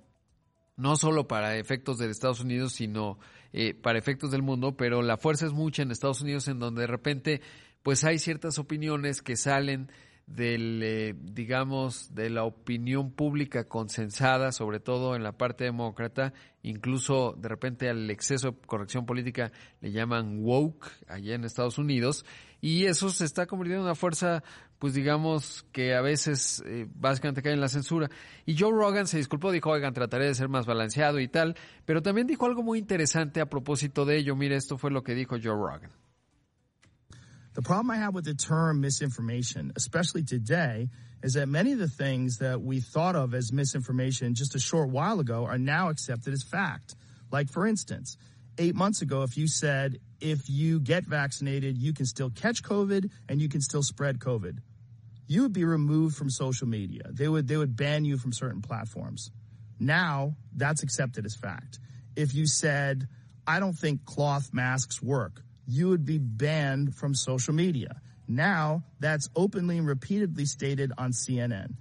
no 0.77 0.97
solo 0.97 1.27
para 1.27 1.57
efectos 1.57 1.97
de 1.97 2.11
Estados 2.11 2.41
Unidos, 2.41 2.75
sino 2.75 3.19
eh, 3.55 3.73
para 3.73 3.99
efectos 3.99 4.31
del 4.31 4.43
mundo, 4.43 4.77
pero 4.77 5.01
la 5.01 5.17
fuerza 5.17 5.47
es 5.47 5.53
mucha 5.53 5.83
en 5.83 5.91
Estados 5.91 6.21
Unidos 6.21 6.47
en 6.47 6.59
donde 6.59 6.83
de 6.83 6.87
repente 6.87 7.41
pues 7.83 8.05
hay 8.05 8.19
ciertas 8.19 8.59
opiniones 8.59 9.23
que 9.23 9.37
salen 9.37 9.91
del, 10.31 10.81
eh, 10.83 11.15
digamos, 11.21 12.15
de 12.15 12.31
la 12.31 12.45
opinión 12.45 13.11
pública 13.11 13.65
consensada, 13.65 14.53
sobre 14.53 14.79
todo 14.79 15.17
en 15.17 15.25
la 15.25 15.33
parte 15.33 15.65
demócrata, 15.65 16.33
incluso 16.63 17.35
de 17.37 17.49
repente 17.49 17.89
al 17.89 18.09
exceso 18.11 18.53
de 18.53 18.59
corrección 18.67 19.07
política 19.07 19.51
le 19.81 19.91
llaman 19.91 20.39
woke 20.43 20.87
allá 21.09 21.35
en 21.35 21.45
Estados 21.45 21.79
Unidos, 21.79 22.25
y 22.61 22.85
eso 22.85 23.11
se 23.11 23.25
está 23.25 23.47
convirtiendo 23.47 23.83
en 23.83 23.87
una 23.87 23.95
fuerza, 23.97 24.45
pues 24.79 24.95
digamos, 24.95 25.67
que 25.73 25.95
a 25.95 26.01
veces 26.01 26.63
eh, 26.65 26.87
básicamente 26.95 27.43
cae 27.43 27.55
en 27.55 27.61
la 27.61 27.69
censura. 27.69 28.09
Y 28.47 28.57
Joe 28.57 28.71
Rogan 28.71 29.07
se 29.07 29.17
disculpó, 29.17 29.51
dijo, 29.51 29.71
oigan, 29.71 29.95
trataré 29.95 30.27
de 30.27 30.35
ser 30.35 30.49
más 30.49 30.67
balanceado 30.67 31.19
y 31.19 31.27
tal, 31.27 31.57
pero 31.87 32.03
también 32.03 32.27
dijo 32.27 32.47
algo 32.47 32.63
muy 32.63 32.79
interesante 32.79 33.41
a 33.41 33.47
propósito 33.47 34.05
de 34.05 34.19
ello. 34.19 34.37
Mire, 34.37 34.57
esto 34.57 34.79
fue 34.79 34.91
lo 34.91 35.03
que 35.03 35.15
dijo 35.15 35.37
Joe 35.43 35.55
Rogan. 35.55 35.91
The 37.55 37.63
problem 37.63 37.91
I 37.91 37.97
have 37.97 38.15
with 38.15 38.25
the 38.25 38.35
term 38.35 38.81
misinformation, 38.81 39.73
especially 39.77 40.23
today, 40.23 40.89
is 41.23 41.35
that 41.35 41.49
many 41.49 41.73
of 41.73 41.79
the 41.79 41.89
things 41.89 42.39
that 42.39 42.61
we 42.63 42.81
thought 42.81 43.17
of 43.17 43.35
as 43.35 43.53
misinformation 43.53 44.35
just 44.35 44.55
a 44.55 44.61
short 44.61 44.89
while 44.89 45.21
ago 45.21 45.45
are 45.45 45.59
now 45.59 45.89
accepted 45.89 46.33
as 46.33 46.43
fact. 46.43 46.95
Like, 47.31 47.51
for 47.51 47.67
instance, 47.67 48.17
eight 48.59 48.75
months 48.75 49.03
ago, 49.03 49.23
if 49.23 49.37
you 49.37 49.49
said, 49.49 49.99
if 50.21 50.49
you 50.49 50.81
get 50.81 51.05
vaccinated, 51.05 51.77
you 51.77 51.93
can 51.93 52.07
still 52.07 52.31
catch 52.31 52.63
COVID 52.63 53.11
and 53.29 53.41
you 53.41 53.49
can 53.49 53.61
still 53.61 53.83
spread 53.83 54.19
COVID, 54.19 54.59
you 55.27 55.43
would 55.43 55.53
be 55.53 55.65
removed 55.65 56.17
from 56.17 56.31
social 56.31 56.67
media. 56.67 57.03
They 57.11 57.29
would, 57.29 57.49
they 57.49 57.57
would 57.57 57.77
ban 57.77 58.05
you 58.05 58.17
from 58.17 58.33
certain 58.33 58.63
platforms. 58.63 59.31
Now, 59.79 60.37
that's 60.55 60.83
accepted 60.83 61.25
as 61.25 61.35
fact. 61.35 61.79
If 62.17 62.35
you 62.35 62.47
said, 62.47 63.09
I 63.47 63.61
don't 63.61 63.73
think 63.73 64.05
cloth 64.05 64.51
masks 64.53 65.03
work, 65.03 65.43
you 65.71 65.89
would 65.89 66.05
be 66.05 66.19
banned 66.19 66.95
from 66.95 67.15
social 67.15 67.55
media. 67.55 68.01
Now, 68.27 68.83
that's 68.99 69.29
openly 69.35 69.79
and 69.79 69.87
repeatedly 69.87 70.47
stated 70.47 70.93
on 70.99 71.13
CNN. 71.13 71.77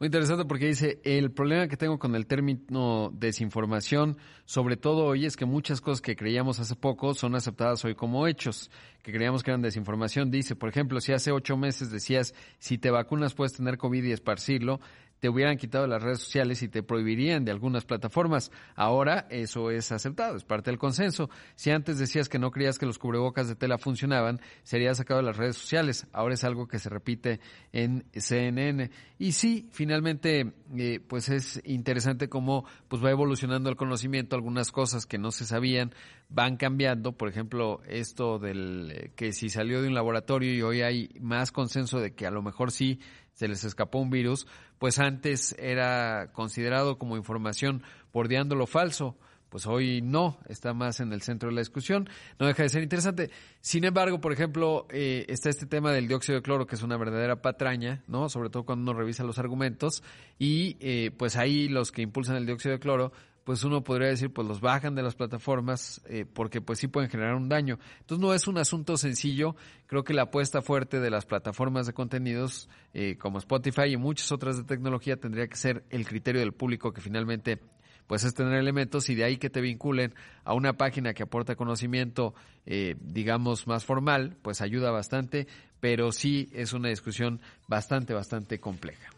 Muy 0.00 0.06
interesante 0.08 0.44
porque 0.44 0.66
dice, 0.66 1.00
el 1.04 1.30
problema 1.30 1.68
que 1.68 1.76
tengo 1.76 2.00
con 2.00 2.16
el 2.16 2.26
término 2.26 3.12
desinformación, 3.14 4.18
sobre 4.44 4.76
todo 4.76 5.06
hoy, 5.06 5.24
es 5.24 5.36
que 5.36 5.44
muchas 5.44 5.80
cosas 5.80 6.00
que 6.00 6.16
creíamos 6.16 6.58
hace 6.58 6.74
poco 6.74 7.14
son 7.14 7.36
aceptadas 7.36 7.84
hoy 7.84 7.94
como 7.94 8.26
hechos, 8.26 8.72
que 9.02 9.12
creíamos 9.12 9.44
que 9.44 9.52
eran 9.52 9.62
desinformación. 9.62 10.32
Dice, 10.32 10.56
por 10.56 10.68
ejemplo, 10.68 11.00
si 11.00 11.12
hace 11.12 11.30
ocho 11.30 11.56
meses 11.56 11.92
decías, 11.92 12.34
si 12.58 12.76
te 12.76 12.90
vacunas 12.90 13.34
puedes 13.34 13.52
tener 13.52 13.78
COVID 13.78 14.04
y 14.04 14.12
esparcirlo, 14.12 14.80
te 15.24 15.30
hubieran 15.30 15.56
quitado 15.56 15.86
las 15.86 16.02
redes 16.02 16.18
sociales 16.18 16.62
y 16.62 16.68
te 16.68 16.82
prohibirían 16.82 17.46
de 17.46 17.50
algunas 17.50 17.86
plataformas. 17.86 18.52
Ahora 18.74 19.26
eso 19.30 19.70
es 19.70 19.90
aceptado, 19.90 20.36
es 20.36 20.44
parte 20.44 20.70
del 20.70 20.76
consenso. 20.76 21.30
Si 21.54 21.70
antes 21.70 21.98
decías 21.98 22.28
que 22.28 22.38
no 22.38 22.50
creías 22.50 22.78
que 22.78 22.84
los 22.84 22.98
cubrebocas 22.98 23.48
de 23.48 23.56
tela 23.56 23.78
funcionaban, 23.78 24.42
sería 24.64 24.94
sacado 24.94 25.20
de 25.20 25.26
las 25.26 25.38
redes 25.38 25.56
sociales. 25.56 26.06
Ahora 26.12 26.34
es 26.34 26.44
algo 26.44 26.68
que 26.68 26.78
se 26.78 26.90
repite 26.90 27.40
en 27.72 28.04
CNN. 28.12 28.90
Y 29.18 29.32
sí, 29.32 29.70
finalmente, 29.72 30.52
eh, 30.76 31.00
pues 31.08 31.30
es 31.30 31.62
interesante 31.64 32.28
cómo 32.28 32.66
pues 32.88 33.02
va 33.02 33.10
evolucionando 33.10 33.70
el 33.70 33.76
conocimiento, 33.76 34.36
algunas 34.36 34.72
cosas 34.72 35.06
que 35.06 35.16
no 35.16 35.30
se 35.30 35.46
sabían 35.46 35.94
van 36.28 36.56
cambiando, 36.56 37.12
por 37.12 37.28
ejemplo, 37.28 37.80
esto 37.86 38.38
del 38.38 38.90
eh, 38.90 39.12
que 39.14 39.32
si 39.32 39.48
salió 39.48 39.80
de 39.80 39.88
un 39.88 39.94
laboratorio 39.94 40.52
y 40.52 40.62
hoy 40.62 40.82
hay 40.82 41.10
más 41.20 41.52
consenso 41.52 42.00
de 42.00 42.14
que 42.14 42.26
a 42.26 42.30
lo 42.30 42.42
mejor 42.42 42.72
sí 42.72 42.98
se 43.34 43.48
les 43.48 43.64
escapó 43.64 43.98
un 43.98 44.10
virus, 44.10 44.46
pues 44.78 44.98
antes 44.98 45.54
era 45.58 46.32
considerado 46.32 46.98
como 46.98 47.16
información 47.16 47.82
bordeando 48.12 48.54
lo 48.54 48.66
falso, 48.66 49.16
pues 49.54 49.68
hoy 49.68 50.02
no, 50.02 50.38
está 50.48 50.74
más 50.74 50.98
en 50.98 51.12
el 51.12 51.22
centro 51.22 51.48
de 51.48 51.54
la 51.54 51.60
discusión, 51.60 52.08
no 52.40 52.46
deja 52.48 52.64
de 52.64 52.68
ser 52.68 52.82
interesante. 52.82 53.30
Sin 53.60 53.84
embargo, 53.84 54.20
por 54.20 54.32
ejemplo, 54.32 54.88
eh, 54.90 55.26
está 55.28 55.48
este 55.48 55.66
tema 55.66 55.92
del 55.92 56.08
dióxido 56.08 56.34
de 56.38 56.42
cloro, 56.42 56.66
que 56.66 56.74
es 56.74 56.82
una 56.82 56.96
verdadera 56.96 57.40
patraña, 57.40 58.02
¿no? 58.08 58.28
Sobre 58.28 58.50
todo 58.50 58.64
cuando 58.64 58.90
uno 58.90 58.98
revisa 58.98 59.22
los 59.22 59.38
argumentos, 59.38 60.02
y 60.40 60.76
eh, 60.80 61.12
pues 61.16 61.36
ahí 61.36 61.68
los 61.68 61.92
que 61.92 62.02
impulsan 62.02 62.34
el 62.34 62.46
dióxido 62.46 62.72
de 62.72 62.80
cloro 62.80 63.12
pues 63.44 63.62
uno 63.62 63.84
podría 63.84 64.08
decir, 64.08 64.32
pues 64.32 64.48
los 64.48 64.60
bajan 64.60 64.94
de 64.94 65.02
las 65.02 65.14
plataformas 65.14 66.00
eh, 66.06 66.24
porque 66.30 66.60
pues 66.60 66.78
sí 66.78 66.88
pueden 66.88 67.10
generar 67.10 67.34
un 67.34 67.48
daño. 67.48 67.78
Entonces 68.00 68.22
no 68.24 68.32
es 68.34 68.48
un 68.48 68.58
asunto 68.58 68.96
sencillo. 68.96 69.54
Creo 69.86 70.02
que 70.02 70.14
la 70.14 70.22
apuesta 70.22 70.62
fuerte 70.62 70.98
de 70.98 71.10
las 71.10 71.26
plataformas 71.26 71.86
de 71.86 71.92
contenidos 71.92 72.68
eh, 72.94 73.16
como 73.18 73.38
Spotify 73.38 73.92
y 73.92 73.96
muchas 73.96 74.32
otras 74.32 74.56
de 74.56 74.64
tecnología 74.64 75.16
tendría 75.16 75.46
que 75.46 75.56
ser 75.56 75.84
el 75.90 76.06
criterio 76.06 76.40
del 76.40 76.52
público 76.52 76.92
que 76.92 77.02
finalmente 77.02 77.60
pues 78.06 78.24
es 78.24 78.34
tener 78.34 78.54
elementos 78.54 79.08
y 79.08 79.14
de 79.14 79.24
ahí 79.24 79.36
que 79.38 79.48
te 79.50 79.60
vinculen 79.60 80.14
a 80.44 80.52
una 80.52 80.74
página 80.74 81.14
que 81.14 81.22
aporta 81.22 81.56
conocimiento, 81.56 82.34
eh, 82.66 82.96
digamos, 83.00 83.66
más 83.66 83.86
formal, 83.86 84.36
pues 84.42 84.60
ayuda 84.60 84.90
bastante, 84.90 85.46
pero 85.80 86.12
sí 86.12 86.50
es 86.52 86.74
una 86.74 86.90
discusión 86.90 87.40
bastante, 87.66 88.12
bastante 88.12 88.60
compleja 88.60 89.10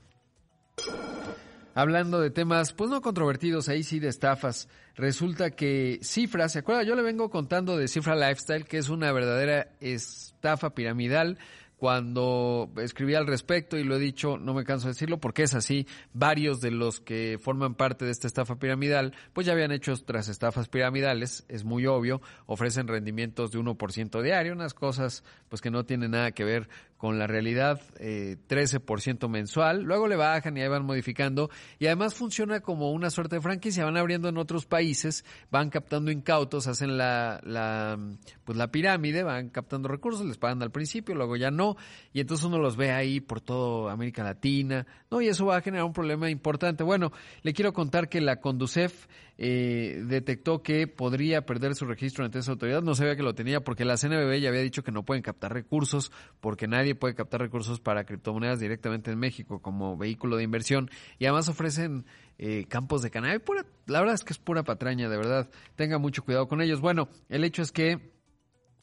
hablando 1.77 2.21
de 2.21 2.31
temas, 2.31 2.73
pues 2.73 2.89
no 2.89 3.03
controvertidos, 3.03 3.69
ahí 3.69 3.83
sí 3.83 4.01
de 4.01 4.09
estafas. 4.09 4.69
Resulta 4.95 5.51
que 5.51 6.01
Cifra, 6.03 6.49
¿se 6.49 6.61
acuerda? 6.61 6.83
Yo 6.85 6.97
le 6.97 7.03
vengo 7.03 7.29
contando 7.29 7.77
de 7.77 7.87
Cifra 7.87 8.17
Lifestyle, 8.17 8.65
que 8.65 8.79
es 8.79 8.89
una 8.89 9.13
verdadera 9.13 9.69
estafa 9.81 10.71
piramidal 10.71 11.39
cuando 11.77 12.71
escribí 12.79 13.15
al 13.15 13.27
respecto 13.27 13.77
y 13.77 13.85
lo 13.85 13.97
he 13.97 13.99
dicho, 13.99 14.39
no 14.39 14.55
me 14.55 14.65
canso 14.65 14.87
de 14.87 14.95
decirlo 14.95 15.19
porque 15.19 15.43
es 15.43 15.55
así, 15.55 15.87
varios 16.15 16.63
de 16.63 16.71
los 16.71 17.01
que 17.01 17.39
forman 17.39 17.75
parte 17.75 18.07
de 18.07 18.11
esta 18.11 18.27
estafa 18.27 18.59
piramidal, 18.59 19.13
pues 19.35 19.47
ya 19.47 19.53
habían 19.53 19.73
hecho 19.73 19.93
otras 19.93 20.29
estafas 20.29 20.69
piramidales, 20.69 21.45
es 21.49 21.65
muy 21.65 21.87
obvio, 21.87 22.23
ofrecen 22.47 22.89
rendimientos 22.89 23.53
de 23.53 23.59
1% 23.59 24.23
diario, 24.23 24.55
unas 24.55 24.73
cosas 24.73 25.23
pues 25.51 25.61
que 25.61 25.71
no 25.71 25.85
tienen 25.85 26.13
nada 26.13 26.33
que 26.33 26.45
ver 26.45 26.71
con 26.97 27.19
la 27.19 27.27
realidad, 27.27 27.81
eh, 27.99 28.37
13% 28.49 29.29
mensual, 29.29 29.83
luego 29.83 30.09
le 30.09 30.17
bajan 30.17 30.57
y 30.57 30.63
ahí 30.63 30.69
van 30.69 30.87
modificando 30.87 31.51
y 31.79 31.87
además 31.87 32.15
funciona 32.15 32.61
como 32.61 32.91
una 32.93 33.11
suerte 33.11 33.37
de 33.37 33.43
franquicia, 33.43 33.85
van 33.85 33.97
abriendo 33.97 34.29
en 34.29 34.39
otros 34.39 34.65
países, 34.65 35.25
van 35.51 35.69
captando 35.69 36.11
incautos, 36.11 36.67
hacen 36.67 36.97
la, 36.97 37.41
la, 37.45 37.99
pues 38.45 38.57
la 38.57 38.71
pirámide, 38.71 39.23
van 39.23 39.51
captando 39.51 39.89
recursos, 39.89 40.25
les 40.25 40.39
pagan 40.39 40.63
al 40.63 40.71
principio, 40.71 41.15
luego 41.15 41.37
ya 41.37 41.51
no, 41.51 41.77
y 42.13 42.21
entonces 42.21 42.47
uno 42.47 42.59
los 42.59 42.77
ve 42.77 42.93
ahí 42.93 43.21
por 43.21 43.41
toda 43.41 43.93
América 43.93 44.25
Latina, 44.25 44.87
¿no? 45.11 45.21
Y 45.21 45.29
eso 45.29 45.47
va 45.47 45.57
a 45.57 45.61
generar 45.61 45.85
un 45.85 45.93
problema 45.93 46.31
importante. 46.31 46.83
Bueno, 46.83 47.13
le 47.43 47.53
quiero 47.53 47.73
contar 47.73 48.09
que 48.09 48.21
la 48.21 48.41
Conducef 48.41 49.07
eh, 49.39 50.03
detectó 50.07 50.63
que 50.63 50.87
podría 50.87 51.45
perder 51.45 51.75
su 51.75 51.85
registro 51.85 52.25
ante 52.25 52.39
esa 52.39 52.53
autoridad. 52.53 52.83
No 52.83 52.95
sabía 52.95 53.17
que 53.17 53.23
lo 53.23 53.35
tenía 53.35 53.61
porque 53.61 53.85
la 53.85 53.97
CNBB 53.97 54.41
ya 54.41 54.49
había 54.49 54.63
dicho 54.63 54.83
que 54.83 54.93
no 54.93 55.05
pueden 55.05 55.23
captar 55.23 55.53
recursos 55.53 56.11
porque 56.41 56.67
nadie 56.67 56.95
puede 56.95 57.15
captar 57.15 57.41
recursos 57.41 57.81
para 57.81 58.05
criptomonedas 58.05 58.61
directamente 58.61 59.11
en 59.11 59.19
México 59.19 59.61
como 59.61 59.97
vehículo 59.97 60.37
de 60.37 60.45
inversión 60.45 60.91
y 61.19 61.27
además 61.27 61.49
ofrecen 61.49 62.07
eh, 62.39 62.65
campos 62.69 63.03
de 63.03 63.11
cannabis. 63.11 63.43
la 63.87 64.01
verdad 64.01 64.15
es 64.15 64.25
que 64.25 64.33
es 64.33 64.39
pura 64.39 64.63
patraña, 64.63 65.09
de 65.09 65.17
verdad. 65.17 65.51
Tenga 65.75 65.99
mucho 65.99 66.25
cuidado 66.25 66.49
con 66.49 66.61
ellos. 66.61 66.81
Bueno, 66.81 67.09
el 67.29 67.45
hecho 67.45 67.63
es 67.63 67.73
que 67.73 68.13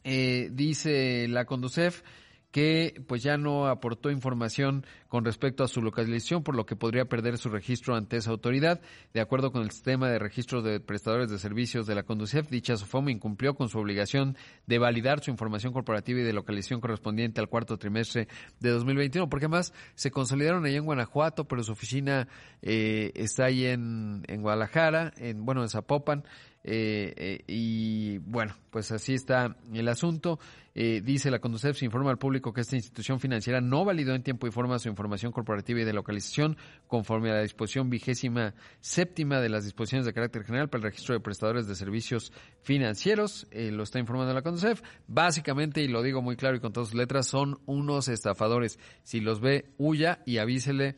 eh, 0.03 0.49
dice 0.51 1.27
la 1.29 1.45
Conducef 1.45 2.03
que 2.53 3.01
pues 3.07 3.23
ya 3.23 3.35
no 3.35 3.67
aportó 3.67 4.11
información 4.11 4.85
con 5.09 5.25
respecto 5.25 5.63
a 5.63 5.67
su 5.67 5.81
localización, 5.81 6.43
por 6.43 6.55
lo 6.55 6.67
que 6.67 6.75
podría 6.75 7.05
perder 7.05 7.39
su 7.39 7.49
registro 7.49 7.95
ante 7.95 8.17
esa 8.17 8.29
autoridad. 8.29 8.79
De 9.11 9.21
acuerdo 9.21 9.51
con 9.51 9.63
el 9.63 9.71
sistema 9.71 10.07
de 10.07 10.19
registro 10.19 10.61
de 10.61 10.79
prestadores 10.79 11.31
de 11.31 11.39
servicios 11.39 11.87
de 11.87 11.95
la 11.95 12.03
Conducef, 12.03 12.47
dicha 12.51 12.77
SOFOM 12.77 13.09
incumplió 13.09 13.55
con 13.55 13.69
su 13.69 13.79
obligación 13.79 14.37
de 14.67 14.77
validar 14.77 15.23
su 15.23 15.31
información 15.31 15.73
corporativa 15.73 16.19
y 16.19 16.23
de 16.23 16.31
localización 16.31 16.79
correspondiente 16.79 17.41
al 17.41 17.49
cuarto 17.49 17.77
trimestre 17.77 18.27
de 18.59 18.69
2021, 18.69 19.27
porque 19.29 19.47
además 19.47 19.73
se 19.95 20.11
consolidaron 20.11 20.63
ahí 20.65 20.75
en 20.75 20.85
Guanajuato, 20.85 21.45
pero 21.45 21.63
su 21.63 21.71
oficina 21.71 22.27
eh, 22.61 23.11
está 23.15 23.45
ahí 23.45 23.65
en, 23.65 24.21
en 24.27 24.43
Guadalajara, 24.43 25.11
en 25.17 25.43
bueno, 25.43 25.63
en 25.63 25.69
Zapopan. 25.69 26.23
Eh, 26.63 27.13
eh, 27.17 27.43
y 27.45 28.19
bueno, 28.19 28.55
pues 28.69 28.91
así 28.91 29.13
está 29.13 29.55
el 29.73 29.87
asunto. 29.87 30.39
Eh, 30.75 31.01
dice 31.03 31.29
la 31.29 31.39
Conducef, 31.39 31.77
se 31.77 31.85
informa 31.85 32.09
al 32.09 32.17
público 32.17 32.51
que 32.51 32.61
esta 32.61 32.75
institución 32.75 33.19
financiera 33.19 33.61
no 33.61 33.85
validó 33.85 34.15
en 34.15 34.23
tiempo 34.23 34.47
y 34.47 34.51
forma 34.51 34.79
su 34.79 34.89
información 34.89 35.31
corporativa 35.31 35.81
y 35.81 35.83
de 35.83 35.93
localización 35.93 36.57
conforme 36.87 37.29
a 37.29 37.35
la 37.35 37.41
disposición 37.41 37.91
vigésima 37.91 38.55
séptima 38.79 39.39
de 39.39 39.49
las 39.49 39.65
disposiciones 39.65 40.05
de 40.07 40.13
carácter 40.13 40.45
general 40.45 40.69
para 40.69 40.79
el 40.79 40.83
registro 40.85 41.13
de 41.13 41.19
prestadores 41.19 41.67
de 41.67 41.75
servicios 41.75 42.31
financieros. 42.63 43.45
lo 43.51 43.83
está 43.83 43.99
informando 43.99 44.33
la 44.33 44.41
Conducef. 44.41 44.81
Básicamente, 45.07 45.83
y 45.83 45.87
lo 45.87 46.01
digo 46.01 46.21
muy 46.21 46.37
claro 46.37 46.55
y 46.55 46.59
con 46.59 46.73
todas 46.73 46.89
sus 46.89 46.97
letras, 46.97 47.27
son 47.27 47.59
unos 47.65 48.07
estafadores. 48.07 48.79
Si 49.03 49.19
los 49.19 49.41
ve, 49.41 49.65
huya 49.77 50.23
y 50.25 50.37
avísele 50.37 50.95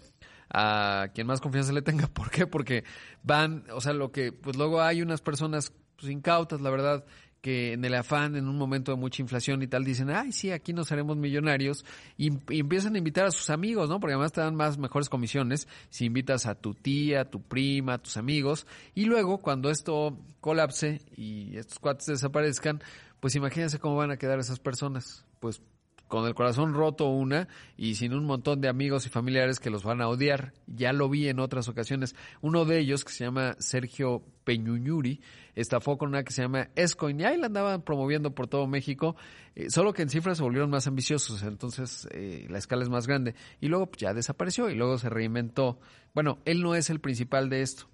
a 0.49 1.07
quien 1.13 1.27
más 1.27 1.41
confianza 1.41 1.73
le 1.73 1.81
tenga. 1.81 2.07
¿Por 2.13 2.29
qué? 2.29 2.47
Porque 2.47 2.83
van, 3.23 3.65
o 3.71 3.81
sea, 3.81 3.93
lo 3.93 4.11
que, 4.11 4.31
pues 4.31 4.55
luego 4.57 4.81
hay 4.81 5.01
unas 5.01 5.21
personas 5.21 5.73
pues, 5.97 6.11
incautas, 6.11 6.61
la 6.61 6.69
verdad, 6.69 7.05
que 7.45 7.73
en 7.73 7.85
el 7.85 7.93
afán, 7.93 8.35
en 8.35 8.47
un 8.47 8.57
momento 8.57 8.91
de 8.91 8.97
mucha 8.97 9.21
inflación 9.21 9.61
y 9.61 9.67
tal, 9.67 9.83
dicen, 9.83 10.09
ay, 10.09 10.31
sí, 10.31 10.49
aquí 10.49 10.73
nos 10.73 10.91
haremos 10.91 11.15
millonarios, 11.15 11.85
y, 12.17 12.31
empiezan 12.49 12.95
a 12.95 12.97
invitar 12.97 13.25
a 13.25 13.31
sus 13.31 13.51
amigos, 13.51 13.87
¿no? 13.87 13.99
Porque 13.99 14.13
además 14.13 14.31
te 14.31 14.41
dan 14.41 14.55
más 14.55 14.79
mejores 14.79 15.09
comisiones 15.09 15.67
si 15.89 16.05
invitas 16.05 16.47
a 16.47 16.55
tu 16.55 16.73
tía, 16.73 17.21
a 17.21 17.25
tu 17.25 17.43
prima, 17.43 17.93
a 17.93 17.97
tus 17.99 18.17
amigos, 18.17 18.65
y 18.95 19.05
luego 19.05 19.37
cuando 19.37 19.69
esto 19.69 20.17
colapse 20.41 21.01
y 21.15 21.55
estos 21.55 21.77
cuates 21.77 22.07
desaparezcan, 22.07 22.81
pues 23.19 23.35
imagínense 23.35 23.77
cómo 23.77 23.95
van 23.95 24.09
a 24.09 24.17
quedar 24.17 24.39
esas 24.39 24.59
personas. 24.59 25.23
Pues 25.39 25.61
con 26.07 26.27
el 26.27 26.35
corazón 26.35 26.73
roto 26.73 27.07
una 27.07 27.47
y 27.77 27.95
sin 27.95 28.13
un 28.13 28.25
montón 28.25 28.61
de 28.61 28.67
amigos 28.67 29.05
y 29.05 29.09
familiares 29.09 29.59
que 29.59 29.69
los 29.69 29.83
van 29.83 30.01
a 30.01 30.07
odiar. 30.07 30.53
Ya 30.67 30.93
lo 30.93 31.09
vi 31.09 31.27
en 31.27 31.39
otras 31.39 31.67
ocasiones. 31.67 32.15
Uno 32.41 32.65
de 32.65 32.79
ellos, 32.79 33.03
que 33.03 33.11
se 33.11 33.25
llama 33.25 33.55
Sergio 33.59 34.23
Peñuñuri, 34.43 35.21
estafó 35.55 35.97
con 35.97 36.09
una 36.09 36.23
que 36.23 36.33
se 36.33 36.43
llama 36.43 36.69
Escoin 36.75 37.19
y 37.19 37.25
ahí 37.25 37.37
la 37.37 37.47
andaban 37.47 37.81
promoviendo 37.81 38.35
por 38.35 38.47
todo 38.47 38.67
México, 38.67 39.15
eh, 39.55 39.69
solo 39.69 39.93
que 39.93 40.03
en 40.03 40.09
cifras 40.09 40.37
se 40.37 40.43
volvieron 40.43 40.69
más 40.69 40.87
ambiciosos, 40.87 41.43
entonces 41.43 42.07
eh, 42.11 42.45
la 42.49 42.57
escala 42.57 42.83
es 42.83 42.89
más 42.89 43.07
grande. 43.07 43.35
Y 43.61 43.67
luego 43.67 43.87
pues, 43.87 44.01
ya 44.01 44.13
desapareció 44.13 44.69
y 44.69 44.75
luego 44.75 44.97
se 44.97 45.09
reinventó. 45.09 45.79
Bueno, 46.13 46.39
él 46.45 46.61
no 46.61 46.75
es 46.75 46.89
el 46.89 46.99
principal 46.99 47.49
de 47.49 47.61
esto. 47.61 47.89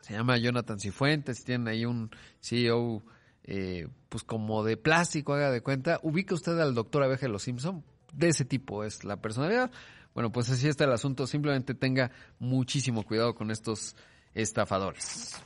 Se 0.00 0.12
llama 0.12 0.36
Jonathan 0.36 0.78
Cifuentes, 0.78 1.44
tienen 1.44 1.66
ahí 1.66 1.86
un 1.86 2.10
CEO 2.40 3.02
eh, 3.44 3.88
pues 4.08 4.24
como 4.24 4.64
de 4.64 4.76
plástico, 4.76 5.34
haga 5.34 5.50
de 5.50 5.60
cuenta. 5.60 6.00
Ubica 6.02 6.34
usted 6.34 6.58
al 6.58 6.74
doctor 6.74 7.02
Abeja 7.02 7.26
de 7.26 7.32
los 7.32 7.42
Simpson, 7.42 7.84
de 8.12 8.28
ese 8.28 8.44
tipo 8.44 8.84
es 8.84 9.04
la 9.04 9.20
personalidad. 9.20 9.70
Bueno, 10.14 10.30
pues 10.30 10.48
así 10.50 10.68
está 10.68 10.84
el 10.84 10.92
asunto. 10.92 11.26
Simplemente 11.26 11.74
tenga 11.74 12.10
muchísimo 12.38 13.02
cuidado 13.02 13.34
con 13.34 13.50
estos 13.50 13.96
estafadores. 14.34 15.36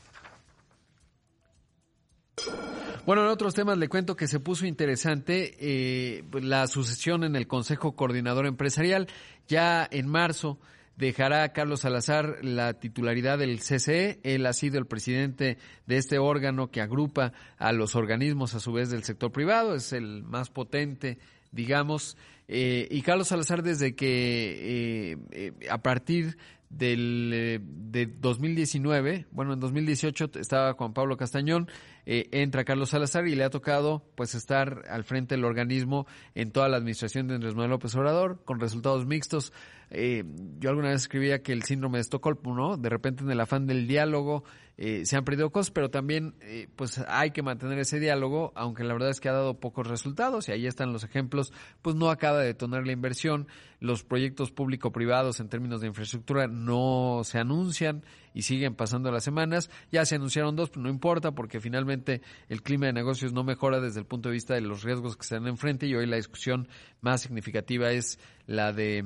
Bueno, 3.06 3.22
en 3.22 3.28
otros 3.28 3.54
temas 3.54 3.78
le 3.78 3.88
cuento 3.88 4.16
que 4.16 4.28
se 4.28 4.38
puso 4.38 4.66
interesante 4.66 5.56
eh, 5.58 6.24
la 6.42 6.66
sucesión 6.66 7.24
en 7.24 7.36
el 7.36 7.46
Consejo 7.46 7.96
Coordinador 7.96 8.46
Empresarial. 8.46 9.08
Ya 9.48 9.88
en 9.90 10.06
marzo 10.06 10.58
dejará 10.98 11.44
a 11.44 11.52
Carlos 11.52 11.80
Salazar 11.80 12.38
la 12.42 12.74
titularidad 12.74 13.38
del 13.38 13.60
CCE. 13.60 14.18
Él 14.24 14.44
ha 14.46 14.52
sido 14.52 14.78
el 14.78 14.86
presidente 14.86 15.56
de 15.86 15.96
este 15.96 16.18
órgano 16.18 16.72
que 16.72 16.80
agrupa 16.80 17.32
a 17.56 17.72
los 17.72 17.94
organismos 17.94 18.54
a 18.54 18.60
su 18.60 18.72
vez 18.72 18.90
del 18.90 19.04
sector 19.04 19.30
privado, 19.30 19.76
es 19.76 19.92
el 19.92 20.24
más 20.24 20.50
potente, 20.50 21.18
digamos. 21.52 22.16
Eh, 22.48 22.88
y 22.90 23.02
Carlos 23.02 23.28
Salazar 23.28 23.62
desde 23.62 23.94
que 23.94 25.12
eh, 25.12 25.16
eh, 25.30 25.52
a 25.70 25.78
partir 25.78 26.36
del 26.68 27.62
de 27.90 28.06
2019, 28.06 29.26
bueno, 29.30 29.54
en 29.54 29.60
2018 29.60 30.32
estaba 30.34 30.74
Juan 30.74 30.92
Pablo 30.92 31.16
Castañón, 31.16 31.70
entra 32.04 32.64
Carlos 32.64 32.90
Salazar 32.90 33.26
y 33.26 33.34
le 33.36 33.44
ha 33.44 33.50
tocado 33.50 34.04
pues 34.14 34.34
estar 34.34 34.82
al 34.90 35.04
frente 35.04 35.34
del 35.34 35.44
organismo 35.46 36.06
en 36.34 36.50
toda 36.50 36.68
la 36.68 36.76
administración 36.76 37.26
de 37.26 37.36
Andrés 37.36 37.54
Manuel 37.54 37.70
López 37.70 37.94
Obrador 37.94 38.42
con 38.44 38.60
resultados 38.60 39.06
mixtos 39.06 39.52
eh, 39.90 40.24
yo 40.58 40.70
alguna 40.70 40.88
vez 40.88 41.02
escribía 41.02 41.42
que 41.42 41.52
el 41.52 41.62
síndrome 41.62 41.98
de 41.98 42.02
Estocolmo, 42.02 42.54
¿no? 42.54 42.76
De 42.76 42.88
repente 42.88 43.22
en 43.24 43.30
el 43.30 43.40
afán 43.40 43.66
del 43.66 43.86
diálogo 43.86 44.44
eh, 44.80 45.04
se 45.06 45.16
han 45.16 45.24
perdido 45.24 45.50
cosas, 45.50 45.72
pero 45.72 45.90
también 45.90 46.34
eh, 46.40 46.68
pues 46.76 47.02
hay 47.08 47.32
que 47.32 47.42
mantener 47.42 47.80
ese 47.80 47.98
diálogo, 47.98 48.52
aunque 48.54 48.84
la 48.84 48.92
verdad 48.92 49.10
es 49.10 49.20
que 49.20 49.28
ha 49.28 49.32
dado 49.32 49.58
pocos 49.58 49.88
resultados 49.88 50.48
y 50.48 50.52
ahí 50.52 50.66
están 50.66 50.92
los 50.92 51.02
ejemplos, 51.02 51.52
pues 51.82 51.96
no 51.96 52.10
acaba 52.10 52.38
de 52.38 52.46
detonar 52.46 52.86
la 52.86 52.92
inversión, 52.92 53.48
los 53.80 54.04
proyectos 54.04 54.52
público-privados 54.52 55.40
en 55.40 55.48
términos 55.48 55.80
de 55.80 55.88
infraestructura 55.88 56.46
no 56.46 57.22
se 57.24 57.38
anuncian 57.38 58.04
y 58.34 58.42
siguen 58.42 58.76
pasando 58.76 59.10
las 59.10 59.24
semanas, 59.24 59.68
ya 59.90 60.04
se 60.04 60.14
anunciaron 60.14 60.54
dos, 60.54 60.70
pero 60.70 60.82
no 60.82 60.90
importa 60.90 61.32
porque 61.32 61.60
finalmente 61.60 62.22
el 62.48 62.62
clima 62.62 62.86
de 62.86 62.92
negocios 62.92 63.32
no 63.32 63.42
mejora 63.42 63.80
desde 63.80 63.98
el 63.98 64.06
punto 64.06 64.28
de 64.28 64.34
vista 64.34 64.54
de 64.54 64.60
los 64.60 64.84
riesgos 64.84 65.16
que 65.16 65.26
se 65.26 65.34
dan 65.34 65.48
enfrente 65.48 65.86
y 65.88 65.96
hoy 65.96 66.06
la 66.06 66.16
discusión 66.16 66.68
más 67.00 67.22
significativa 67.22 67.90
es 67.90 68.20
la 68.46 68.72
de 68.72 69.04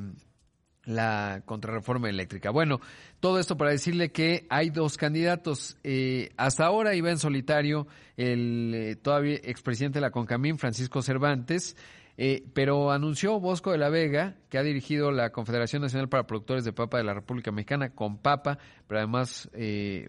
la 0.84 1.42
contrarreforma 1.44 2.08
eléctrica. 2.08 2.50
Bueno, 2.50 2.80
todo 3.20 3.38
esto 3.38 3.56
para 3.56 3.70
decirle 3.70 4.10
que 4.10 4.46
hay 4.50 4.70
dos 4.70 4.96
candidatos. 4.96 5.76
Eh, 5.84 6.30
hasta 6.36 6.66
ahora 6.66 6.94
iba 6.94 7.10
en 7.10 7.18
solitario 7.18 7.86
el 8.16 8.72
eh, 8.74 8.96
todavía 8.96 9.36
expresidente 9.42 9.98
de 9.98 10.02
la 10.02 10.10
CONCAMIN, 10.10 10.58
Francisco 10.58 11.02
Cervantes, 11.02 11.76
eh, 12.16 12.44
pero 12.52 12.90
anunció 12.90 13.38
Bosco 13.40 13.70
de 13.70 13.78
la 13.78 13.88
Vega, 13.88 14.36
que 14.48 14.58
ha 14.58 14.62
dirigido 14.62 15.12
la 15.12 15.30
Confederación 15.30 15.82
Nacional 15.82 16.08
para 16.08 16.26
Productores 16.26 16.64
de 16.64 16.72
Papa 16.72 16.98
de 16.98 17.04
la 17.04 17.14
República 17.14 17.52
Mexicana, 17.52 17.90
con 17.90 18.18
Papa, 18.18 18.58
pero 18.86 18.98
además 18.98 19.48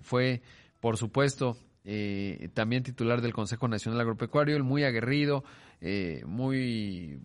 fue, 0.02 0.42
por 0.82 0.98
supuesto, 0.98 1.56
también 2.54 2.84
titular 2.84 3.22
del 3.22 3.32
Consejo 3.32 3.70
Nacional 3.70 4.02
Agropecuario, 4.02 4.58
el 4.58 4.64
muy 4.64 4.84
aguerrido, 4.84 5.46
muy 6.26 7.22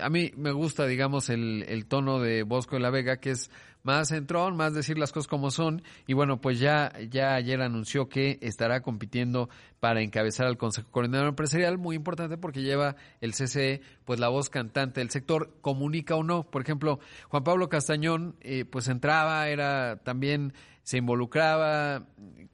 a 0.00 0.08
mí 0.08 0.32
me 0.36 0.52
gusta, 0.52 0.86
digamos, 0.86 1.28
el, 1.28 1.64
el, 1.68 1.86
tono 1.86 2.20
de 2.20 2.42
Bosco 2.42 2.76
de 2.76 2.80
la 2.80 2.90
Vega, 2.90 3.18
que 3.18 3.32
es 3.32 3.50
más 3.82 4.08
centrón, 4.08 4.56
más 4.56 4.74
decir 4.74 4.98
las 4.98 5.12
cosas 5.12 5.28
como 5.28 5.50
son. 5.50 5.82
Y 6.06 6.14
bueno, 6.14 6.40
pues 6.40 6.58
ya, 6.60 6.92
ya 7.10 7.34
ayer 7.34 7.60
anunció 7.62 8.08
que 8.08 8.38
estará 8.42 8.80
compitiendo 8.82 9.48
para 9.80 10.02
encabezar 10.02 10.46
al 10.46 10.56
Consejo 10.56 10.90
Coordinador 10.90 11.28
Empresarial, 11.28 11.78
muy 11.78 11.96
importante 11.96 12.36
porque 12.36 12.62
lleva 12.62 12.96
el 13.20 13.32
CCE, 13.32 13.80
pues 14.04 14.20
la 14.20 14.28
voz 14.28 14.50
cantante 14.50 15.00
del 15.00 15.10
sector, 15.10 15.54
comunica 15.60 16.16
o 16.16 16.22
no. 16.22 16.44
Por 16.44 16.62
ejemplo, 16.62 17.00
Juan 17.28 17.44
Pablo 17.44 17.68
Castañón, 17.68 18.36
eh, 18.40 18.64
pues 18.64 18.88
entraba, 18.88 19.48
era 19.48 19.96
también 20.02 20.52
se 20.88 20.96
involucraba, 20.96 22.06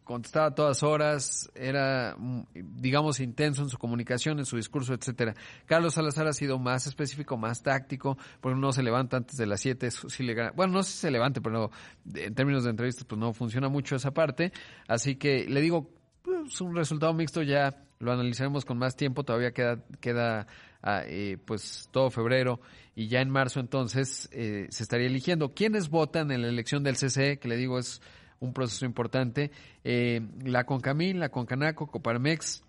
contestaba 0.02 0.46
a 0.46 0.54
todas 0.56 0.82
horas, 0.82 1.52
era, 1.54 2.16
digamos, 2.52 3.20
intenso 3.20 3.62
en 3.62 3.68
su 3.68 3.78
comunicación, 3.78 4.40
en 4.40 4.44
su 4.44 4.56
discurso, 4.56 4.92
etcétera. 4.92 5.36
Carlos 5.66 5.94
Salazar 5.94 6.26
ha 6.26 6.32
sido 6.32 6.58
más 6.58 6.88
específico, 6.88 7.36
más 7.36 7.62
táctico, 7.62 8.18
porque 8.40 8.58
no 8.58 8.72
se 8.72 8.82
levanta 8.82 9.18
antes 9.18 9.36
de 9.36 9.46
las 9.46 9.60
7, 9.60 9.88
sí 9.90 10.24
le 10.24 10.50
bueno, 10.50 10.72
no 10.72 10.82
sé 10.82 10.90
si 10.90 10.98
se 10.98 11.10
levante, 11.14 11.40
pero 11.40 11.70
en 12.14 12.34
términos 12.34 12.64
de 12.64 12.70
entrevistas, 12.70 13.04
pues 13.04 13.18
no 13.18 13.32
funciona 13.32 13.68
mucho 13.68 13.96
esa 13.96 14.12
parte. 14.12 14.52
Así 14.86 15.16
que 15.16 15.46
le 15.48 15.62
digo, 15.62 15.90
pues 16.22 16.60
un 16.60 16.76
resultado 16.76 17.14
mixto 17.14 17.42
ya 17.42 17.84
lo 17.98 18.12
analizaremos 18.12 18.64
con 18.64 18.78
más 18.78 18.96
tiempo, 18.96 19.24
todavía 19.24 19.52
queda, 19.52 19.78
queda 20.00 20.46
ah, 20.82 21.02
eh, 21.06 21.38
pues 21.44 21.88
todo 21.90 22.10
febrero 22.10 22.60
y 22.94 23.08
ya 23.08 23.20
en 23.20 23.30
marzo 23.30 23.60
entonces 23.60 24.28
eh, 24.32 24.66
se 24.70 24.82
estaría 24.82 25.06
eligiendo. 25.06 25.54
¿Quiénes 25.54 25.88
votan 25.88 26.30
en 26.30 26.42
la 26.42 26.48
elección 26.48 26.82
del 26.82 26.96
CCE? 26.96 27.38
Que 27.38 27.48
le 27.48 27.56
digo 27.56 27.78
es 27.78 28.02
un 28.40 28.52
proceso 28.52 28.84
importante. 28.84 29.50
Eh, 29.84 30.20
la 30.44 30.64
CONCAMIN, 30.64 31.18
la 31.20 31.30
CONCANACO, 31.30 31.86
Coparmex, 31.86 32.62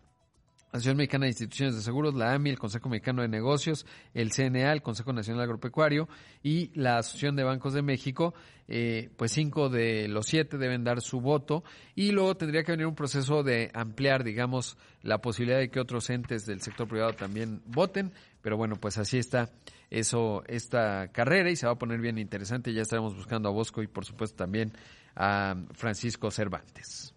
Asociación 0.76 0.97
Mexicana 0.97 1.26
de 1.26 1.30
Instituciones 1.30 1.76
de 1.76 1.82
Seguros, 1.82 2.13
la 2.15 2.34
AMI, 2.34 2.51
el 2.51 2.59
Consejo 2.59 2.89
Mexicano 2.89 3.21
de 3.21 3.28
Negocios, 3.28 3.86
el 4.13 4.32
CNA, 4.32 4.73
el 4.73 4.82
Consejo 4.82 5.13
Nacional 5.13 5.43
Agropecuario 5.43 6.07
y 6.43 6.71
la 6.73 6.97
Asociación 6.97 7.36
de 7.36 7.43
Bancos 7.43 7.73
de 7.73 7.82
México, 7.82 8.34
eh, 8.67 9.09
pues 9.15 9.32
cinco 9.32 9.69
de 9.69 10.07
los 10.07 10.26
siete 10.26 10.57
deben 10.57 10.84
dar 10.84 11.01
su 11.01 11.21
voto. 11.21 11.63
Y 11.95 12.11
luego 12.11 12.36
tendría 12.36 12.63
que 12.63 12.73
venir 12.73 12.88
un 12.88 12.95
proceso 12.95 13.41
de 13.41 13.71
ampliar, 13.73 14.23
digamos, 14.23 14.78
la 15.01 15.19
posibilidad 15.19 15.59
de 15.59 15.69
que 15.69 15.80
otros 15.80 16.09
entes 16.09 16.45
del 16.45 16.61
sector 16.61 16.88
privado 16.88 17.13
también 17.13 17.61
voten, 17.65 18.11
pero 18.41 18.57
bueno, 18.57 18.76
pues 18.76 18.97
así 18.97 19.17
está 19.17 19.49
eso, 19.89 20.43
esta 20.47 21.07
carrera 21.11 21.49
y 21.49 21.55
se 21.55 21.67
va 21.67 21.73
a 21.73 21.78
poner 21.78 22.01
bien 22.01 22.17
interesante, 22.17 22.73
ya 22.73 22.82
estaremos 22.82 23.15
buscando 23.15 23.47
a 23.49 23.51
Bosco 23.51 23.82
y 23.82 23.88
por 23.88 24.05
supuesto 24.05 24.36
también 24.36 24.73
a 25.15 25.55
Francisco 25.73 26.30
Cervantes. 26.32 27.13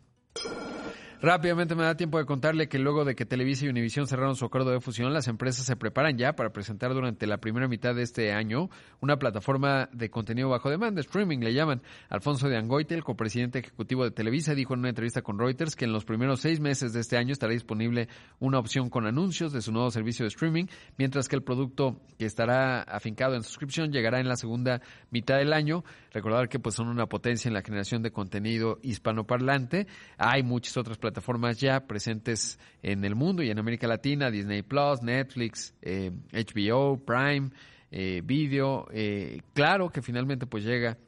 Rápidamente 1.21 1.75
me 1.75 1.83
da 1.83 1.97
tiempo 1.97 2.19
de 2.19 2.27
contarle 2.27 2.69
que 2.69 2.79
luego 2.79 3.05
de 3.05 3.17
que 3.17 3.27
Televisa 3.27 3.67
y 3.67 3.69
Univisión 3.69 4.07
cerraron 4.07 4.37
su 4.37 4.45
acuerdo 4.45 4.71
de 4.71 4.81
fusión, 4.81 5.13
las 5.13 5.27
empresas 5.27 5.67
se 5.67 5.75
preparan 5.75 6.17
ya 6.17 6.37
para 6.37 6.53
presentar 6.53 6.95
durante 6.95 7.27
la 7.27 7.39
primera 7.39 7.67
mitad 7.67 7.93
de 7.93 8.03
este 8.03 8.33
año 8.33 8.71
una 9.01 9.19
plataforma 9.19 9.89
de 9.93 10.11
contenido 10.11 10.49
bajo 10.49 10.71
demanda, 10.71 11.01
streaming 11.01 11.39
le 11.39 11.55
llaman. 11.55 11.83
Alfonso 12.09 12.49
de 12.49 12.57
Angoite, 12.57 12.95
el 12.95 13.03
copresidente 13.03 13.59
ejecutivo 13.59 14.05
de 14.05 14.13
Televisa, 14.13 14.55
dijo 14.55 14.75
en 14.75 14.81
una 14.81 14.91
entrevista 14.91 15.21
con 15.21 15.41
Reuters 15.41 15.75
que 15.75 15.87
en 15.87 15.93
los 15.93 16.05
primeros 16.05 16.39
seis 16.39 16.61
meses 16.61 16.93
de 16.93 17.01
este 17.01 17.17
año 17.17 17.33
estará 17.33 17.53
disponible 17.53 18.09
una 18.39 18.61
opción 18.61 18.89
con 18.89 19.05
anuncios 19.05 19.53
de 19.53 19.61
su 19.61 19.73
nuevo 19.73 19.91
servicio 19.91 20.23
de 20.23 20.29
streaming, 20.29 20.67
mientras 20.99 21.27
que 21.27 21.35
el 21.35 21.43
producto 21.43 22.01
que 22.17 22.27
estará 22.27 22.83
afincado 22.83 23.35
en 23.35 23.43
suscripción 23.43 23.91
llegará 23.91 24.21
en 24.21 24.29
la 24.29 24.37
segunda 24.37 24.83
mitad 25.11 25.39
del 25.39 25.53
año. 25.53 25.83
Recordar 26.13 26.49
que 26.49 26.61
pues 26.61 26.77
son 26.77 26.87
una 26.87 27.07
potencia 27.07 27.49
en 27.49 27.55
la 27.55 27.63
generación 27.63 28.03
de 28.03 28.13
contenido 28.13 28.79
hispanoparlante. 28.83 29.89
Hay 30.17 30.45
muchas 30.45 30.77
otras 30.77 30.97
plataformas 30.97 31.08
plataformas 31.09 31.59
ya 31.59 31.87
presentes 31.87 32.59
en 32.83 33.03
el 33.03 33.15
mundo 33.15 33.43
y 33.43 33.49
en 33.49 33.59
América 33.59 33.87
Latina, 33.87 34.31
Disney 34.31 34.61
Plus, 34.61 35.03
Netflix, 35.03 35.75
HBO, 35.83 36.95
eh, 36.95 37.01
Prime, 37.07 37.51
eh, 37.91 38.21
Video. 38.23 38.87
Eh, 38.93 39.41
claro 39.55 39.89
que 39.89 40.03
finalmente 40.03 40.47
pues 40.47 40.65
llega, 40.65 40.99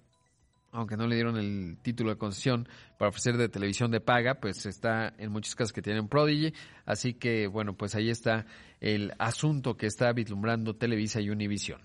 aunque 0.72 0.96
no 0.96 1.06
le 1.06 1.16
dieron 1.16 1.36
el 1.36 1.76
título 1.82 2.10
de 2.10 2.16
concesión 2.16 2.66
para 2.98 3.10
ofrecer 3.10 3.36
de 3.36 3.50
televisión 3.50 3.90
de 3.90 4.00
paga, 4.00 4.36
pues 4.40 4.64
está 4.64 5.12
en 5.18 5.32
muchos 5.32 5.54
casos 5.54 5.74
que 5.74 5.82
tienen 5.82 6.08
Prodigy. 6.08 6.54
Así 6.86 7.12
que 7.12 7.46
bueno, 7.46 7.74
pues 7.74 7.94
ahí 7.94 8.08
está 8.08 8.46
el 8.80 9.12
asunto 9.18 9.76
que 9.76 9.84
está 9.84 10.10
vislumbrando 10.14 10.76
Televisa 10.76 11.20
y 11.20 11.28
Univision. 11.28 11.82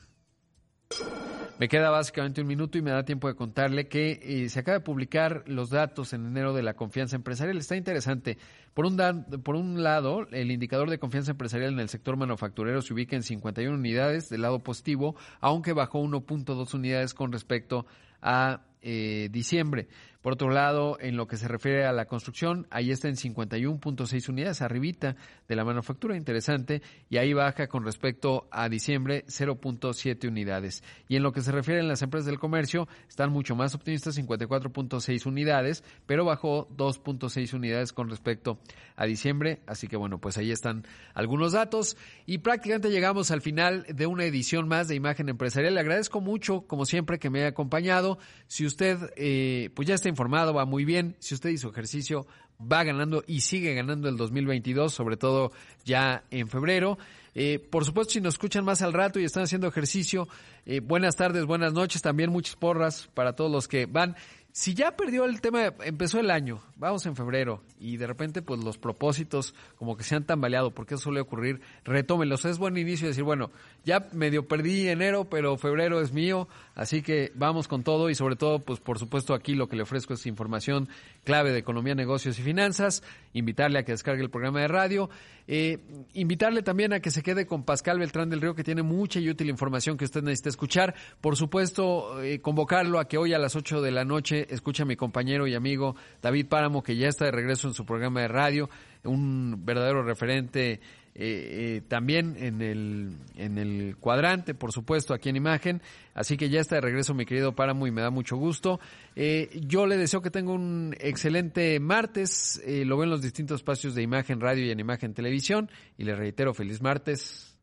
Me 1.57 1.69
queda 1.69 1.89
básicamente 1.89 2.41
un 2.41 2.47
minuto 2.47 2.77
y 2.77 2.81
me 2.81 2.91
da 2.91 3.05
tiempo 3.05 3.29
de 3.29 3.35
contarle 3.35 3.87
que 3.87 4.19
eh, 4.21 4.49
se 4.49 4.59
acaba 4.59 4.79
de 4.79 4.83
publicar 4.83 5.43
los 5.47 5.69
datos 5.69 6.11
en 6.11 6.25
enero 6.25 6.53
de 6.53 6.61
la 6.61 6.73
confianza 6.73 7.15
empresarial. 7.15 7.57
Está 7.57 7.77
interesante. 7.77 8.37
Por 8.73 8.85
un, 8.85 8.97
por 9.41 9.55
un 9.55 9.81
lado, 9.81 10.27
el 10.31 10.51
indicador 10.51 10.89
de 10.89 10.99
confianza 10.99 11.31
empresarial 11.31 11.71
en 11.71 11.79
el 11.79 11.87
sector 11.87 12.17
manufacturero 12.17 12.81
se 12.81 12.93
ubica 12.93 13.15
en 13.15 13.23
51 13.23 13.73
unidades 13.73 14.27
del 14.27 14.41
lado 14.41 14.63
positivo, 14.63 15.15
aunque 15.39 15.71
bajó 15.71 16.03
1.2 16.03 16.73
unidades 16.73 17.13
con 17.13 17.31
respecto 17.31 17.85
a 18.21 18.65
eh, 18.81 19.29
diciembre. 19.31 19.87
Por 20.25 20.33
otro 20.33 20.49
lado, 20.49 20.97
en 20.99 21.17
lo 21.17 21.27
que 21.27 21.37
se 21.37 21.47
refiere 21.47 21.85
a 21.85 21.93
la 21.93 22.05
construcción, 22.05 22.65
ahí 22.71 22.89
está 22.89 23.07
en 23.09 23.15
51.6 23.15 24.27
unidades, 24.27 24.63
arribita 24.63 25.15
de 25.47 25.55
la 25.55 25.63
manufactura, 25.63 26.17
interesante, 26.17 26.81
y 27.11 27.17
ahí 27.17 27.31
baja 27.33 27.67
con 27.67 27.85
respecto 27.85 28.47
a 28.49 28.67
diciembre 28.67 29.23
0.7 29.27 30.27
unidades. 30.27 30.83
Y 31.07 31.15
en 31.15 31.21
lo 31.21 31.31
que 31.31 31.41
se 31.41 31.51
refiere 31.51 31.81
a 31.81 31.83
las 31.83 32.01
empresas 32.01 32.25
del 32.25 32.39
comercio, 32.39 32.87
están 33.07 33.31
mucho 33.31 33.55
más 33.55 33.75
optimistas, 33.75 34.17
54.6 34.17 35.27
unidades, 35.27 35.83
pero 36.07 36.25
bajó 36.25 36.67
2.6 36.69 37.53
unidades 37.53 37.93
con 37.93 38.09
respecto 38.09 38.57
a 38.95 39.05
diciembre. 39.05 39.61
Así 39.67 39.87
que 39.87 39.95
bueno, 39.95 40.17
pues 40.17 40.39
ahí 40.39 40.49
están 40.49 40.87
algunos 41.13 41.51
datos 41.51 41.97
y 42.25 42.39
prácticamente 42.39 42.89
llegamos 42.89 43.29
al 43.29 43.41
final 43.41 43.85
de 43.93 44.07
una 44.07 44.25
edición 44.25 44.67
más 44.67 44.87
de 44.87 44.95
Imagen 44.95 45.29
Empresarial. 45.29 45.75
Le 45.75 45.81
agradezco 45.81 46.19
mucho, 46.19 46.61
como 46.61 46.85
siempre, 46.85 47.19
que 47.19 47.29
me 47.29 47.41
haya 47.41 47.49
acompañado. 47.49 48.17
Si 48.47 48.65
usted 48.65 48.97
eh, 49.17 49.69
pues 49.75 49.87
ya 49.87 49.93
está 49.93 50.14
informado, 50.15 50.53
va 50.53 50.65
muy 50.65 50.85
bien. 50.85 51.15
Si 51.19 51.33
usted 51.33 51.49
hizo 51.49 51.69
ejercicio, 51.69 52.25
va 52.59 52.83
ganando 52.83 53.23
y 53.27 53.41
sigue 53.41 53.73
ganando 53.75 54.07
el 54.07 54.15
2022, 54.15 54.93
sobre 54.93 55.17
todo 55.17 55.51
ya 55.83 56.23
en 56.31 56.47
febrero. 56.47 56.97
Eh, 57.33 57.59
por 57.59 57.83
supuesto, 57.83 58.13
si 58.13 58.21
nos 58.21 58.35
escuchan 58.35 58.63
más 58.63 58.81
al 58.81 58.93
rato 58.93 59.19
y 59.19 59.25
están 59.25 59.43
haciendo 59.43 59.67
ejercicio, 59.67 60.27
eh, 60.65 60.79
buenas 60.79 61.17
tardes, 61.17 61.45
buenas 61.45 61.73
noches, 61.73 62.01
también 62.01 62.29
muchas 62.31 62.55
porras 62.55 63.09
para 63.13 63.33
todos 63.33 63.51
los 63.51 63.67
que 63.67 63.85
van. 63.85 64.15
Si 64.57 64.73
ya 64.73 64.95
perdió 64.95 65.25
el 65.25 65.41
tema, 65.41 65.73
empezó 65.83 66.17
el 66.17 66.31
año, 66.31 66.63
vamos 66.77 67.05
en 67.05 67.17
febrero, 67.17 67.61
y 67.77 67.97
de 67.97 68.07
repente 68.07 68.41
pues 68.41 68.63
los 68.63 68.77
propósitos 68.77 69.53
como 69.77 69.97
que 69.97 70.05
se 70.05 70.15
han 70.15 70.23
tambaleado, 70.23 70.71
porque 70.71 70.93
eso 70.93 71.03
suele 71.03 71.19
ocurrir, 71.19 71.59
retómenlos. 71.83 72.45
Es 72.45 72.57
buen 72.57 72.77
inicio 72.77 73.09
decir, 73.09 73.25
bueno, 73.25 73.51
ya 73.83 74.07
medio 74.13 74.47
perdí 74.47 74.87
enero, 74.87 75.25
pero 75.25 75.57
febrero 75.57 75.99
es 75.99 76.13
mío, 76.13 76.47
así 76.73 77.01
que 77.01 77.33
vamos 77.35 77.67
con 77.67 77.83
todo 77.83 78.09
y 78.09 78.15
sobre 78.15 78.37
todo, 78.37 78.59
pues 78.59 78.79
por 78.79 78.97
supuesto 78.97 79.33
aquí 79.33 79.55
lo 79.55 79.67
que 79.67 79.75
le 79.75 79.83
ofrezco 79.83 80.13
es 80.13 80.25
información 80.25 80.87
clave 81.25 81.51
de 81.51 81.59
economía, 81.59 81.93
negocios 81.93 82.39
y 82.39 82.41
finanzas, 82.41 83.03
invitarle 83.33 83.79
a 83.79 83.83
que 83.83 83.91
descargue 83.91 84.23
el 84.23 84.29
programa 84.29 84.61
de 84.61 84.69
radio, 84.69 85.09
eh, 85.47 85.79
invitarle 86.13 86.63
también 86.63 86.93
a 86.93 87.01
que 87.01 87.11
se 87.11 87.23
quede 87.23 87.45
con 87.45 87.63
Pascal 87.63 87.99
Beltrán 87.99 88.29
del 88.29 88.39
Río, 88.39 88.55
que 88.55 88.63
tiene 88.63 88.83
mucha 88.83 89.19
y 89.19 89.29
útil 89.29 89.49
información 89.49 89.97
que 89.97 90.05
usted 90.05 90.23
necesita 90.23 90.47
escuchar, 90.47 90.95
por 91.19 91.35
supuesto, 91.35 92.23
eh, 92.23 92.39
convocarlo 92.39 92.99
a 92.99 93.07
que 93.09 93.17
hoy 93.17 93.33
a 93.33 93.37
las 93.37 93.57
8 93.57 93.81
de 93.81 93.91
la 93.91 94.05
noche 94.05 94.44
Escucha 94.49 94.83
a 94.83 94.85
mi 94.85 94.95
compañero 94.95 95.47
y 95.47 95.55
amigo 95.55 95.95
David 96.21 96.47
Páramo, 96.47 96.83
que 96.83 96.95
ya 96.95 97.07
está 97.07 97.25
de 97.25 97.31
regreso 97.31 97.67
en 97.67 97.73
su 97.73 97.85
programa 97.85 98.21
de 98.21 98.27
radio, 98.27 98.69
un 99.03 99.65
verdadero 99.65 100.03
referente 100.03 100.79
eh, 101.17 101.77
eh, 101.77 101.81
también 101.87 102.35
en 102.37 102.61
el, 102.61 103.15
en 103.37 103.57
el 103.57 103.95
cuadrante, 103.97 104.53
por 104.53 104.73
supuesto, 104.73 105.13
aquí 105.13 105.29
en 105.29 105.37
imagen. 105.37 105.81
Así 106.13 106.35
que 106.35 106.49
ya 106.49 106.59
está 106.59 106.75
de 106.75 106.81
regreso 106.81 107.13
mi 107.13 107.25
querido 107.25 107.55
Páramo 107.55 107.87
y 107.87 107.91
me 107.91 108.01
da 108.01 108.09
mucho 108.09 108.35
gusto. 108.35 108.81
Eh, 109.15 109.61
yo 109.65 109.87
le 109.87 109.97
deseo 109.97 110.21
que 110.21 110.29
tenga 110.29 110.51
un 110.51 110.93
excelente 110.99 111.79
martes. 111.79 112.61
lo 112.67 112.97
veo 112.97 113.05
en 113.05 113.11
los 113.11 113.21
distintos 113.21 113.61
espacios 113.61 113.95
de 113.95 114.01
imagen 114.01 114.41
radio 114.41 114.65
y 114.65 114.71
en 114.71 114.79
imagen 114.81 115.13
televisión. 115.13 115.69
Y 115.97 116.03
le 116.03 116.15
reitero, 116.15 116.53
feliz 116.53 116.81
martes. 116.81 117.57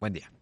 Buen 0.00 0.14
día. 0.14 0.41